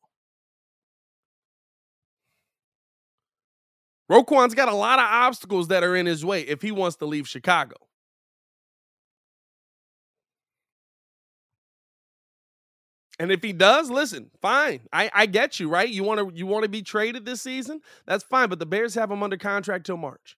Roquan's 4.09 4.53
got 4.53 4.69
a 4.69 4.73
lot 4.75 4.99
of 4.99 5.05
obstacles 5.05 5.67
that 5.67 5.83
are 5.83 5.95
in 5.95 6.05
his 6.05 6.23
way 6.23 6.41
if 6.41 6.61
he 6.61 6.71
wants 6.71 6.97
to 6.97 7.05
leave 7.05 7.27
Chicago. 7.27 7.75
And 13.19 13.31
if 13.31 13.41
he 13.41 13.51
does, 13.51 13.89
listen, 13.89 14.29
fine. 14.41 14.81
I, 14.93 15.09
I 15.13 15.25
get 15.25 15.59
you, 15.59 15.69
right? 15.69 15.89
You 15.89 16.03
want 16.03 16.19
to 16.19 16.35
you 16.37 16.45
want 16.45 16.63
to 16.63 16.69
be 16.69 16.83
traded 16.83 17.25
this 17.25 17.41
season? 17.41 17.81
That's 18.05 18.23
fine, 18.23 18.47
but 18.49 18.59
the 18.59 18.65
Bears 18.65 18.93
have 18.93 19.09
him 19.09 19.23
under 19.23 19.37
contract 19.37 19.87
till 19.87 19.97
March. 19.97 20.37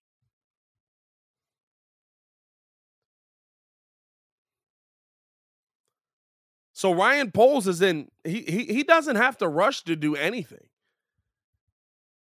So 6.74 6.94
Ryan 6.94 7.32
Poles 7.32 7.68
is 7.68 7.82
in 7.82 8.10
he 8.24 8.44
he 8.44 8.64
he 8.64 8.84
doesn't 8.84 9.18
have 9.18 9.38
to 9.40 9.50
rush 9.50 9.84
to 9.84 9.98
do 9.98 10.16
anything. 10.16 10.69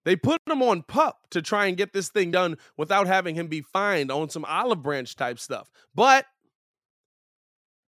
They 0.04 0.16
put 0.16 0.42
him 0.48 0.64
on 0.64 0.84
pup 0.84 1.28
to 1.32 1.42
try 1.42 1.68
and 1.68 1.78
get 1.78 1.94
this 1.94 2.10
thing 2.10 2.32
done 2.32 2.58
without 2.78 3.08
having 3.08 3.36
him 3.36 3.48
be 3.48 3.62
fined 3.62 4.12
on 4.12 4.30
some 4.30 4.46
olive 4.46 4.82
branch 4.82 5.16
type 5.16 5.40
stuff. 5.40 5.70
But 5.94 6.26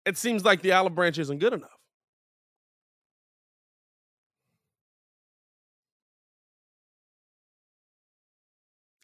it 0.06 0.16
seems 0.16 0.44
like 0.44 0.62
the 0.62 0.72
olive 0.72 0.94
branch 0.94 1.18
isn't 1.18 1.38
good 1.38 1.52
enough. 1.52 1.70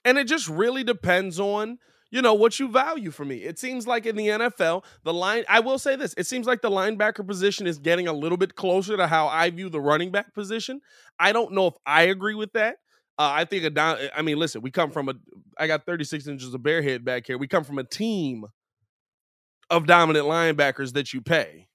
And 0.04 0.18
it 0.18 0.26
just 0.26 0.48
really 0.48 0.82
depends 0.82 1.38
on, 1.38 1.78
you 2.10 2.22
know, 2.22 2.34
what 2.34 2.58
you 2.58 2.68
value 2.68 3.10
for 3.10 3.24
me. 3.24 3.38
It 3.38 3.58
seems 3.58 3.86
like 3.86 4.06
in 4.06 4.16
the 4.16 4.28
NFL, 4.28 4.84
the 5.04 5.12
line, 5.12 5.44
I 5.48 5.60
will 5.60 5.78
say 5.78 5.94
this, 5.96 6.14
it 6.16 6.26
seems 6.26 6.46
like 6.46 6.62
the 6.62 6.70
linebacker 6.70 7.26
position 7.26 7.66
is 7.66 7.78
getting 7.78 8.08
a 8.08 8.12
little 8.12 8.38
bit 8.38 8.54
closer 8.54 8.96
to 8.96 9.06
how 9.06 9.28
I 9.28 9.50
view 9.50 9.68
the 9.68 9.80
running 9.80 10.10
back 10.10 10.32
position. 10.34 10.80
I 11.18 11.32
don't 11.32 11.52
know 11.52 11.66
if 11.66 11.74
I 11.84 12.02
agree 12.02 12.34
with 12.34 12.52
that. 12.54 12.78
Uh, 13.20 13.32
I 13.34 13.44
think 13.44 13.64
a 13.64 13.70
down. 13.70 13.98
I 14.16 14.22
mean, 14.22 14.38
listen, 14.38 14.62
we 14.62 14.70
come 14.70 14.90
from 14.90 15.10
a. 15.10 15.14
I 15.58 15.66
got 15.66 15.84
36 15.84 16.26
inches 16.26 16.54
of 16.54 16.62
bare 16.62 16.80
head 16.80 17.04
back 17.04 17.26
here. 17.26 17.36
We 17.36 17.48
come 17.48 17.64
from 17.64 17.78
a 17.78 17.84
team 17.84 18.46
of 19.68 19.86
dominant 19.86 20.24
linebackers 20.24 20.94
that 20.94 21.12
you 21.12 21.20
pay. 21.20 21.68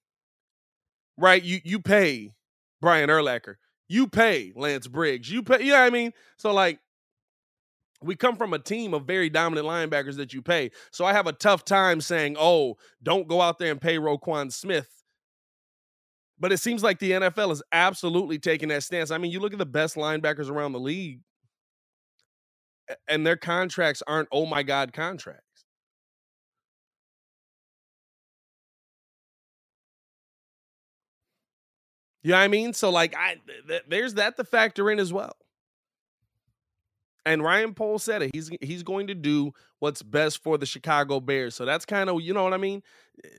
Right? 1.19 1.43
You 1.43 1.59
you 1.63 1.79
pay 1.79 2.33
Brian 2.81 3.11
Urlacher. 3.11 3.57
You 3.87 4.07
pay 4.07 4.53
Lance 4.55 4.87
Briggs. 4.87 5.29
You 5.29 5.43
pay. 5.43 5.61
You 5.61 5.73
know 5.73 5.81
what 5.81 5.85
I 5.85 5.91
mean? 5.91 6.13
So 6.37 6.51
like, 6.51 6.79
we 8.01 8.15
come 8.15 8.37
from 8.37 8.55
a 8.55 8.59
team 8.59 8.95
of 8.95 9.05
very 9.05 9.29
dominant 9.29 9.67
linebackers 9.67 10.15
that 10.15 10.33
you 10.33 10.41
pay. 10.41 10.71
So 10.91 11.05
I 11.05 11.13
have 11.13 11.27
a 11.27 11.31
tough 11.31 11.63
time 11.63 12.01
saying, 12.01 12.37
"Oh, 12.39 12.77
don't 13.03 13.27
go 13.27 13.39
out 13.39 13.59
there 13.59 13.69
and 13.69 13.79
pay 13.79 13.97
Roquan 13.97 14.51
Smith." 14.51 14.89
But 16.39 16.51
it 16.51 16.57
seems 16.57 16.81
like 16.81 16.97
the 16.97 17.11
NFL 17.11 17.51
is 17.51 17.61
absolutely 17.71 18.39
taking 18.39 18.69
that 18.69 18.81
stance. 18.81 19.11
I 19.11 19.19
mean, 19.19 19.31
you 19.31 19.39
look 19.39 19.53
at 19.53 19.59
the 19.59 19.65
best 19.67 19.95
linebackers 19.95 20.49
around 20.49 20.71
the 20.71 20.79
league 20.79 21.21
and 23.07 23.25
their 23.25 23.37
contracts 23.37 24.03
aren't 24.07 24.29
oh 24.31 24.45
my 24.45 24.63
god 24.63 24.93
contracts. 24.93 25.41
You 32.23 32.31
know 32.31 32.37
what 32.37 32.43
I 32.43 32.47
mean? 32.47 32.73
So 32.73 32.89
like 32.89 33.15
I 33.15 33.37
th- 33.67 33.83
there's 33.87 34.15
that 34.15 34.35
to 34.37 34.43
factor 34.43 34.89
in 34.89 34.99
as 34.99 35.13
well. 35.13 35.35
And 37.25 37.43
Ryan 37.43 37.73
Poles 37.73 38.03
said 38.03 38.21
it. 38.21 38.31
He's 38.33 38.49
he's 38.61 38.83
going 38.83 39.07
to 39.07 39.15
do 39.15 39.51
what's 39.79 40.01
best 40.01 40.43
for 40.43 40.57
the 40.57 40.65
Chicago 40.65 41.19
Bears. 41.19 41.55
So 41.55 41.65
that's 41.65 41.85
kind 41.85 42.09
of, 42.09 42.21
you 42.21 42.33
know 42.33 42.43
what 42.43 42.53
I 42.53 42.57
mean? 42.57 42.81
Eh, 43.23 43.29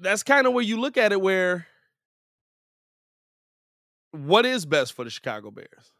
that's 0.00 0.22
kind 0.22 0.46
of 0.46 0.52
where 0.54 0.64
you 0.64 0.80
look 0.80 0.96
at 0.96 1.12
it 1.12 1.20
where 1.20 1.66
what 4.12 4.44
is 4.46 4.66
best 4.66 4.92
for 4.94 5.04
the 5.04 5.10
Chicago 5.10 5.50
Bears? 5.50 5.92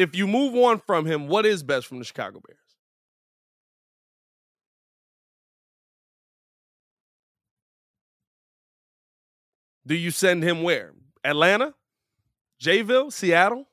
If 0.00 0.16
you 0.16 0.26
move 0.26 0.54
on 0.56 0.80
from 0.80 1.04
him, 1.04 1.28
what 1.28 1.44
is 1.44 1.62
best 1.62 1.86
from 1.86 1.98
the 1.98 2.04
Chicago 2.04 2.40
Bears? 2.40 2.58
Do 9.86 9.94
you 9.94 10.10
send 10.10 10.42
him 10.42 10.62
where? 10.62 10.92
Atlanta? 11.22 11.74
Jayville? 12.58 13.12
Seattle? 13.12 13.66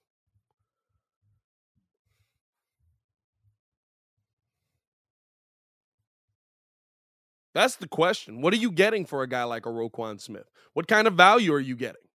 That's 7.53 7.77
the 7.77 7.87
question. 7.87 8.41
What 8.41 8.53
are 8.53 8.57
you 8.57 8.69
getting 8.71 9.05
for 9.05 9.23
a 9.23 9.27
guy 9.27 9.45
like 9.45 9.65
a 9.65 9.69
Roquan 9.69 10.19
Smith? 10.19 10.49
What 10.73 10.89
kind 10.89 11.07
of 11.07 11.13
value 11.13 11.53
are 11.53 11.59
you 11.59 11.77
getting? 11.77 12.06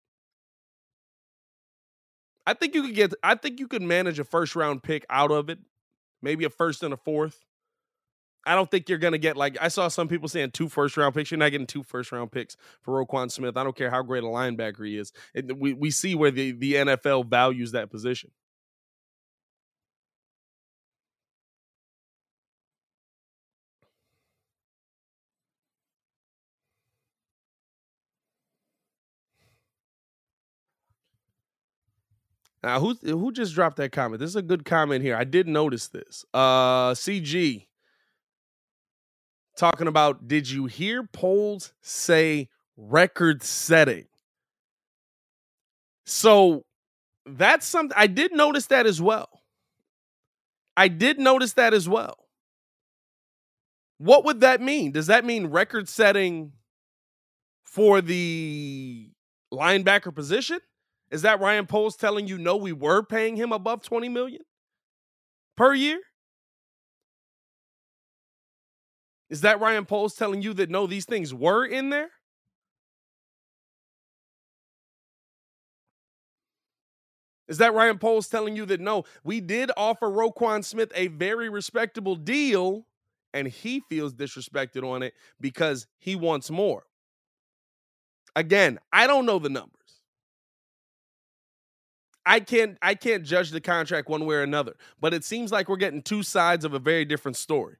I 2.47 2.55
think 2.55 2.75
you 2.75 2.83
could 2.83 2.95
get. 2.95 3.15
I 3.23 3.35
think 3.35 3.61
you 3.61 3.69
could 3.69 3.83
manage 3.83 4.19
a 4.19 4.25
first 4.25 4.57
round 4.57 4.83
pick 4.83 5.05
out 5.09 5.31
of 5.31 5.49
it, 5.49 5.59
maybe 6.23 6.45
a 6.45 6.51
first 6.51 6.83
and 6.83 6.93
a 6.93 6.97
fourth. 6.97 7.45
I 8.45 8.57
don't 8.57 8.71
think 8.71 8.89
you're 8.89 8.99
gonna 8.99 9.19
get 9.19 9.37
like 9.37 9.57
I 9.61 9.69
saw 9.69 9.89
some 9.89 10.09
people 10.09 10.29
saying 10.29 10.51
two 10.51 10.69
first 10.69 10.97
round 10.97 11.15
picks. 11.15 11.31
You're 11.31 11.39
not 11.39 11.51
getting 11.51 11.67
two 11.67 11.85
first 11.85 12.11
round 12.11 12.33
picks 12.33 12.57
for 12.81 13.05
Roquan 13.05 13.31
Smith. 13.31 13.57
I 13.57 13.63
don't 13.63 13.77
care 13.77 13.91
how 13.91 14.03
great 14.03 14.25
a 14.25 14.27
linebacker 14.27 14.87
he 14.87 14.99
is. 14.99 15.13
It, 15.35 15.57
we 15.57 15.73
we 15.73 15.91
see 15.91 16.15
where 16.15 16.33
the 16.33 16.53
the 16.53 16.75
NFL 16.75 17.29
values 17.29 17.73
that 17.73 17.91
position. 17.91 18.31
Now, 32.63 32.79
who 32.79 32.95
who 33.03 33.33
just 33.33 33.55
dropped 33.55 33.77
that 33.79 33.93
comment? 33.93 34.21
This 34.21 34.31
is 34.31 34.37
a 34.37 34.43
good 34.43 34.65
comment 34.65 35.03
here. 35.03 35.17
I 35.17 35.25
did 35.25 35.49
notice 35.49 35.89
this. 35.89 36.25
Uh 36.33 36.93
CG 36.93 37.67
talking 39.57 39.89
about 39.89 40.29
did 40.29 40.49
you 40.49 40.67
hear 40.67 41.03
Poles 41.05 41.73
say 41.81 42.49
record 42.77 43.43
setting? 43.43 44.07
So 46.07 46.65
that's 47.27 47.67
something 47.67 47.97
I 47.97 48.07
did 48.07 48.33
notice 48.33 48.67
that 48.67 48.87
as 48.87 49.01
well. 49.01 49.29
I 50.77 50.89
did 50.89 51.19
notice 51.19 51.55
that 51.55 51.75
as 51.75 51.89
well. 51.89 52.17
What 53.99 54.25
would 54.25 54.41
that 54.41 54.61
mean? 54.61 54.93
Does 54.93 55.07
that 55.09 55.25
mean 55.25 55.49
record 55.49 55.89
setting 55.89 56.53
for 57.65 58.01
the 58.01 59.11
linebacker 59.53 60.15
position? 60.15 60.59
Is 61.13 61.23
that 61.23 61.41
Ryan 61.41 61.67
Poles 61.67 61.95
telling 61.95 62.27
you 62.27 62.39
no, 62.39 62.57
we 62.57 62.73
were 62.73 63.03
paying 63.03 63.37
him 63.37 63.53
above 63.53 63.83
20 63.83 64.09
million 64.09 64.41
per 65.59 65.75
year? 65.75 66.01
Is 69.29 69.43
that 69.43 69.61
Ryan 69.61 69.85
Poles 69.85 70.15
telling 70.15 70.41
you 70.41 70.55
that 70.55 70.71
no, 70.71 70.87
these 70.87 71.05
things 71.05 71.35
were 71.35 71.67
in 71.67 71.91
there? 71.91 72.09
Is 77.47 77.59
that 77.59 77.75
Ryan 77.75 77.99
Poles 77.99 78.29
telling 78.29 78.57
you 78.57 78.65
that 78.67 78.81
no, 78.81 79.05
we 79.23 79.43
did 79.43 79.71
offer 79.77 80.09
Roquan 80.09 80.65
Smith 80.65 80.91
a 80.95 81.09
very 81.09 81.51
respectable 81.51 82.17
deal 82.17 82.87
and 83.35 83.47
he 83.47 83.83
feels 83.91 84.15
disrespected 84.15 84.83
on 84.83 85.03
it 85.03 85.13
because 85.39 85.87
he 85.99 86.17
wants 86.17 86.51
more? 86.51 86.85
Again, 88.35 88.79
I 88.95 89.07
don't 89.07 89.27
know 89.27 89.39
the 89.39 89.51
numbers. 89.51 89.82
I 92.25 92.41
can't 92.41 92.79
I 92.83 92.95
can't 92.95 93.25
judge 93.25 93.51
the 93.51 93.61
contract 93.61 94.09
one 94.09 94.27
way 94.27 94.37
or 94.37 94.43
another, 94.43 94.75
but 95.01 95.13
it 95.13 95.25
seems 95.25 95.51
like 95.51 95.69
we're 95.69 95.77
getting 95.77 96.03
two 96.03 96.23
sides 96.23 96.65
of 96.65 96.73
a 96.73 96.79
very 96.79 97.05
different 97.05 97.37
story. 97.37 97.77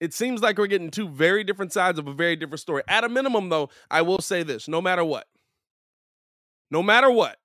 It 0.00 0.14
seems 0.14 0.40
like 0.40 0.56
we're 0.56 0.66
getting 0.66 0.90
two 0.90 1.08
very 1.08 1.44
different 1.44 1.72
sides 1.74 1.98
of 1.98 2.08
a 2.08 2.14
very 2.14 2.34
different 2.34 2.60
story. 2.60 2.82
At 2.88 3.04
a 3.04 3.08
minimum, 3.08 3.50
though, 3.50 3.68
I 3.90 4.00
will 4.00 4.20
say 4.20 4.42
this 4.42 4.66
no 4.66 4.80
matter 4.80 5.04
what, 5.04 5.26
no 6.70 6.82
matter 6.82 7.10
what, 7.10 7.36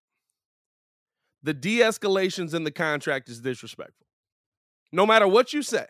the 1.43 1.53
de 1.53 1.79
escalations 1.79 2.53
in 2.53 2.63
the 2.63 2.71
contract 2.71 3.29
is 3.29 3.41
disrespectful. 3.41 4.07
No 4.93 5.05
matter 5.05 5.27
what 5.27 5.51
you 5.51 5.61
say, 5.61 5.85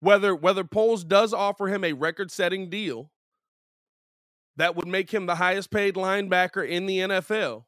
whether 0.00 0.34
whether 0.34 0.62
Poles 0.62 1.02
does 1.02 1.34
offer 1.34 1.66
him 1.66 1.82
a 1.82 1.92
record-setting 1.92 2.70
deal 2.70 3.10
that 4.58 4.74
would 4.76 4.88
make 4.88 5.12
him 5.12 5.26
the 5.26 5.36
highest 5.36 5.70
paid 5.70 5.94
linebacker 5.94 6.68
in 6.68 6.86
the 6.86 6.98
NFL, 6.98 7.64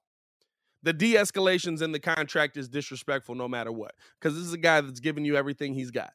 the 0.82 0.92
de-escalations 0.92 1.82
in 1.82 1.92
the 1.92 2.00
contract 2.00 2.56
is 2.56 2.68
disrespectful 2.68 3.34
no 3.34 3.48
matter 3.48 3.70
what. 3.70 3.94
Because 4.18 4.36
this 4.36 4.44
is 4.44 4.52
a 4.52 4.58
guy 4.58 4.80
that's 4.80 5.00
giving 5.00 5.24
you 5.24 5.36
everything 5.36 5.72
he's 5.72 5.92
got. 5.92 6.12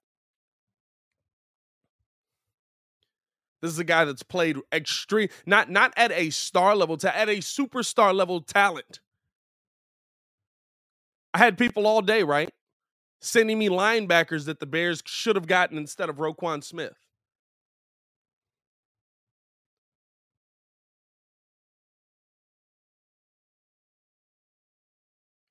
This 3.61 3.71
is 3.71 3.79
a 3.79 3.85
guy 3.85 4.05
that's 4.05 4.21
played 4.21 4.57
extreme, 4.71 5.29
not 5.45 5.71
not 5.71 5.93
at 5.97 6.11
a 6.11 6.29
star 6.29 6.75
level, 6.75 6.97
to 6.97 7.17
at 7.17 7.29
a 7.29 7.37
superstar 7.37 8.13
level 8.13 8.41
talent. 8.41 8.99
I 11.33 11.39
had 11.39 11.57
people 11.57 11.87
all 11.87 12.01
day, 12.01 12.21
right? 12.21 12.51
Sending 13.21 13.57
me 13.57 13.69
linebackers 13.69 14.45
that 14.45 14.59
the 14.59 14.65
Bears 14.65 15.01
should 15.05 15.35
have 15.35 15.47
gotten 15.47 15.77
instead 15.77 16.09
of 16.09 16.17
Roquan 16.17 16.63
Smith. 16.63 17.04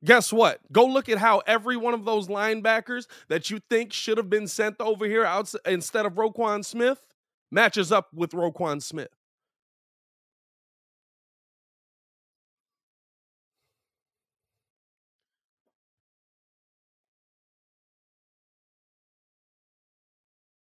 Guess 0.05 0.33
what? 0.33 0.61
Go 0.71 0.85
look 0.85 1.09
at 1.09 1.19
how 1.19 1.39
every 1.47 1.77
one 1.77 1.95
of 1.95 2.05
those 2.05 2.29
linebackers 2.29 3.07
that 3.29 3.51
you 3.51 3.61
think 3.71 3.93
should 3.93 4.19
have 4.19 4.29
been 4.29 4.47
sent 4.47 4.77
over 4.79 5.07
here 5.07 5.27
instead 5.65 6.05
of 6.05 6.15
Roquan 6.15 6.65
Smith 6.65 7.07
matches 7.51 7.91
up 7.91 8.13
with 8.13 8.33
Roquan 8.33 8.83
Smith. 8.83 9.09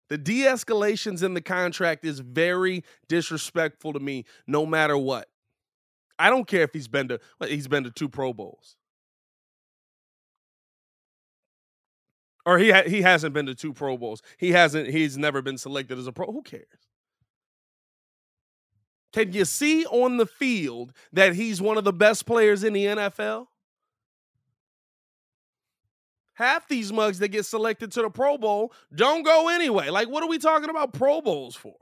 The 0.09 0.17
de 0.19 0.41
escalations 0.41 1.23
in 1.23 1.33
the 1.33 1.41
contract 1.41 2.05
is 2.05 2.19
very 2.19 2.83
disrespectful 3.07 3.93
to 3.93 3.99
me, 3.99 4.25
no 4.45 4.63
matter 4.63 4.95
what. 4.95 5.27
I 6.19 6.29
don't 6.29 6.45
care 6.45 6.61
if 6.61 6.71
he's 6.71 6.87
been 6.87 7.07
to 7.07 7.19
he's 7.47 7.67
been 7.67 7.83
to 7.85 7.89
two 7.89 8.09
Pro 8.09 8.31
Bowls. 8.31 8.75
Or 12.45 12.57
he 12.57 12.71
ha- 12.71 12.83
he 12.83 13.01
hasn't 13.01 13.33
been 13.33 13.45
to 13.45 13.55
two 13.55 13.73
Pro 13.73 13.97
Bowls. 13.97 14.21
He 14.37 14.51
hasn't 14.51 14.89
he's 14.89 15.17
never 15.17 15.41
been 15.41 15.57
selected 15.57 15.97
as 15.97 16.07
a 16.07 16.11
pro. 16.11 16.31
Who 16.31 16.41
cares? 16.41 16.65
Can 19.13 19.31
you 19.31 19.45
see 19.45 19.85
on 19.85 20.17
the 20.17 20.25
field 20.25 20.91
that 21.13 21.35
he's 21.35 21.61
one 21.61 21.77
of 21.77 21.83
the 21.83 21.93
best 21.93 22.25
players 22.25 22.63
in 22.63 22.73
the 22.73 22.85
NFL? 22.85 23.47
Half 26.33 26.67
these 26.67 26.91
mugs 26.91 27.19
that 27.19 27.27
get 27.27 27.45
selected 27.45 27.91
to 27.91 28.01
the 28.01 28.09
Pro 28.09 28.39
Bowl 28.39 28.73
don't 28.93 29.21
go 29.21 29.49
anyway. 29.49 29.89
Like, 29.89 30.09
what 30.09 30.23
are 30.23 30.29
we 30.29 30.39
talking 30.39 30.69
about 30.71 30.91
Pro 30.93 31.21
Bowls 31.21 31.55
for? 31.55 31.75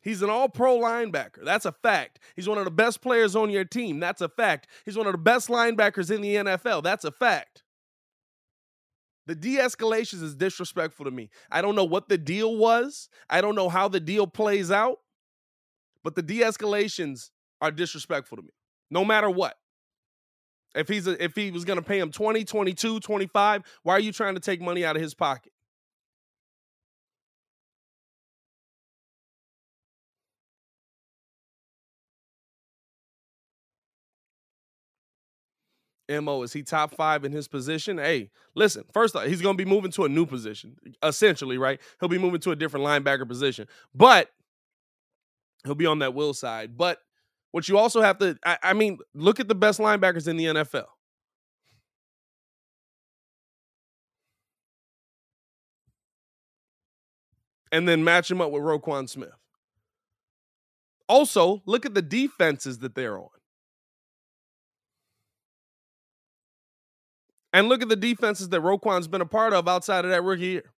He's 0.00 0.22
an 0.22 0.30
all 0.30 0.48
pro 0.48 0.78
linebacker. 0.78 1.44
That's 1.44 1.66
a 1.66 1.72
fact. 1.72 2.20
He's 2.36 2.48
one 2.48 2.58
of 2.58 2.64
the 2.64 2.70
best 2.70 3.00
players 3.00 3.34
on 3.34 3.50
your 3.50 3.64
team. 3.64 4.00
That's 4.00 4.20
a 4.20 4.28
fact. 4.28 4.68
He's 4.84 4.96
one 4.96 5.06
of 5.06 5.12
the 5.12 5.18
best 5.18 5.48
linebackers 5.48 6.14
in 6.14 6.20
the 6.20 6.36
NFL. 6.36 6.82
That's 6.82 7.04
a 7.04 7.10
fact. 7.10 7.62
The 9.26 9.34
de 9.34 9.56
escalations 9.56 10.22
is 10.22 10.34
disrespectful 10.34 11.04
to 11.04 11.10
me. 11.10 11.28
I 11.50 11.60
don't 11.60 11.74
know 11.74 11.84
what 11.84 12.08
the 12.08 12.16
deal 12.16 12.56
was, 12.56 13.10
I 13.28 13.42
don't 13.42 13.54
know 13.54 13.68
how 13.68 13.86
the 13.86 14.00
deal 14.00 14.26
plays 14.26 14.70
out, 14.70 15.00
but 16.02 16.14
the 16.14 16.22
de 16.22 16.40
escalations 16.40 17.30
are 17.60 17.70
disrespectful 17.70 18.36
to 18.38 18.42
me, 18.42 18.52
no 18.90 19.04
matter 19.04 19.28
what. 19.28 19.58
If 20.74 20.88
he's 20.88 21.06
a, 21.06 21.22
if 21.22 21.34
he 21.34 21.50
was 21.50 21.66
going 21.66 21.78
to 21.78 21.84
pay 21.84 21.98
him 21.98 22.10
20, 22.10 22.44
22, 22.44 23.00
25, 23.00 23.62
why 23.82 23.92
are 23.92 24.00
you 24.00 24.12
trying 24.12 24.34
to 24.34 24.40
take 24.40 24.62
money 24.62 24.82
out 24.82 24.96
of 24.96 25.02
his 25.02 25.12
pocket? 25.12 25.52
Mo 36.08 36.42
is 36.42 36.52
he 36.52 36.62
top 36.62 36.94
five 36.94 37.24
in 37.24 37.32
his 37.32 37.48
position? 37.48 37.98
Hey, 37.98 38.30
listen. 38.54 38.84
First, 38.92 39.14
off, 39.14 39.26
he's 39.26 39.42
going 39.42 39.56
to 39.56 39.62
be 39.62 39.68
moving 39.68 39.90
to 39.92 40.04
a 40.04 40.08
new 40.08 40.24
position, 40.26 40.76
essentially, 41.02 41.58
right? 41.58 41.80
He'll 42.00 42.08
be 42.08 42.18
moving 42.18 42.40
to 42.40 42.50
a 42.50 42.56
different 42.56 42.86
linebacker 42.86 43.28
position, 43.28 43.68
but 43.94 44.30
he'll 45.64 45.74
be 45.74 45.86
on 45.86 45.98
that 45.98 46.14
will 46.14 46.32
side. 46.34 46.76
But 46.76 47.00
what 47.52 47.68
you 47.68 47.78
also 47.78 48.00
have 48.00 48.18
to, 48.18 48.38
I, 48.44 48.58
I 48.62 48.72
mean, 48.72 48.98
look 49.14 49.40
at 49.40 49.48
the 49.48 49.54
best 49.54 49.78
linebackers 49.78 50.28
in 50.28 50.36
the 50.36 50.46
NFL. 50.46 50.86
And 57.70 57.86
then 57.86 58.02
match 58.02 58.30
him 58.30 58.40
up 58.40 58.50
with 58.50 58.62
Roquan 58.62 59.08
Smith. 59.10 59.28
Also, 61.06 61.62
look 61.66 61.84
at 61.84 61.92
the 61.92 62.02
defenses 62.02 62.78
that 62.78 62.94
they're 62.94 63.18
on. 63.18 63.28
And 67.52 67.68
look 67.68 67.82
at 67.82 67.88
the 67.88 67.96
defenses 67.96 68.50
that 68.50 68.60
Roquan's 68.60 69.08
been 69.08 69.20
a 69.22 69.26
part 69.26 69.52
of 69.52 69.68
outside 69.68 70.04
of 70.04 70.10
that 70.10 70.22
rookie 70.22 70.42
year. 70.46 70.72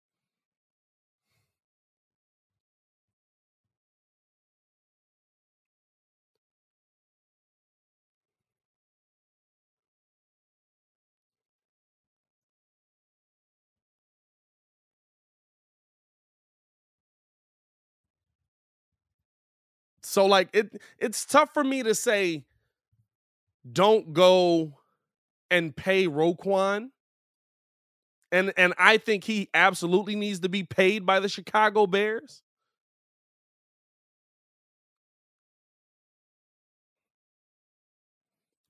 So 20.02 20.26
like 20.26 20.50
it 20.54 20.82
it's 20.98 21.24
tough 21.26 21.54
for 21.54 21.64
me 21.64 21.84
to 21.84 21.94
say 21.94 22.44
don't 23.72 24.14
go 24.14 24.79
and 25.52 25.76
pay 25.76 26.08
Roquan. 26.08 26.90
And 28.32 28.54
and 28.58 28.74
I 28.78 28.98
think 28.98 29.24
he 29.24 29.50
absolutely 29.54 30.16
needs 30.16 30.40
to 30.42 30.50
be 30.50 30.64
paid 30.64 31.06
by 31.06 31.20
the 31.20 31.30
Chicago 31.30 31.88
Bears. 31.88 32.44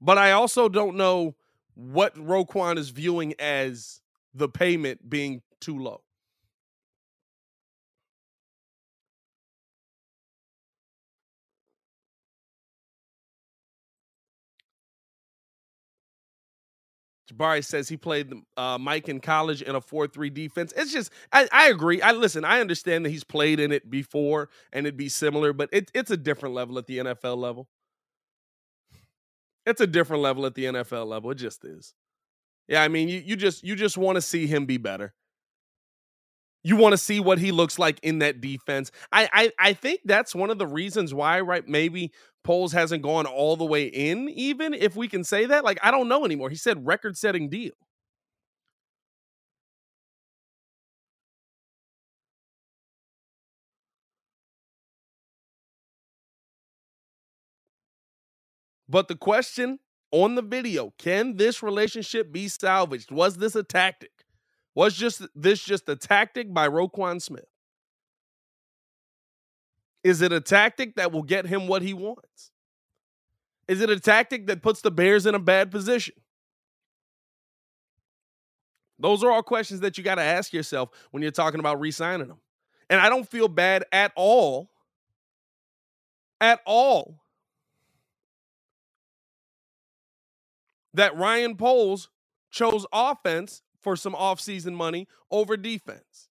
But 0.01 0.17
I 0.17 0.31
also 0.31 0.69
don't 0.69 0.95
know 0.95 1.35
what 1.75 2.15
Roquan 2.15 2.77
is 2.77 2.89
viewing 2.89 3.33
as 3.39 4.01
the 4.33 4.47
payment 4.47 5.09
being 5.09 5.41
too 5.59 5.77
low. 5.77 6.01
Jabari 17.31 17.63
says 17.63 17.87
he 17.87 17.97
played 17.97 18.33
uh, 18.57 18.77
Mike 18.79 19.07
in 19.09 19.19
college 19.19 19.61
in 19.61 19.75
a 19.75 19.81
4-3 19.81 20.33
defense. 20.33 20.73
It's 20.75 20.91
just, 20.91 21.11
I, 21.31 21.47
I, 21.51 21.69
agree. 21.69 22.01
I 22.01 22.11
listen, 22.11 22.43
I 22.43 22.59
understand 22.59 23.05
that 23.05 23.09
he's 23.09 23.23
played 23.23 23.59
in 23.59 23.71
it 23.71 23.89
before 23.89 24.49
and 24.73 24.85
it'd 24.85 24.97
be 24.97 25.09
similar, 25.09 25.53
but 25.53 25.69
it, 25.71 25.91
it's 25.93 26.11
a 26.11 26.17
different 26.17 26.55
level 26.55 26.77
at 26.77 26.87
the 26.87 26.99
NFL 26.99 27.37
level. 27.37 27.67
It's 29.65 29.81
a 29.81 29.87
different 29.87 30.23
level 30.23 30.45
at 30.45 30.55
the 30.55 30.65
NFL 30.65 31.05
level. 31.05 31.29
It 31.31 31.35
just 31.35 31.63
is. 31.63 31.93
Yeah, 32.67 32.83
I 32.83 32.87
mean, 32.87 33.09
you, 33.09 33.19
you 33.19 33.35
just 33.35 33.63
you 33.63 33.75
just 33.75 33.97
want 33.97 34.15
to 34.15 34.21
see 34.21 34.47
him 34.47 34.65
be 34.65 34.77
better. 34.77 35.13
You 36.63 36.75
want 36.75 36.91
to 36.93 36.97
see 36.97 37.19
what 37.19 37.39
he 37.39 37.51
looks 37.51 37.79
like 37.79 37.99
in 38.03 38.19
that 38.19 38.41
defense. 38.41 38.91
I, 39.11 39.29
I 39.31 39.51
I 39.69 39.73
think 39.73 40.01
that's 40.05 40.35
one 40.35 40.49
of 40.49 40.57
the 40.57 40.67
reasons 40.67 41.13
why, 41.13 41.39
right? 41.39 41.65
Maybe 41.67 42.11
Poles 42.43 42.73
hasn't 42.73 43.01
gone 43.01 43.25
all 43.25 43.55
the 43.55 43.65
way 43.65 43.85
in, 43.85 44.27
even 44.29 44.73
if 44.73 44.95
we 44.95 45.07
can 45.07 45.23
say 45.23 45.45
that. 45.45 45.63
Like, 45.63 45.79
I 45.81 45.91
don't 45.91 46.09
know 46.09 46.25
anymore. 46.25 46.49
He 46.49 46.55
said 46.57 46.85
record 46.85 47.17
setting 47.17 47.49
deal. 47.49 47.71
But 58.89 59.07
the 59.07 59.15
question 59.15 59.79
on 60.11 60.35
the 60.35 60.41
video, 60.41 60.93
can 60.97 61.37
this 61.37 61.61
relationship 61.63 62.31
be 62.31 62.47
salvaged? 62.47 63.11
Was 63.11 63.37
this 63.37 63.55
a 63.55 63.63
tactic? 63.63 64.18
Was 64.79 64.95
just 64.95 65.27
this 65.35 65.61
just 65.61 65.89
a 65.89 65.97
tactic 65.97 66.53
by 66.53 66.69
Roquan 66.69 67.21
Smith? 67.21 67.49
Is 70.05 70.21
it 70.21 70.31
a 70.31 70.39
tactic 70.39 70.95
that 70.95 71.11
will 71.11 71.21
get 71.21 71.45
him 71.45 71.67
what 71.67 71.81
he 71.81 71.93
wants? 71.93 72.51
Is 73.67 73.81
it 73.81 73.89
a 73.89 73.99
tactic 73.99 74.47
that 74.47 74.61
puts 74.61 74.79
the 74.79 74.89
Bears 74.89 75.25
in 75.25 75.35
a 75.35 75.39
bad 75.39 75.69
position? 75.69 76.15
Those 78.97 79.21
are 79.21 79.29
all 79.29 79.43
questions 79.43 79.81
that 79.81 79.97
you 79.97 80.03
got 80.05 80.15
to 80.15 80.21
ask 80.21 80.53
yourself 80.53 80.91
when 81.11 81.21
you're 81.21 81.33
talking 81.33 81.59
about 81.59 81.81
re 81.81 81.91
signing 81.91 82.29
them. 82.29 82.39
And 82.89 83.01
I 83.01 83.09
don't 83.09 83.27
feel 83.27 83.49
bad 83.49 83.83
at 83.91 84.13
all, 84.15 84.69
at 86.39 86.61
all, 86.65 87.19
that 90.93 91.17
Ryan 91.17 91.57
Poles 91.57 92.07
chose 92.49 92.85
offense 92.93 93.61
for 93.81 93.95
some 93.95 94.13
offseason 94.13 94.73
money 94.73 95.07
over 95.31 95.57
defense. 95.57 96.29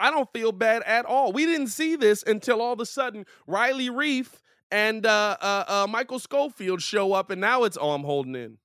I 0.00 0.10
don't 0.10 0.30
feel 0.32 0.52
bad 0.52 0.82
at 0.82 1.06
all. 1.06 1.32
We 1.32 1.46
didn't 1.46 1.68
see 1.68 1.96
this 1.96 2.22
until 2.24 2.60
all 2.60 2.72
of 2.72 2.80
a 2.80 2.86
sudden 2.86 3.26
Riley 3.46 3.88
Reiff 3.88 4.40
and 4.70 5.06
uh, 5.06 5.36
uh, 5.40 5.64
uh, 5.68 5.86
Michael 5.88 6.18
Schofield 6.18 6.82
show 6.82 7.12
up, 7.12 7.30
and 7.30 7.40
now 7.40 7.64
it's 7.64 7.78
oh, 7.80 7.92
I'm 7.92 8.02
holding 8.02 8.34
in. 8.34 8.58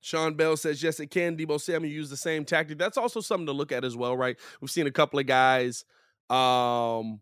Sean 0.00 0.34
Bell 0.34 0.56
says, 0.56 0.82
yes, 0.82 0.98
it 0.98 1.10
can. 1.10 1.36
Deebo 1.36 1.60
Samuel 1.60 1.92
use 1.92 2.10
the 2.10 2.16
same 2.16 2.44
tactic. 2.44 2.76
That's 2.76 2.98
also 2.98 3.20
something 3.20 3.46
to 3.46 3.52
look 3.52 3.70
at 3.70 3.84
as 3.84 3.96
well, 3.96 4.16
right? 4.16 4.36
We've 4.60 4.70
seen 4.70 4.88
a 4.88 4.90
couple 4.90 5.20
of 5.20 5.26
guys 5.26 5.84
um, 6.28 7.20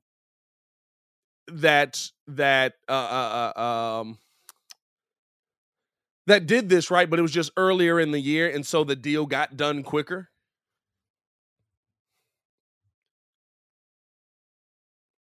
that 1.53 2.11
that 2.28 2.74
uh, 2.88 2.92
uh, 2.92 3.53
uh, 3.57 3.61
um, 4.01 4.18
that 6.26 6.46
did 6.46 6.68
this 6.68 6.90
right, 6.90 7.09
but 7.09 7.18
it 7.18 7.22
was 7.22 7.32
just 7.32 7.51
earlier 7.57 8.01
in 8.01 8.12
the 8.12 8.20
year, 8.20 8.48
and 8.48 8.66
so 8.66 8.84
the 8.84 8.96
deal 8.96 9.26
got 9.26 9.57
done 9.57 9.82
quicker. 9.82 10.30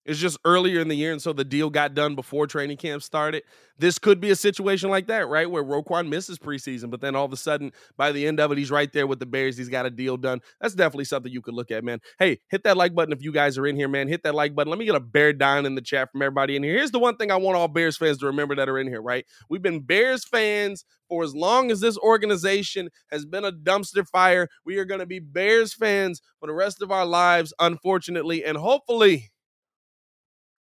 It's 0.04 0.18
just 0.18 0.38
earlier 0.44 0.80
in 0.80 0.88
the 0.88 0.94
year, 0.94 1.12
and 1.12 1.22
so 1.22 1.32
the 1.32 1.44
deal 1.44 1.70
got 1.70 1.94
done 1.94 2.14
before 2.14 2.46
training 2.46 2.76
camp 2.76 3.02
started. 3.02 3.42
This 3.78 3.98
could 3.98 4.20
be 4.20 4.30
a 4.30 4.36
situation 4.36 4.90
like 4.90 5.06
that, 5.06 5.28
right? 5.28 5.50
Where 5.50 5.64
Roquan 5.64 6.08
misses 6.08 6.38
preseason, 6.38 6.90
but 6.90 7.00
then 7.00 7.16
all 7.16 7.24
of 7.24 7.32
a 7.32 7.36
sudden, 7.36 7.72
by 7.96 8.12
the 8.12 8.26
end 8.26 8.38
of 8.38 8.52
it, 8.52 8.58
he's 8.58 8.70
right 8.70 8.92
there 8.92 9.06
with 9.06 9.18
the 9.18 9.26
Bears. 9.26 9.56
He's 9.56 9.68
got 9.68 9.86
a 9.86 9.90
deal 9.90 10.16
done. 10.16 10.40
That's 10.60 10.74
definitely 10.74 11.06
something 11.06 11.32
you 11.32 11.40
could 11.40 11.54
look 11.54 11.70
at, 11.70 11.82
man. 11.82 12.00
Hey, 12.18 12.40
hit 12.48 12.64
that 12.64 12.76
like 12.76 12.94
button 12.94 13.12
if 13.12 13.22
you 13.22 13.32
guys 13.32 13.56
are 13.56 13.66
in 13.66 13.76
here, 13.76 13.88
man. 13.88 14.06
Hit 14.06 14.22
that 14.24 14.34
like 14.34 14.54
button. 14.54 14.70
Let 14.70 14.78
me 14.78 14.84
get 14.84 14.94
a 14.94 15.00
bear 15.00 15.32
down 15.32 15.66
in 15.66 15.74
the 15.74 15.80
chat 15.80 16.12
from 16.12 16.22
everybody 16.22 16.54
in 16.56 16.62
here. 16.62 16.74
Here's 16.74 16.90
the 16.90 16.98
one 16.98 17.16
thing 17.16 17.30
I 17.30 17.36
want 17.36 17.56
all 17.56 17.68
Bears 17.68 17.96
fans 17.96 18.18
to 18.18 18.26
remember 18.26 18.54
that 18.56 18.68
are 18.68 18.78
in 18.78 18.86
here, 18.86 19.02
right? 19.02 19.24
We've 19.48 19.62
been 19.62 19.80
Bears 19.80 20.24
fans 20.24 20.84
for 21.08 21.24
as 21.24 21.34
long 21.34 21.70
as 21.70 21.80
this 21.80 21.98
organization 21.98 22.90
has 23.10 23.24
been 23.24 23.44
a 23.44 23.52
dumpster 23.52 24.06
fire. 24.06 24.48
We 24.64 24.78
are 24.78 24.84
going 24.84 25.00
to 25.00 25.06
be 25.06 25.18
Bears 25.18 25.74
fans 25.74 26.20
for 26.40 26.46
the 26.46 26.54
rest 26.54 26.82
of 26.82 26.90
our 26.90 27.06
lives, 27.06 27.52
unfortunately, 27.58 28.44
and 28.44 28.56
hopefully 28.56 29.30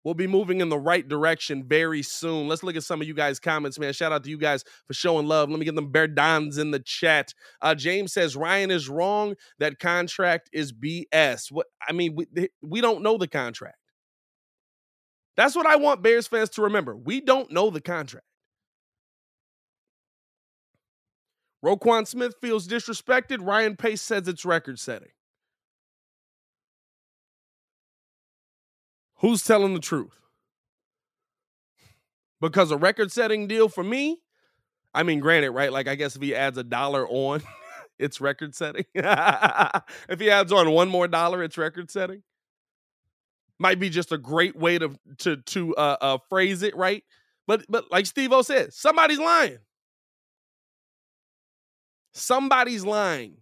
We'll 0.07 0.13
be 0.13 0.25
moving 0.25 0.61
in 0.61 0.69
the 0.69 0.79
right 0.79 1.05
direction 1.05 1.65
very 1.67 2.01
soon. 2.01 2.47
Let's 2.47 2.63
look 2.63 2.77
at 2.77 2.83
some 2.83 3.01
of 3.01 3.07
you 3.09 3.13
guys' 3.13 3.41
comments, 3.41 3.77
man. 3.77 3.91
Shout 3.91 4.13
out 4.13 4.23
to 4.23 4.29
you 4.29 4.37
guys 4.37 4.63
for 4.85 4.93
showing 4.93 5.27
love. 5.27 5.49
Let 5.49 5.59
me 5.59 5.65
get 5.65 5.75
them 5.75 5.91
bear 5.91 6.07
dons 6.07 6.57
in 6.57 6.71
the 6.71 6.79
chat. 6.79 7.33
Uh, 7.61 7.75
James 7.75 8.13
says 8.13 8.33
Ryan 8.37 8.71
is 8.71 8.87
wrong. 8.87 9.35
That 9.59 9.79
contract 9.79 10.49
is 10.53 10.71
BS. 10.71 11.51
What 11.51 11.67
I 11.85 11.91
mean, 11.91 12.15
we, 12.15 12.47
we 12.61 12.79
don't 12.79 13.01
know 13.01 13.17
the 13.17 13.27
contract. 13.27 13.75
That's 15.35 15.57
what 15.57 15.65
I 15.65 15.75
want 15.75 16.03
Bears 16.03 16.25
fans 16.25 16.51
to 16.51 16.61
remember. 16.61 16.95
We 16.95 17.19
don't 17.19 17.51
know 17.51 17.69
the 17.69 17.81
contract. 17.81 18.27
Roquan 21.65 22.07
Smith 22.07 22.35
feels 22.39 22.65
disrespected. 22.65 23.45
Ryan 23.45 23.75
Pace 23.75 24.03
says 24.03 24.29
it's 24.29 24.45
record 24.45 24.79
setting. 24.79 25.09
Who's 29.19 29.43
telling 29.43 29.73
the 29.73 29.79
truth? 29.79 30.19
Because 32.39 32.71
a 32.71 32.77
record 32.77 33.11
setting 33.11 33.47
deal 33.47 33.67
for 33.67 33.83
me, 33.83 34.19
I 34.93 35.03
mean, 35.03 35.19
granted, 35.19 35.51
right? 35.51 35.71
Like, 35.71 35.87
I 35.87 35.95
guess 35.95 36.15
if 36.15 36.21
he 36.21 36.35
adds 36.35 36.57
a 36.57 36.63
dollar 36.63 37.07
on, 37.07 37.41
it's 37.99 38.21
record 38.21 38.53
setting. 38.55 38.85
if 38.93 40.19
he 40.19 40.29
adds 40.29 40.51
on 40.51 40.69
one 40.71 40.89
more 40.89 41.07
dollar, 41.07 41.43
it's 41.43 41.57
record 41.57 41.89
setting. 41.89 42.21
Might 43.59 43.79
be 43.79 43.89
just 43.89 44.11
a 44.11 44.19
great 44.19 44.55
way 44.55 44.77
to 44.77 44.95
to 45.17 45.37
to 45.37 45.75
uh, 45.75 45.97
uh 45.99 46.17
phrase 46.29 46.61
it, 46.61 46.75
right? 46.75 47.03
But 47.47 47.65
but 47.67 47.91
like 47.91 48.05
Steve 48.05 48.31
O 48.31 48.43
said, 48.43 48.71
somebody's 48.71 49.17
lying. 49.17 49.57
Somebody's 52.13 52.85
lying. 52.85 53.37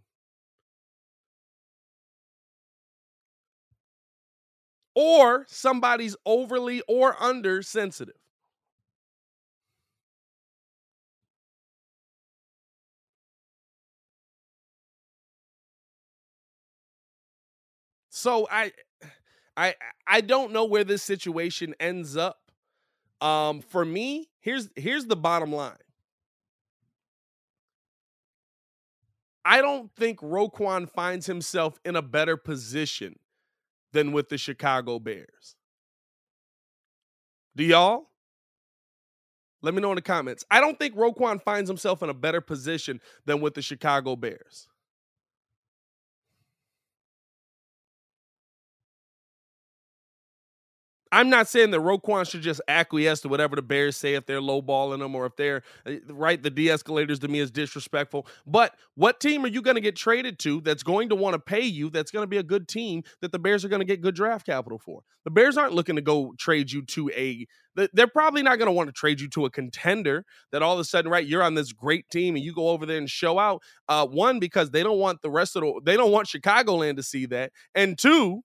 Or 4.95 5.45
somebody's 5.49 6.15
overly 6.25 6.81
or 6.87 7.21
under 7.21 7.61
sensitive. 7.61 8.15
So 18.09 18.47
I 18.51 18.71
I 19.57 19.75
I 20.07 20.21
don't 20.21 20.51
know 20.53 20.65
where 20.65 20.83
this 20.83 21.03
situation 21.03 21.75
ends 21.79 22.17
up. 22.17 22.51
Um 23.21 23.61
for 23.61 23.85
me, 23.85 24.29
here's 24.41 24.69
here's 24.75 25.07
the 25.07 25.15
bottom 25.17 25.53
line. 25.53 25.77
I 29.45 29.61
don't 29.61 29.91
think 29.95 30.19
Roquan 30.21 30.89
finds 30.89 31.27
himself 31.27 31.79
in 31.85 31.95
a 31.95 32.01
better 32.01 32.35
position 32.37 33.15
than 33.95 34.11
with 34.11 34.27
the 34.27 34.37
Chicago 34.37 34.99
Bears. 34.99 35.55
Do 37.55 37.63
y'all? 37.63 38.09
Let 39.61 39.73
me 39.73 39.81
know 39.81 39.91
in 39.91 39.95
the 39.95 40.01
comments. 40.01 40.43
I 40.51 40.59
don't 40.59 40.77
think 40.77 40.95
Roquan 40.95 41.41
finds 41.41 41.69
himself 41.69 42.03
in 42.03 42.09
a 42.09 42.13
better 42.13 42.41
position 42.41 42.99
than 43.25 43.39
with 43.39 43.53
the 43.53 43.61
Chicago 43.61 44.17
Bears. 44.17 44.67
I'm 51.15 51.29
not 51.29 51.47
saying 51.47 51.71
that 51.71 51.79
Roquan 51.79 52.29
should 52.29 52.41
just 52.41 52.59
acquiesce 52.67 53.21
to 53.21 53.29
whatever 53.29 53.55
the 53.55 53.61
Bears 53.61 53.95
say 53.95 54.15
if 54.15 54.25
they're 54.25 54.41
lowballing 54.41 54.99
them 54.99 55.15
or 55.15 55.25
if 55.25 55.37
they're 55.37 55.63
eh, 55.85 55.99
right. 56.09 56.43
The 56.43 56.49
de-escalators 56.49 57.19
to 57.19 57.29
me 57.29 57.39
is 57.39 57.51
disrespectful. 57.51 58.27
But 58.45 58.75
what 58.95 59.21
team 59.21 59.45
are 59.45 59.47
you 59.47 59.61
going 59.61 59.75
to 59.75 59.81
get 59.81 59.95
traded 59.95 60.39
to 60.39 60.59
that's 60.59 60.83
going 60.83 61.07
to 61.07 61.15
want 61.15 61.35
to 61.35 61.39
pay 61.39 61.63
you? 61.63 61.89
That's 61.89 62.11
going 62.11 62.23
to 62.23 62.27
be 62.27 62.35
a 62.35 62.43
good 62.43 62.67
team 62.67 63.03
that 63.21 63.31
the 63.31 63.39
Bears 63.39 63.63
are 63.63 63.69
going 63.69 63.79
to 63.79 63.85
get 63.85 64.01
good 64.01 64.13
draft 64.13 64.45
capital 64.45 64.77
for. 64.77 65.03
The 65.23 65.31
Bears 65.31 65.55
aren't 65.55 65.73
looking 65.73 65.95
to 65.95 66.01
go 66.01 66.33
trade 66.37 66.69
you 66.69 66.81
to 66.81 67.09
a. 67.11 67.47
They're 67.93 68.07
probably 68.07 68.43
not 68.43 68.57
going 68.57 68.67
to 68.67 68.73
want 68.73 68.89
to 68.89 68.93
trade 68.93 69.21
you 69.21 69.29
to 69.29 69.45
a 69.45 69.49
contender 69.49 70.25
that 70.51 70.61
all 70.61 70.73
of 70.73 70.79
a 70.79 70.83
sudden, 70.83 71.09
right, 71.09 71.25
you're 71.25 71.43
on 71.43 71.55
this 71.55 71.71
great 71.71 72.09
team 72.09 72.35
and 72.35 72.43
you 72.43 72.53
go 72.53 72.69
over 72.69 72.85
there 72.85 72.97
and 72.97 73.09
show 73.09 73.39
out. 73.39 73.61
Uh, 73.87 74.05
one 74.05 74.39
because 74.39 74.71
they 74.71 74.83
don't 74.83 74.99
want 74.99 75.21
the 75.21 75.31
rest 75.31 75.55
of 75.55 75.61
the. 75.61 75.81
They 75.85 75.95
don't 75.95 76.11
want 76.11 76.27
Chicagoland 76.27 76.97
to 76.97 77.03
see 77.03 77.25
that, 77.27 77.53
and 77.73 77.97
two 77.97 78.43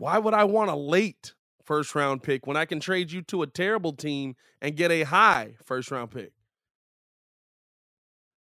Why 0.00 0.16
would 0.16 0.32
I 0.32 0.44
want 0.44 0.70
a 0.70 0.74
late 0.74 1.34
first 1.62 1.94
round 1.94 2.22
pick 2.22 2.46
when 2.46 2.56
I 2.56 2.64
can 2.64 2.80
trade 2.80 3.12
you 3.12 3.20
to 3.24 3.42
a 3.42 3.46
terrible 3.46 3.92
team 3.92 4.34
and 4.62 4.74
get 4.74 4.90
a 4.90 5.02
high 5.02 5.56
first 5.62 5.90
round 5.90 6.10
pick? 6.10 6.32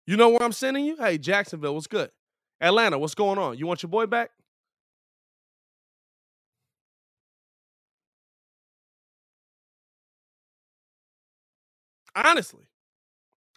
You 0.05 0.17
know 0.17 0.29
where 0.29 0.43
I'm 0.43 0.51
sending 0.51 0.85
you? 0.85 0.97
Hey, 0.97 1.17
Jacksonville, 1.17 1.73
what's 1.73 1.87
good? 1.87 2.11
Atlanta, 2.61 2.99
what's 2.99 3.15
going 3.15 3.39
on? 3.39 3.57
You 3.57 3.65
want 3.65 3.81
your 3.81 3.89
boy 3.89 4.05
back? 4.05 4.29
Honestly, 12.13 12.67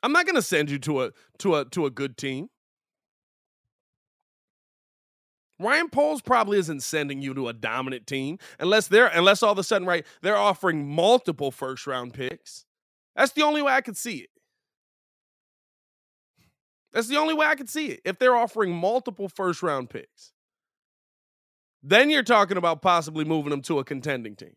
I'm 0.03 0.13
not 0.13 0.25
going 0.25 0.37
to 0.37 0.43
send 0.43 0.71
you 0.71 0.79
to 0.79 1.03
a 1.03 1.11
to 1.41 1.57
a 1.57 1.65
to 1.67 1.85
a 1.85 1.91
good 1.91 2.17
team. 2.17 2.49
Ryan 5.59 5.89
Poles 5.89 6.21
probably 6.21 6.59
isn't 6.59 6.83
sending 6.83 7.23
you 7.23 7.33
to 7.35 7.49
a 7.49 7.53
dominant 7.53 8.07
team 8.07 8.39
unless 8.59 8.89
they're 8.89 9.07
unless 9.07 9.43
all 9.43 9.53
of 9.53 9.59
a 9.59 9.63
sudden, 9.63 9.87
right, 9.87 10.05
they're 10.21 10.37
offering 10.37 10.89
multiple 10.89 11.51
first 11.51 11.87
round 11.87 12.13
picks. 12.13 12.65
That's 13.15 13.33
the 13.33 13.43
only 13.43 13.63
way 13.63 13.73
I 13.73 13.81
could 13.81 13.97
see 13.97 14.17
it. 14.17 14.31
That's 16.93 17.09
the 17.09 17.17
only 17.17 17.35
way 17.35 17.47
I 17.47 17.55
could 17.55 17.69
see 17.69 17.87
it. 17.87 18.01
If 18.05 18.19
they're 18.19 18.37
offering 18.37 18.73
multiple 18.73 19.29
first 19.29 19.63
round 19.63 19.91
picks, 19.91 20.33
then 21.83 22.11
you're 22.11 22.23
talking 22.23 22.57
about 22.57 22.83
possibly 22.83 23.25
moving 23.25 23.51
them 23.51 23.63
to 23.63 23.79
a 23.79 23.85
contending 23.85 24.35
team. 24.35 24.57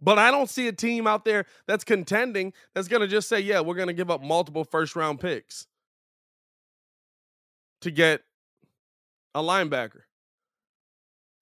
But 0.00 0.18
I 0.18 0.32
don't 0.32 0.50
see 0.50 0.66
a 0.66 0.72
team 0.72 1.06
out 1.06 1.24
there 1.24 1.46
that's 1.66 1.84
contending 1.84 2.52
that's 2.74 2.88
going 2.88 3.02
to 3.02 3.08
just 3.08 3.28
say, 3.28 3.38
yeah, 3.38 3.60
we're 3.60 3.76
going 3.76 3.86
to 3.88 3.94
give 3.94 4.10
up 4.10 4.22
multiple 4.22 4.64
first 4.64 4.96
round 4.96 5.20
picks 5.20 5.66
to 7.82 7.90
get 7.90 8.22
a 9.34 9.42
linebacker. 9.42 10.02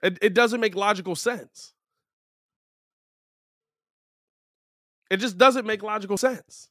It, 0.03 0.18
it 0.22 0.34
doesn't 0.34 0.61
make 0.61 0.74
logical 0.74 1.14
sense. 1.14 1.74
It 5.11 5.18
just 5.18 5.38
doesn't 5.38 5.66
make 5.66 5.82
logical 5.82 6.16
sense. 6.16 6.68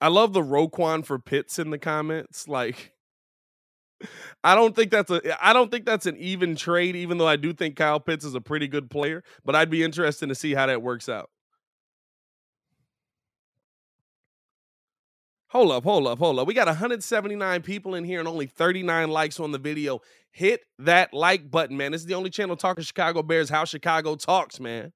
I 0.00 0.08
love 0.08 0.32
the 0.32 0.42
Roquan 0.42 1.04
for 1.04 1.18
Pitts 1.18 1.58
in 1.58 1.70
the 1.70 1.78
comments. 1.78 2.48
Like, 2.48 2.94
I 4.42 4.54
don't 4.54 4.74
think 4.74 4.90
that's 4.90 5.10
a 5.10 5.20
I 5.44 5.52
don't 5.52 5.70
think 5.70 5.84
that's 5.84 6.06
an 6.06 6.16
even 6.16 6.56
trade, 6.56 6.96
even 6.96 7.18
though 7.18 7.28
I 7.28 7.36
do 7.36 7.52
think 7.52 7.76
Kyle 7.76 8.00
Pitts 8.00 8.24
is 8.24 8.34
a 8.34 8.40
pretty 8.40 8.66
good 8.68 8.90
player, 8.90 9.22
but 9.44 9.54
I'd 9.54 9.70
be 9.70 9.82
interested 9.82 10.28
to 10.28 10.34
see 10.34 10.54
how 10.54 10.66
that 10.66 10.82
works 10.82 11.08
out. 11.08 11.30
Hold 15.50 15.72
up, 15.72 15.82
hold 15.82 16.06
up, 16.06 16.20
hold 16.20 16.38
up. 16.38 16.46
We 16.46 16.54
got 16.54 16.68
179 16.68 17.62
people 17.62 17.96
in 17.96 18.04
here 18.04 18.20
and 18.20 18.28
only 18.28 18.46
39 18.46 19.10
likes 19.10 19.40
on 19.40 19.50
the 19.50 19.58
video. 19.58 20.00
Hit 20.30 20.60
that 20.78 21.12
like 21.12 21.50
button, 21.50 21.76
man. 21.76 21.90
This 21.90 22.02
is 22.02 22.06
the 22.06 22.14
only 22.14 22.30
channel 22.30 22.54
talking 22.54 22.84
Chicago 22.84 23.20
Bears, 23.20 23.50
how 23.50 23.64
Chicago 23.64 24.14
talks, 24.14 24.60
man. 24.60 24.92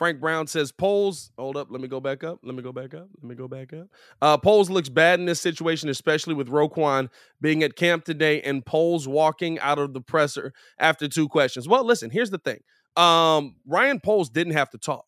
Frank 0.00 0.20
Brown 0.20 0.46
says 0.46 0.70
Poles. 0.70 1.32
Hold 1.36 1.56
up. 1.56 1.70
Let 1.70 1.80
me 1.80 1.88
go 1.88 2.00
back 2.00 2.22
up. 2.22 2.38
Let 2.44 2.54
me 2.54 2.62
go 2.62 2.72
back 2.72 2.94
up. 2.94 3.08
Let 3.20 3.28
me 3.28 3.34
go 3.34 3.48
back 3.48 3.74
up. 3.74 3.88
Uh, 4.22 4.38
Poles 4.38 4.70
looks 4.70 4.88
bad 4.88 5.18
in 5.18 5.26
this 5.26 5.40
situation, 5.40 5.88
especially 5.88 6.32
with 6.32 6.48
Roquan 6.48 7.10
being 7.40 7.64
at 7.64 7.76
camp 7.76 8.04
today 8.04 8.40
and 8.42 8.64
Poles 8.64 9.06
walking 9.08 9.58
out 9.58 9.78
of 9.78 9.92
the 9.92 10.00
presser 10.00 10.54
after 10.78 11.06
two 11.06 11.28
questions. 11.28 11.68
Well, 11.68 11.84
listen, 11.84 12.08
here's 12.08 12.30
the 12.30 12.38
thing. 12.38 12.60
Um, 12.96 13.56
Ryan 13.66 14.00
Poles 14.00 14.28
didn't 14.28 14.54
have 14.54 14.70
to 14.70 14.78
talk. 14.78 15.06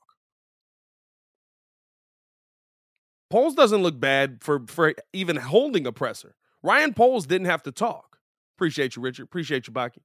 Poles 3.30 3.54
doesn't 3.54 3.82
look 3.82 3.98
bad 3.98 4.42
for 4.42 4.60
for 4.66 4.94
even 5.12 5.36
holding 5.36 5.86
a 5.86 5.92
presser. 5.92 6.34
Ryan 6.62 6.94
Poles 6.94 7.26
didn't 7.26 7.46
have 7.46 7.62
to 7.64 7.72
talk. 7.72 8.18
Appreciate 8.56 8.94
you, 8.94 9.02
Richard. 9.02 9.24
Appreciate 9.24 9.66
you, 9.66 9.72
Baki. 9.72 9.98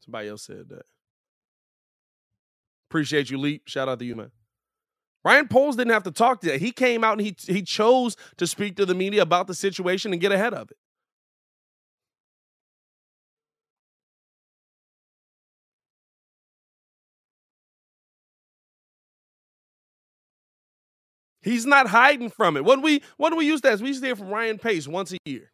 Somebody 0.00 0.28
else 0.28 0.42
said 0.42 0.68
that. 0.70 0.82
Appreciate 2.90 3.30
you, 3.30 3.38
Leap. 3.38 3.62
Shout 3.66 3.88
out 3.88 3.98
to 3.98 4.04
you, 4.04 4.16
man. 4.16 4.30
Ryan 5.24 5.48
Poles 5.48 5.76
didn't 5.76 5.92
have 5.92 6.04
to 6.04 6.10
talk 6.10 6.40
to 6.40 6.48
that. 6.48 6.60
He 6.60 6.70
came 6.72 7.04
out 7.04 7.18
and 7.18 7.26
he 7.26 7.36
he 7.46 7.62
chose 7.62 8.16
to 8.36 8.46
speak 8.46 8.76
to 8.76 8.86
the 8.86 8.94
media 8.94 9.22
about 9.22 9.46
the 9.46 9.54
situation 9.54 10.12
and 10.12 10.20
get 10.20 10.32
ahead 10.32 10.54
of 10.54 10.70
it. 10.70 10.76
He's 21.48 21.64
not 21.64 21.86
hiding 21.86 22.28
from 22.28 22.56
it. 22.56 22.64
What 22.64 22.82
we 22.82 23.02
what 23.16 23.30
do 23.30 23.36
we 23.36 23.46
use 23.46 23.62
that? 23.62 23.72
As? 23.72 23.82
We 23.82 23.88
used 23.88 24.00
to 24.02 24.06
hear 24.06 24.16
from 24.16 24.28
Ryan 24.28 24.58
Pace 24.58 24.86
once 24.86 25.12
a 25.12 25.18
year. 25.24 25.50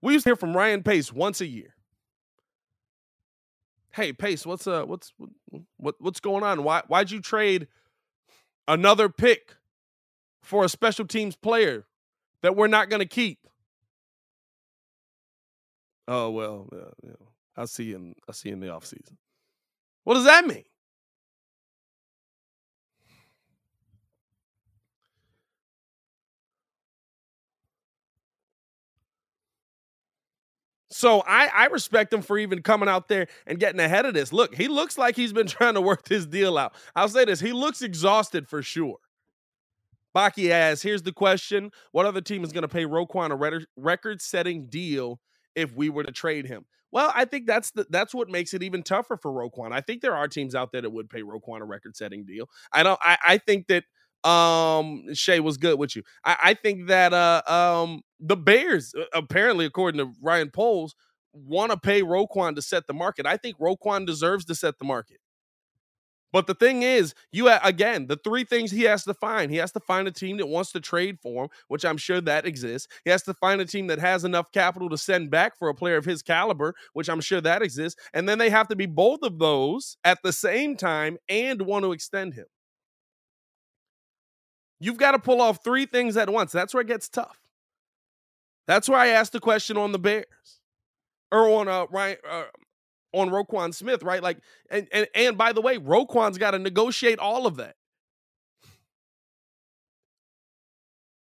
We 0.00 0.12
used 0.12 0.24
to 0.24 0.30
hear 0.30 0.36
from 0.36 0.56
Ryan 0.56 0.84
Pace 0.84 1.12
once 1.12 1.40
a 1.40 1.46
year. 1.46 1.74
Hey 3.90 4.12
Pace, 4.12 4.46
what's 4.46 4.68
uh 4.68 4.84
what's 4.84 5.12
what 5.76 5.96
what's 5.98 6.20
going 6.20 6.44
on? 6.44 6.62
Why 6.62 6.82
why'd 6.86 7.10
you 7.10 7.20
trade 7.20 7.66
another 8.68 9.08
pick 9.08 9.56
for 10.42 10.64
a 10.64 10.68
special 10.68 11.04
teams 11.04 11.34
player 11.34 11.84
that 12.42 12.54
we're 12.54 12.68
not 12.68 12.90
going 12.90 13.00
to 13.00 13.06
keep? 13.06 13.40
Oh 16.06 16.30
well, 16.30 16.68
you 17.02 17.08
know, 17.08 17.26
I'll 17.56 17.66
see 17.66 17.84
you 17.84 17.96
in 17.96 18.14
I'll 18.28 18.34
see 18.34 18.50
you 18.50 18.54
in 18.54 18.60
the 18.60 18.68
offseason. 18.68 19.16
What 20.04 20.14
does 20.14 20.26
that 20.26 20.46
mean? 20.46 20.64
So 30.98 31.22
I, 31.28 31.48
I 31.54 31.66
respect 31.66 32.12
him 32.12 32.22
for 32.22 32.36
even 32.38 32.60
coming 32.60 32.88
out 32.88 33.06
there 33.06 33.28
and 33.46 33.60
getting 33.60 33.78
ahead 33.78 34.04
of 34.04 34.14
this. 34.14 34.32
Look, 34.32 34.56
he 34.56 34.66
looks 34.66 34.98
like 34.98 35.14
he's 35.14 35.32
been 35.32 35.46
trying 35.46 35.74
to 35.74 35.80
work 35.80 36.02
this 36.02 36.26
deal 36.26 36.58
out. 36.58 36.74
I'll 36.96 37.08
say 37.08 37.24
this: 37.24 37.38
he 37.38 37.52
looks 37.52 37.82
exhausted 37.82 38.48
for 38.48 38.62
sure. 38.62 38.96
Baki 40.12 40.50
asks, 40.50 40.82
here's 40.82 41.02
the 41.02 41.12
question: 41.12 41.70
What 41.92 42.06
other 42.06 42.20
team 42.20 42.42
is 42.42 42.50
going 42.50 42.62
to 42.62 42.68
pay 42.68 42.84
Roquan 42.84 43.30
a 43.30 43.64
record-setting 43.76 44.66
deal 44.66 45.20
if 45.54 45.72
we 45.72 45.88
were 45.88 46.02
to 46.02 46.10
trade 46.10 46.46
him? 46.46 46.64
Well, 46.90 47.12
I 47.14 47.26
think 47.26 47.46
that's 47.46 47.70
the 47.70 47.86
that's 47.88 48.12
what 48.12 48.28
makes 48.28 48.52
it 48.52 48.64
even 48.64 48.82
tougher 48.82 49.16
for 49.16 49.30
Roquan. 49.30 49.70
I 49.70 49.80
think 49.80 50.02
there 50.02 50.16
are 50.16 50.26
teams 50.26 50.56
out 50.56 50.72
there 50.72 50.82
that 50.82 50.90
would 50.90 51.08
pay 51.08 51.22
Roquan 51.22 51.60
a 51.60 51.64
record-setting 51.64 52.24
deal. 52.24 52.50
I 52.72 52.82
don't. 52.82 52.98
I, 53.04 53.18
I 53.24 53.38
think 53.38 53.68
that 53.68 53.84
um 54.24 55.04
Shay 55.14 55.40
was 55.40 55.56
good 55.56 55.78
with 55.78 55.94
you. 55.96 56.02
I, 56.24 56.36
I 56.44 56.54
think 56.54 56.88
that 56.88 57.12
uh 57.12 57.42
um 57.46 58.02
the 58.20 58.36
Bears, 58.36 58.92
apparently, 59.12 59.64
according 59.64 59.98
to 59.98 60.12
Ryan 60.20 60.50
Poles, 60.50 60.94
want 61.32 61.70
to 61.70 61.78
pay 61.78 62.02
Roquan 62.02 62.56
to 62.56 62.62
set 62.62 62.86
the 62.86 62.94
market. 62.94 63.26
I 63.26 63.36
think 63.36 63.58
Roquan 63.58 64.06
deserves 64.06 64.44
to 64.46 64.54
set 64.54 64.78
the 64.78 64.84
market. 64.84 65.18
But 66.30 66.46
the 66.46 66.54
thing 66.54 66.82
is, 66.82 67.14
you 67.32 67.48
again, 67.48 68.06
the 68.06 68.18
three 68.22 68.44
things 68.44 68.70
he 68.70 68.82
has 68.82 69.02
to 69.04 69.14
find. 69.14 69.50
He 69.50 69.56
has 69.58 69.72
to 69.72 69.80
find 69.80 70.06
a 70.06 70.10
team 70.10 70.36
that 70.36 70.46
wants 70.46 70.72
to 70.72 70.80
trade 70.80 71.18
for 71.22 71.44
him, 71.44 71.50
which 71.68 71.86
I'm 71.86 71.96
sure 71.96 72.20
that 72.20 72.44
exists. 72.44 72.86
He 73.04 73.10
has 73.10 73.22
to 73.22 73.32
find 73.34 73.62
a 73.62 73.64
team 73.64 73.86
that 73.86 73.98
has 73.98 74.24
enough 74.24 74.52
capital 74.52 74.90
to 74.90 74.98
send 74.98 75.30
back 75.30 75.56
for 75.56 75.68
a 75.70 75.74
player 75.74 75.96
of 75.96 76.04
his 76.04 76.22
caliber, 76.22 76.74
which 76.92 77.08
I'm 77.08 77.22
sure 77.22 77.40
that 77.40 77.62
exists. 77.62 77.98
And 78.12 78.28
then 78.28 78.36
they 78.36 78.50
have 78.50 78.68
to 78.68 78.76
be 78.76 78.84
both 78.86 79.20
of 79.22 79.38
those 79.38 79.96
at 80.04 80.18
the 80.22 80.32
same 80.32 80.76
time 80.76 81.16
and 81.30 81.62
want 81.62 81.84
to 81.84 81.92
extend 81.92 82.34
him. 82.34 82.46
You've 84.80 84.98
got 84.98 85.12
to 85.12 85.18
pull 85.18 85.40
off 85.40 85.62
three 85.62 85.86
things 85.86 86.16
at 86.16 86.30
once. 86.30 86.52
That's 86.52 86.72
where 86.72 86.82
it 86.82 86.86
gets 86.86 87.08
tough. 87.08 87.40
That's 88.66 88.88
why 88.88 89.06
I 89.06 89.08
asked 89.08 89.32
the 89.32 89.40
question 89.40 89.76
on 89.76 89.92
the 89.92 89.98
Bears 89.98 90.26
or 91.32 91.48
on 91.48 91.68
uh, 91.68 91.86
Ryan, 91.90 92.16
uh 92.28 92.44
on 93.12 93.30
Roquan 93.30 93.74
Smith, 93.74 94.02
right? 94.02 94.22
Like, 94.22 94.38
and 94.70 94.86
and 94.92 95.06
and 95.14 95.38
by 95.38 95.52
the 95.52 95.62
way, 95.62 95.78
Roquan's 95.78 96.38
got 96.38 96.52
to 96.52 96.58
negotiate 96.58 97.18
all 97.18 97.46
of 97.46 97.56
that. 97.56 97.76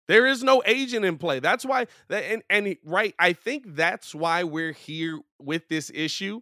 There 0.08 0.28
is 0.28 0.44
no 0.44 0.62
agent 0.66 1.06
in 1.06 1.18
play. 1.18 1.40
That's 1.40 1.64
why, 1.64 1.88
and 2.10 2.44
and 2.50 2.76
right, 2.84 3.16
I 3.18 3.32
think 3.34 3.76
that's 3.76 4.14
why 4.14 4.44
we're 4.44 4.74
here 4.74 5.22
with 5.40 5.70
this 5.70 5.90
issue 5.94 6.42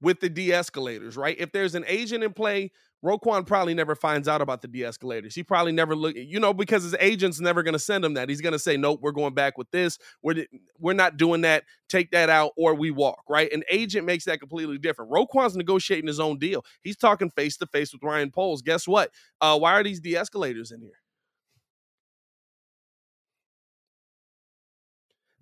with 0.00 0.20
the 0.20 0.28
de-escalators, 0.28 1.16
right? 1.16 1.36
If 1.38 1.52
there's 1.52 1.76
an 1.76 1.84
agent 1.86 2.24
in 2.24 2.32
play, 2.32 2.72
Roquan 3.04 3.46
probably 3.46 3.74
never 3.74 3.94
finds 3.94 4.28
out 4.28 4.40
about 4.40 4.62
the 4.62 4.68
de-escalators. 4.68 5.34
He 5.34 5.42
probably 5.42 5.72
never 5.72 5.94
look, 5.94 6.16
you 6.16 6.40
know, 6.40 6.54
because 6.54 6.82
his 6.84 6.94
agent's 6.98 7.38
never 7.40 7.62
going 7.62 7.74
to 7.74 7.78
send 7.78 8.04
him 8.04 8.14
that. 8.14 8.30
He's 8.30 8.40
going 8.40 8.52
to 8.52 8.58
say, 8.58 8.76
"Nope, 8.76 9.00
we're 9.02 9.12
going 9.12 9.34
back 9.34 9.58
with 9.58 9.70
this. 9.70 9.98
We're 10.22 10.46
we're 10.78 10.94
not 10.94 11.18
doing 11.18 11.42
that. 11.42 11.64
Take 11.88 12.10
that 12.12 12.30
out, 12.30 12.52
or 12.56 12.74
we 12.74 12.90
walk." 12.90 13.24
Right? 13.28 13.52
An 13.52 13.62
agent 13.70 14.06
makes 14.06 14.24
that 14.24 14.40
completely 14.40 14.78
different. 14.78 15.10
Roquan's 15.10 15.56
negotiating 15.56 16.06
his 16.06 16.18
own 16.18 16.38
deal. 16.38 16.64
He's 16.80 16.96
talking 16.96 17.30
face 17.30 17.56
to 17.58 17.66
face 17.66 17.92
with 17.92 18.02
Ryan 18.02 18.30
Poles. 18.30 18.62
Guess 18.62 18.88
what? 18.88 19.10
Uh, 19.40 19.58
why 19.58 19.72
are 19.72 19.84
these 19.84 20.00
de-escalators 20.00 20.72
in 20.72 20.80
here? 20.80 20.98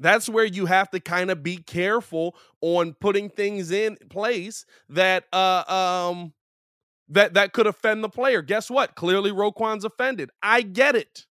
That's 0.00 0.28
where 0.28 0.44
you 0.44 0.66
have 0.66 0.90
to 0.90 1.00
kind 1.00 1.30
of 1.30 1.44
be 1.44 1.58
careful 1.58 2.34
on 2.60 2.94
putting 2.94 3.30
things 3.30 3.70
in 3.70 3.96
place 4.10 4.66
that 4.88 5.24
uh 5.32 5.62
um 6.12 6.32
that 7.12 7.34
that 7.34 7.52
could 7.52 7.66
offend 7.66 8.02
the 8.02 8.08
player. 8.08 8.42
Guess 8.42 8.70
what? 8.70 8.94
Clearly 8.94 9.30
Roquan's 9.30 9.84
offended. 9.84 10.30
I 10.42 10.62
get 10.62 10.96
it. 10.96 11.26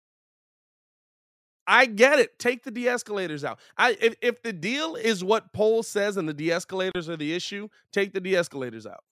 I 1.67 1.87
get 1.87 2.19
it. 2.19 2.39
Take 2.39 2.65
the 2.65 2.71
de-escalators 2.71 3.45
out. 3.45 3.61
I 3.79 3.97
if, 4.01 4.15
if 4.21 4.43
the 4.43 4.53
deal 4.53 4.97
is 4.97 5.23
what 5.23 5.53
Poles 5.53 5.87
says 5.89 6.17
and 6.17 6.29
the 6.29 6.35
de-escalators 6.35 7.09
are 7.09 7.17
the 7.17 7.33
issue, 7.33 7.69
take 7.93 8.13
the 8.13 8.21
de-escalators 8.21 8.87
out. 8.87 9.05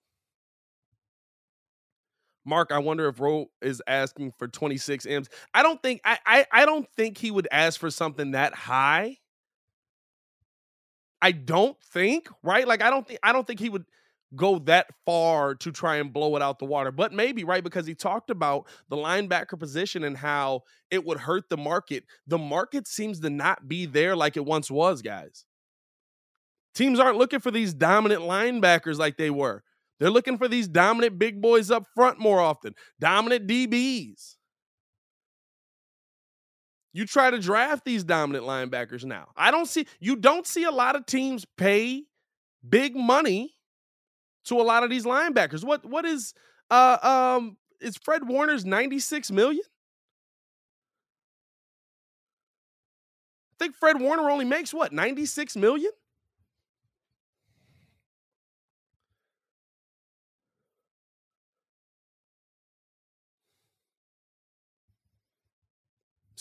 Mark, 2.44 2.72
I 2.72 2.78
wonder 2.78 3.08
if 3.08 3.20
Ro 3.20 3.50
is 3.60 3.82
asking 3.86 4.32
for 4.38 4.48
26 4.48 5.06
M's. 5.06 5.28
I 5.54 5.62
don't 5.62 5.82
think 5.82 6.00
I, 6.04 6.18
I 6.26 6.46
I 6.50 6.66
don't 6.66 6.88
think 6.96 7.18
he 7.18 7.30
would 7.30 7.46
ask 7.52 7.78
for 7.78 7.90
something 7.90 8.32
that 8.32 8.54
high. 8.54 9.18
I 11.20 11.32
don't 11.32 11.76
think, 11.80 12.28
right? 12.42 12.66
Like 12.66 12.82
I 12.82 12.90
don't 12.90 13.06
think 13.06 13.20
I 13.22 13.32
don't 13.32 13.46
think 13.46 13.60
he 13.60 13.68
would 13.68 13.84
go 14.36 14.58
that 14.60 14.86
far 15.06 15.54
to 15.56 15.72
try 15.72 15.96
and 15.96 16.12
blow 16.12 16.36
it 16.36 16.42
out 16.42 16.58
the 16.58 16.64
water. 16.64 16.92
But 16.92 17.12
maybe, 17.12 17.44
right? 17.44 17.64
Because 17.64 17.86
he 17.86 17.94
talked 17.94 18.30
about 18.30 18.66
the 18.88 18.96
linebacker 18.96 19.58
position 19.58 20.04
and 20.04 20.16
how 20.16 20.62
it 20.90 21.04
would 21.04 21.18
hurt 21.18 21.48
the 21.48 21.56
market. 21.56 22.04
The 22.26 22.38
market 22.38 22.86
seems 22.86 23.20
to 23.20 23.30
not 23.30 23.68
be 23.68 23.86
there 23.86 24.14
like 24.16 24.36
it 24.36 24.44
once 24.44 24.70
was, 24.70 25.02
guys. 25.02 25.44
Teams 26.74 27.00
aren't 27.00 27.18
looking 27.18 27.40
for 27.40 27.50
these 27.50 27.74
dominant 27.74 28.22
linebackers 28.22 28.98
like 28.98 29.16
they 29.16 29.30
were. 29.30 29.62
They're 29.98 30.10
looking 30.10 30.38
for 30.38 30.46
these 30.46 30.68
dominant 30.68 31.18
big 31.18 31.40
boys 31.40 31.70
up 31.70 31.86
front 31.94 32.20
more 32.20 32.40
often, 32.40 32.74
dominant 33.00 33.48
DBs. 33.48 34.36
You 36.92 37.04
try 37.04 37.30
to 37.30 37.38
draft 37.38 37.84
these 37.84 38.04
dominant 38.04 38.44
linebackers 38.44 39.04
now. 39.04 39.28
I 39.36 39.50
don't 39.50 39.66
see 39.66 39.86
you 40.00 40.16
don't 40.16 40.46
see 40.46 40.64
a 40.64 40.70
lot 40.70 40.96
of 40.96 41.06
teams 41.06 41.44
pay 41.56 42.04
big 42.66 42.96
money 42.96 43.54
to 44.48 44.60
a 44.60 44.62
lot 44.62 44.82
of 44.84 44.90
these 44.90 45.04
linebackers. 45.04 45.64
What 45.64 45.84
what 45.84 46.04
is 46.04 46.34
uh 46.70 46.98
um 47.36 47.56
is 47.80 47.96
Fred 47.96 48.26
Warner's 48.28 48.64
96 48.64 49.30
million? 49.30 49.62
I 53.60 53.64
think 53.64 53.76
Fred 53.76 54.00
Warner 54.00 54.30
only 54.30 54.44
makes 54.44 54.72
what 54.72 54.92
96 54.92 55.56
million? 55.56 55.90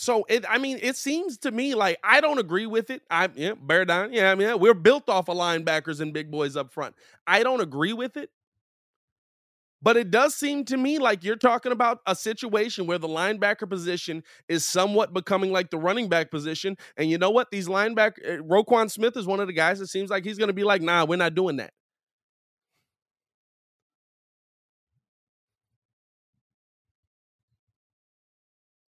So 0.08 0.24
it, 0.26 0.46
I 0.48 0.56
mean, 0.56 0.78
it 0.80 0.96
seems 0.96 1.36
to 1.40 1.50
me 1.50 1.74
like 1.74 1.98
I 2.02 2.22
don't 2.22 2.38
agree 2.38 2.64
with 2.64 2.88
it. 2.88 3.02
I 3.10 3.28
yeah, 3.34 3.52
bear 3.60 3.84
down. 3.84 4.10
Yeah, 4.10 4.32
I 4.32 4.36
mean, 4.36 4.58
we're 4.58 4.72
built 4.72 5.06
off 5.10 5.28
of 5.28 5.36
linebackers 5.36 6.00
and 6.00 6.14
big 6.14 6.30
boys 6.30 6.56
up 6.56 6.72
front. 6.72 6.94
I 7.26 7.42
don't 7.42 7.60
agree 7.60 7.92
with 7.92 8.16
it. 8.16 8.30
But 9.82 9.98
it 9.98 10.10
does 10.10 10.34
seem 10.34 10.64
to 10.64 10.78
me 10.78 10.98
like 10.98 11.24
you're 11.24 11.36
talking 11.36 11.72
about 11.72 12.00
a 12.06 12.14
situation 12.14 12.86
where 12.86 12.96
the 12.96 13.06
linebacker 13.06 13.68
position 13.68 14.22
is 14.48 14.64
somewhat 14.64 15.12
becoming 15.12 15.52
like 15.52 15.68
the 15.68 15.76
running 15.76 16.08
back 16.08 16.30
position. 16.30 16.78
And 16.96 17.10
you 17.10 17.18
know 17.18 17.28
what? 17.28 17.50
These 17.50 17.68
linebacker, 17.68 18.40
uh, 18.40 18.42
Roquan 18.42 18.90
Smith 18.90 19.14
is 19.14 19.26
one 19.26 19.40
of 19.40 19.46
the 19.46 19.52
guys 19.52 19.78
that 19.78 19.88
seems 19.88 20.08
like 20.08 20.24
he's 20.24 20.38
going 20.38 20.48
to 20.48 20.54
be 20.54 20.64
like, 20.64 20.80
nah, 20.80 21.04
we're 21.04 21.16
not 21.16 21.34
doing 21.34 21.56
that. 21.56 21.74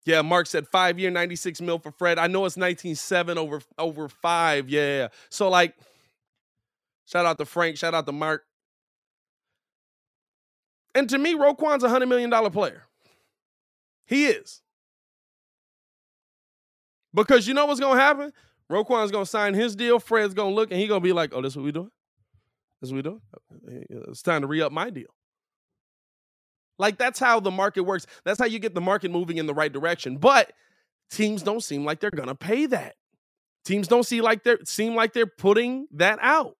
Yeah, 0.05 0.21
Mark 0.21 0.45
said 0.45 0.67
five 0.67 0.99
year, 0.99 1.09
96 1.09 1.61
mil 1.61 1.79
for 1.79 1.91
Fred. 1.91 2.19
I 2.19 2.27
know 2.27 2.45
it's 2.45 2.57
19.7 2.57 3.37
over 3.37 3.59
over 3.77 4.07
five. 4.07 4.69
Yeah. 4.69 5.07
So 5.29 5.49
like, 5.49 5.75
shout 7.05 7.25
out 7.25 7.39
to 7.39 7.45
Frank, 7.45 7.77
shout 7.77 7.95
out 7.95 8.05
to 8.05 8.11
Mark. 8.11 8.43
And 10.93 11.09
to 11.09 11.17
me, 11.17 11.33
Roquan's 11.33 11.83
a 11.83 11.89
hundred 11.89 12.07
million 12.07 12.29
dollar 12.29 12.51
player. 12.51 12.83
He 14.05 14.27
is. 14.27 14.61
Because 17.13 17.47
you 17.47 17.53
know 17.55 17.65
what's 17.65 17.79
gonna 17.79 17.99
happen? 17.99 18.31
Roquan's 18.69 19.11
gonna 19.11 19.25
sign 19.25 19.55
his 19.55 19.75
deal. 19.75 19.99
Fred's 19.99 20.35
gonna 20.35 20.53
look 20.53 20.69
and 20.69 20.79
he 20.79 20.85
gonna 20.87 20.99
be 21.01 21.13
like, 21.13 21.33
"Oh, 21.33 21.41
this 21.41 21.55
what 21.55 21.65
we 21.65 21.71
doing? 21.71 21.91
This 22.79 22.91
what 22.91 22.97
we 22.97 23.01
doing? 23.01 23.21
It's 24.09 24.21
time 24.21 24.41
to 24.41 24.47
re 24.47 24.61
up 24.61 24.71
my 24.71 24.91
deal." 24.91 25.14
Like 26.77 26.97
that's 26.97 27.19
how 27.19 27.39
the 27.39 27.51
market 27.51 27.83
works. 27.83 28.05
That's 28.23 28.39
how 28.39 28.45
you 28.45 28.59
get 28.59 28.73
the 28.73 28.81
market 28.81 29.11
moving 29.11 29.37
in 29.37 29.45
the 29.45 29.53
right 29.53 29.71
direction. 29.71 30.17
But 30.17 30.51
teams 31.09 31.43
don't 31.43 31.63
seem 31.63 31.85
like 31.85 31.99
they're 31.99 32.11
gonna 32.11 32.35
pay 32.35 32.65
that. 32.67 32.95
Teams 33.65 33.87
don't 33.87 34.03
see 34.05 34.21
like 34.21 34.43
they're 34.43 34.59
seem 34.65 34.95
like 34.95 35.13
they're 35.13 35.25
putting 35.25 35.87
that 35.91 36.19
out. 36.21 36.55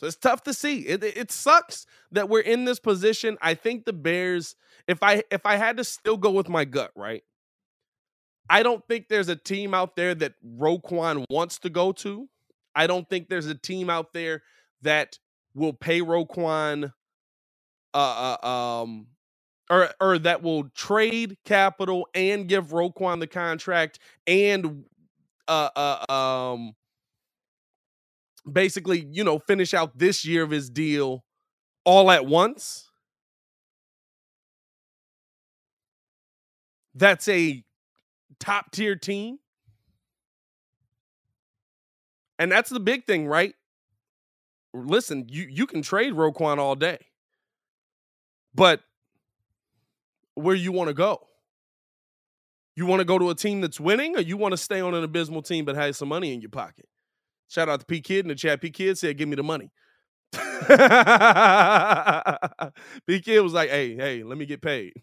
So 0.00 0.06
it's 0.06 0.16
tough 0.16 0.42
to 0.44 0.54
see. 0.54 0.78
It, 0.80 1.04
it 1.04 1.30
sucks 1.30 1.84
that 2.12 2.30
we're 2.30 2.40
in 2.40 2.64
this 2.64 2.80
position. 2.80 3.36
I 3.42 3.52
think 3.52 3.84
the 3.84 3.92
Bears, 3.92 4.56
if 4.88 5.02
I 5.02 5.24
if 5.30 5.44
I 5.44 5.56
had 5.56 5.76
to 5.76 5.84
still 5.84 6.16
go 6.16 6.30
with 6.30 6.48
my 6.48 6.64
gut, 6.64 6.90
right? 6.96 7.22
I 8.50 8.64
don't 8.64 8.84
think 8.88 9.06
there's 9.08 9.28
a 9.28 9.36
team 9.36 9.74
out 9.74 9.94
there 9.94 10.12
that 10.12 10.34
Roquan 10.44 11.24
wants 11.30 11.60
to 11.60 11.70
go 11.70 11.92
to. 11.92 12.28
I 12.74 12.88
don't 12.88 13.08
think 13.08 13.28
there's 13.28 13.46
a 13.46 13.54
team 13.54 13.88
out 13.88 14.12
there 14.12 14.42
that 14.82 15.18
will 15.54 15.72
pay 15.72 16.00
Roquan 16.00 16.92
uh, 17.94 18.36
uh 18.42 18.46
um 18.46 19.06
or 19.70 19.90
or 20.00 20.18
that 20.18 20.42
will 20.42 20.68
trade 20.70 21.36
capital 21.44 22.08
and 22.12 22.48
give 22.48 22.68
Roquan 22.68 23.20
the 23.20 23.26
contract 23.28 24.00
and 24.26 24.84
uh 25.46 25.70
uh 25.76 26.12
um 26.12 26.74
basically, 28.50 29.06
you 29.12 29.22
know, 29.22 29.38
finish 29.38 29.74
out 29.74 29.96
this 29.96 30.24
year 30.24 30.42
of 30.42 30.50
his 30.50 30.70
deal 30.70 31.24
all 31.84 32.10
at 32.10 32.26
once. 32.26 32.90
That's 36.94 37.28
a 37.28 37.64
top 38.40 38.72
tier 38.72 38.96
team. 38.96 39.38
And 42.38 42.50
that's 42.50 42.70
the 42.70 42.80
big 42.80 43.06
thing, 43.06 43.26
right? 43.26 43.54
Listen, 44.72 45.26
you 45.28 45.46
you 45.48 45.66
can 45.66 45.82
trade 45.82 46.14
Roquan 46.14 46.58
all 46.58 46.74
day. 46.74 46.98
But 48.54 48.80
where 50.34 50.54
you 50.54 50.72
want 50.72 50.88
to 50.88 50.94
go? 50.94 51.26
You 52.76 52.86
want 52.86 53.00
to 53.00 53.04
go 53.04 53.18
to 53.18 53.30
a 53.30 53.34
team 53.34 53.60
that's 53.60 53.78
winning 53.78 54.16
or 54.16 54.20
you 54.20 54.36
want 54.36 54.52
to 54.52 54.56
stay 54.56 54.80
on 54.80 54.94
an 54.94 55.04
abysmal 55.04 55.42
team 55.42 55.64
but 55.64 55.76
has 55.76 55.98
some 55.98 56.08
money 56.08 56.32
in 56.32 56.40
your 56.40 56.50
pocket? 56.50 56.86
Shout 57.48 57.68
out 57.68 57.80
to 57.80 57.86
P 57.86 58.00
Kid 58.00 58.24
in 58.24 58.28
the 58.28 58.34
chat. 58.34 58.60
P 58.60 58.70
Kid 58.70 58.96
said, 58.96 59.18
"Give 59.18 59.28
me 59.28 59.36
the 59.36 59.42
money." 59.42 59.70
P 63.06 63.20
Kid 63.20 63.40
was 63.40 63.52
like, 63.52 63.70
"Hey, 63.70 63.96
hey, 63.96 64.22
let 64.22 64.38
me 64.38 64.46
get 64.46 64.62
paid." 64.62 64.94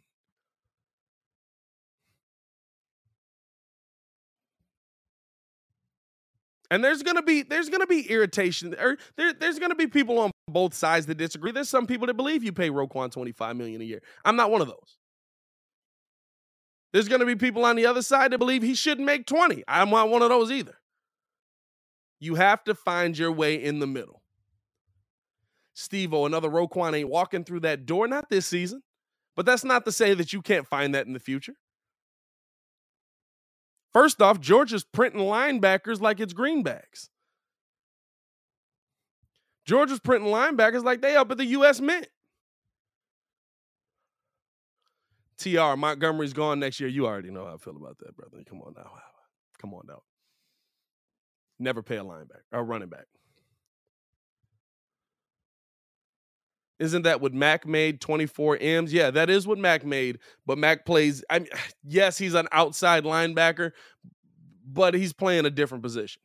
And 6.69 6.83
there's 6.83 7.01
gonna 7.01 7.21
be 7.21 7.43
there's 7.43 7.69
gonna 7.69 7.87
be 7.87 8.09
irritation, 8.09 8.75
or 8.79 8.97
there, 9.15 9.33
there's 9.33 9.59
gonna 9.59 9.75
be 9.75 9.87
people 9.87 10.19
on 10.19 10.31
both 10.47 10.73
sides 10.73 11.05
that 11.05 11.15
disagree. 11.15 11.51
There's 11.51 11.69
some 11.69 11.87
people 11.87 12.07
that 12.07 12.15
believe 12.15 12.43
you 12.43 12.51
pay 12.51 12.69
Roquan 12.69 13.11
25 13.11 13.55
million 13.55 13.81
a 13.81 13.85
year. 13.85 14.01
I'm 14.25 14.35
not 14.35 14.51
one 14.51 14.61
of 14.61 14.67
those. 14.67 14.97
There's 16.91 17.07
gonna 17.07 17.25
be 17.25 17.35
people 17.35 17.63
on 17.63 17.75
the 17.75 17.85
other 17.85 18.01
side 18.01 18.31
that 18.31 18.37
believe 18.37 18.63
he 18.63 18.75
shouldn't 18.75 19.05
make 19.05 19.25
20. 19.27 19.63
I'm 19.67 19.89
not 19.89 20.09
one 20.09 20.21
of 20.21 20.29
those 20.29 20.51
either. 20.51 20.77
You 22.19 22.35
have 22.35 22.63
to 22.65 22.75
find 22.75 23.17
your 23.17 23.31
way 23.31 23.61
in 23.63 23.79
the 23.79 23.87
middle. 23.87 24.21
Steve 25.73 26.13
O, 26.13 26.25
another 26.25 26.49
Roquan 26.49 26.97
ain't 26.97 27.09
walking 27.09 27.43
through 27.43 27.59
that 27.61 27.85
door, 27.85 28.07
not 28.07 28.29
this 28.29 28.47
season. 28.47 28.81
But 29.35 29.45
that's 29.45 29.63
not 29.63 29.85
to 29.85 29.91
say 29.91 30.15
that 30.15 30.33
you 30.33 30.41
can't 30.41 30.67
find 30.67 30.95
that 30.95 31.05
in 31.05 31.13
the 31.13 31.19
future. 31.19 31.53
First 33.97 34.21
off, 34.21 34.39
Georgia's 34.39 34.83
printing 34.83 35.21
linebackers 35.21 35.99
like 35.99 36.19
it's 36.19 36.31
greenbacks. 36.31 37.09
Georgia's 39.65 39.99
printing 39.99 40.29
linebackers 40.29 40.83
like 40.83 41.01
they 41.01 41.15
up 41.15 41.31
at 41.31 41.37
the 41.37 41.45
U.S. 41.45 41.81
Mint. 41.81 42.07
TR, 45.39 45.75
Montgomery's 45.75 46.33
gone 46.33 46.59
next 46.59 46.79
year. 46.79 46.87
You 46.87 47.07
already 47.07 47.31
know 47.31 47.45
how 47.45 47.55
I 47.55 47.57
feel 47.57 47.75
about 47.75 47.97
that, 48.01 48.15
brother. 48.15 48.37
Come 48.47 48.61
on 48.61 48.75
now. 48.77 48.87
Come 49.59 49.73
on 49.73 49.81
now. 49.87 50.03
Never 51.57 51.81
pay 51.81 51.97
a 51.97 52.03
linebacker 52.03 52.43
or 52.51 52.63
running 52.63 52.89
back. 52.89 53.07
Isn't 56.79 57.03
that 57.03 57.21
what 57.21 57.33
Mack 57.33 57.65
made 57.65 57.99
24 58.01 58.57
M's? 58.61 58.93
Yeah, 58.93 59.09
that 59.11 59.29
is 59.29 59.47
what 59.47 59.57
Mack 59.57 59.83
made. 59.85 60.19
But 60.45 60.57
Mack 60.57 60.85
plays, 60.85 61.23
I 61.29 61.39
mean, 61.39 61.49
yes, 61.83 62.17
he's 62.17 62.33
an 62.33 62.47
outside 62.51 63.03
linebacker, 63.03 63.71
but 64.65 64.93
he's 64.93 65.13
playing 65.13 65.45
a 65.45 65.49
different 65.49 65.83
position. 65.83 66.21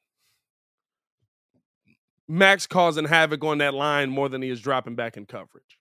Mack's 2.29 2.67
causing 2.67 3.07
havoc 3.07 3.45
on 3.45 3.59
that 3.59 3.75
line 3.75 4.11
more 4.11 4.29
than 4.29 4.43
he 4.43 4.49
is 4.49 4.61
dropping 4.61 4.95
back 4.95 5.17
in 5.17 5.27
coverage. 5.27 5.79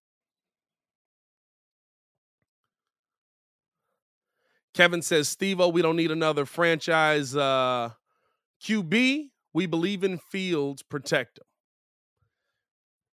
Kevin 4.73 5.01
says, 5.01 5.27
Steve 5.27 5.59
we 5.59 5.81
don't 5.81 5.97
need 5.97 6.11
another 6.11 6.45
franchise 6.45 7.35
uh, 7.35 7.89
QB. 8.63 9.29
We 9.53 9.65
believe 9.65 10.03
in 10.03 10.17
Fields, 10.17 10.81
protect 10.81 11.39
him. 11.39 11.45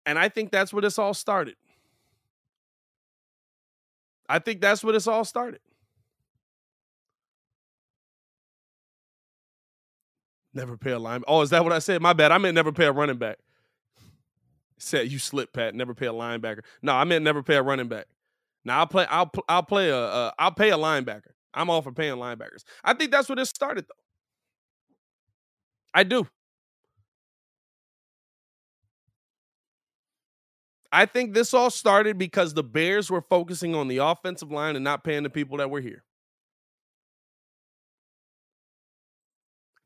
And 0.07 0.17
I 0.17 0.29
think 0.29 0.51
that's 0.51 0.73
where 0.73 0.81
this 0.81 0.97
all 0.97 1.13
started. 1.13 1.55
I 4.29 4.39
think 4.39 4.61
that's 4.61 4.83
where 4.83 4.93
this 4.93 5.05
all 5.05 5.25
started. 5.25 5.59
Never 10.53 10.77
pay 10.77 10.91
a 10.91 10.99
line. 10.99 11.23
Oh, 11.27 11.41
is 11.41 11.49
that 11.49 11.63
what 11.63 11.73
I 11.73 11.79
said? 11.79 12.01
My 12.01 12.13
bad. 12.13 12.31
I 12.31 12.37
meant 12.37 12.55
never 12.55 12.71
pay 12.71 12.85
a 12.85 12.91
running 12.91 13.17
back. 13.17 13.37
Said 14.77 15.11
you 15.11 15.19
slip, 15.19 15.51
Pat. 15.51 15.75
Never 15.75 15.93
pay 15.93 16.07
a 16.07 16.13
linebacker. 16.13 16.61
No, 16.81 16.93
I 16.93 17.03
meant 17.03 17.25
never 17.25 17.43
pay 17.43 17.55
a 17.55 17.61
running 17.61 17.89
back. 17.89 18.05
Now 18.63 18.79
I'll 18.79 18.87
play. 18.87 19.05
I'll 19.09 19.29
I'll 19.49 19.63
play 19.63 19.89
a. 19.89 19.97
Uh, 19.99 20.31
I'll 20.39 20.53
pay 20.53 20.71
a 20.71 20.77
linebacker. 20.77 21.31
I'm 21.53 21.69
all 21.69 21.81
for 21.81 21.91
paying 21.91 22.15
linebackers. 22.15 22.63
I 22.83 22.93
think 22.93 23.11
that's 23.11 23.27
where 23.27 23.35
this 23.35 23.49
started, 23.49 23.85
though. 23.85 24.03
I 25.93 26.03
do. 26.03 26.27
I 30.91 31.05
think 31.05 31.33
this 31.33 31.53
all 31.53 31.69
started 31.69 32.17
because 32.17 32.53
the 32.53 32.63
Bears 32.63 33.09
were 33.09 33.21
focusing 33.21 33.75
on 33.75 33.87
the 33.87 33.97
offensive 33.97 34.51
line 34.51 34.75
and 34.75 34.83
not 34.83 35.03
paying 35.03 35.23
the 35.23 35.29
people 35.29 35.57
that 35.57 35.69
were 35.69 35.81
here. 35.81 36.03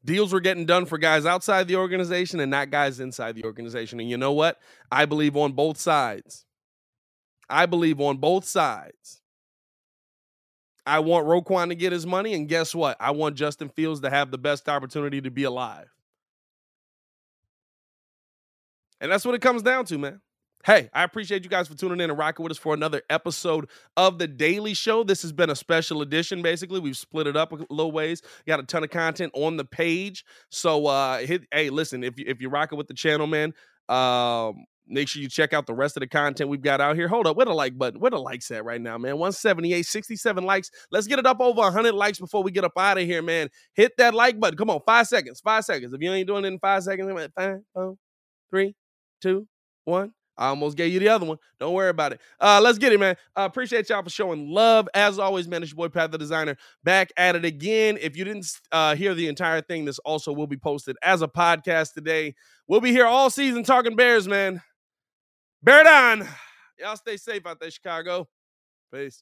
Deals 0.04 0.34
were 0.34 0.40
getting 0.40 0.66
done 0.66 0.86
for 0.86 0.98
guys 0.98 1.26
outside 1.26 1.68
the 1.68 1.76
organization 1.76 2.40
and 2.40 2.50
not 2.50 2.72
guys 2.72 3.00
inside 3.00 3.36
the 3.36 3.46
organization. 3.46 4.00
And 4.00 4.10
you 4.10 4.18
know 4.18 4.32
what? 4.32 4.60
I 4.92 5.06
believe 5.06 5.38
on 5.38 5.52
both 5.52 5.80
sides. 5.80 6.46
I 7.50 7.68
believe 7.68 8.00
on 8.00 8.18
both 8.18 8.46
sides. 8.46 9.22
I 10.86 11.00
want 11.00 11.28
Roquan 11.28 11.70
to 11.70 11.76
get 11.76 11.92
his 11.92 12.08
money. 12.08 12.34
And 12.34 12.48
guess 12.48 12.74
what? 12.74 12.98
I 13.00 13.12
want 13.12 13.36
Justin 13.36 13.70
Fields 13.70 14.02
to 14.02 14.10
have 14.10 14.32
the 14.32 14.40
best 14.40 14.68
opportunity 14.68 15.22
to 15.22 15.30
be 15.30 15.44
alive. 15.44 15.88
And 19.00 19.12
that's 19.12 19.26
what 19.26 19.36
it 19.36 19.42
comes 19.42 19.62
down 19.62 19.86
to, 19.86 19.98
man. 20.00 20.22
Hey, 20.64 20.90
I 20.94 21.04
appreciate 21.04 21.44
you 21.44 21.50
guys 21.50 21.68
for 21.68 21.76
tuning 21.76 22.02
in 22.02 22.10
and 22.10 22.20
rocking 22.20 22.44
with 22.44 22.52
us 22.52 22.58
for 22.58 22.74
another 22.74 23.02
episode 23.10 23.68
of 23.98 24.20
The 24.20 24.28
Daily 24.28 24.74
Show. 24.74 25.04
This 25.04 25.24
has 25.24 25.32
been 25.32 25.50
a 25.50 25.56
special 25.56 26.02
edition, 26.02 26.42
basically. 26.42 26.80
We've 26.80 26.98
split 26.98 27.26
it 27.26 27.36
up 27.36 27.52
a 27.52 27.56
little 27.70 27.92
ways. 27.92 28.22
Got 28.46 28.60
a 28.60 28.64
ton 28.64 28.84
of 28.84 28.92
content 28.92 29.32
on 29.36 29.58
the 29.58 29.66
page. 29.66 30.24
So 30.50 30.86
uh 30.88 31.20
hit 31.20 31.44
hey, 31.52 31.70
listen, 31.70 32.04
if 32.04 32.20
you 32.20 32.26
if 32.28 32.42
you're 32.42 32.52
rocking 32.52 32.78
with 32.78 32.88
the 32.88 32.94
channel, 32.94 33.28
man, 33.28 33.54
um, 33.90 34.66
Make 34.88 35.08
sure 35.08 35.22
you 35.22 35.30
check 35.30 35.54
out 35.54 35.68
the 35.68 35.74
rest 35.74 35.96
of 35.96 36.02
the 36.02 36.08
content 36.08 36.50
we've 36.50 36.62
got 36.62 36.82
out 36.82 36.98
here. 36.98 37.08
Hold 37.08 37.26
up, 37.26 37.38
where 37.38 37.46
the 37.46 37.54
like 37.54 37.78
button? 37.78 38.02
Where 38.02 38.12
the 38.12 38.20
likes 38.20 38.52
at 38.52 38.66
right 38.66 38.82
now, 38.82 38.98
man? 38.98 39.18
178, 39.18 39.86
67 39.86 40.44
likes. 40.44 40.70
Let's 40.92 41.08
get 41.08 41.18
it 41.18 41.26
up 41.26 41.40
over 41.40 41.62
100 41.62 41.94
likes 41.94 42.20
before 42.20 42.44
we 42.44 42.52
get 42.52 42.66
up 42.66 42.74
out 42.78 42.98
of 42.98 43.06
here, 43.06 43.22
man. 43.22 43.50
Hit 43.74 43.94
that 44.00 44.14
like 44.14 44.38
button. 44.40 44.58
Come 44.58 44.70
on, 44.70 44.82
five 44.86 45.08
seconds, 45.08 45.40
five 45.40 45.64
seconds. 45.64 45.94
If 45.94 46.02
you 46.02 46.12
ain't 46.12 46.28
doing 46.28 46.44
it 46.44 46.50
in 46.50 46.60
five 46.60 46.84
seconds, 46.84 47.10
five, 47.38 47.60
four, 47.74 47.96
three, 48.50 48.76
two, 49.22 49.48
one. 49.86 50.14
I 50.42 50.48
almost 50.48 50.76
gave 50.76 50.92
you 50.92 51.00
the 51.00 51.08
other 51.08 51.24
one. 51.24 51.38
Don't 51.60 51.76
worry 51.76 51.90
about 51.90 52.14
it. 52.14 52.22
Uh, 52.40 52.60
let's 52.64 52.80
get 52.80 52.92
it, 52.92 53.00
man. 53.00 53.16
Uh, 53.38 53.42
appreciate 53.42 53.88
y'all 53.90 54.02
for 54.02 54.10
showing 54.10 54.50
love. 54.50 54.90
As 54.96 55.20
always, 55.20 55.48
man, 55.48 55.62
it's 55.62 55.72
your 55.72 55.78
boy 55.78 55.90
Pat 55.90 56.12
the 56.12 56.18
Designer 56.18 56.58
back 56.84 57.12
at 57.16 57.36
it 57.36 57.46
again. 57.46 58.00
If 58.02 58.18
you 58.18 58.26
didn't 58.26 58.52
uh, 58.72 58.96
hear 58.96 59.14
the 59.14 59.28
entire 59.28 59.62
thing, 59.62 59.86
this 59.86 60.00
also 60.00 60.34
will 60.34 60.48
be 60.48 60.58
posted 60.58 60.98
as 61.04 61.22
a 61.22 61.28
podcast 61.28 61.94
today. 61.94 62.34
We'll 62.68 62.82
be 62.82 62.92
here 62.92 63.06
all 63.06 63.30
season 63.30 63.64
talking 63.64 63.96
Bears, 63.96 64.28
man. 64.28 64.64
Bear 65.62 65.84
down. 65.84 66.28
Y'all 66.80 66.96
stay 66.96 67.18
safe 67.18 67.46
out 67.46 67.60
there, 67.60 67.70
Chicago. 67.70 68.28
Peace. 68.92 69.22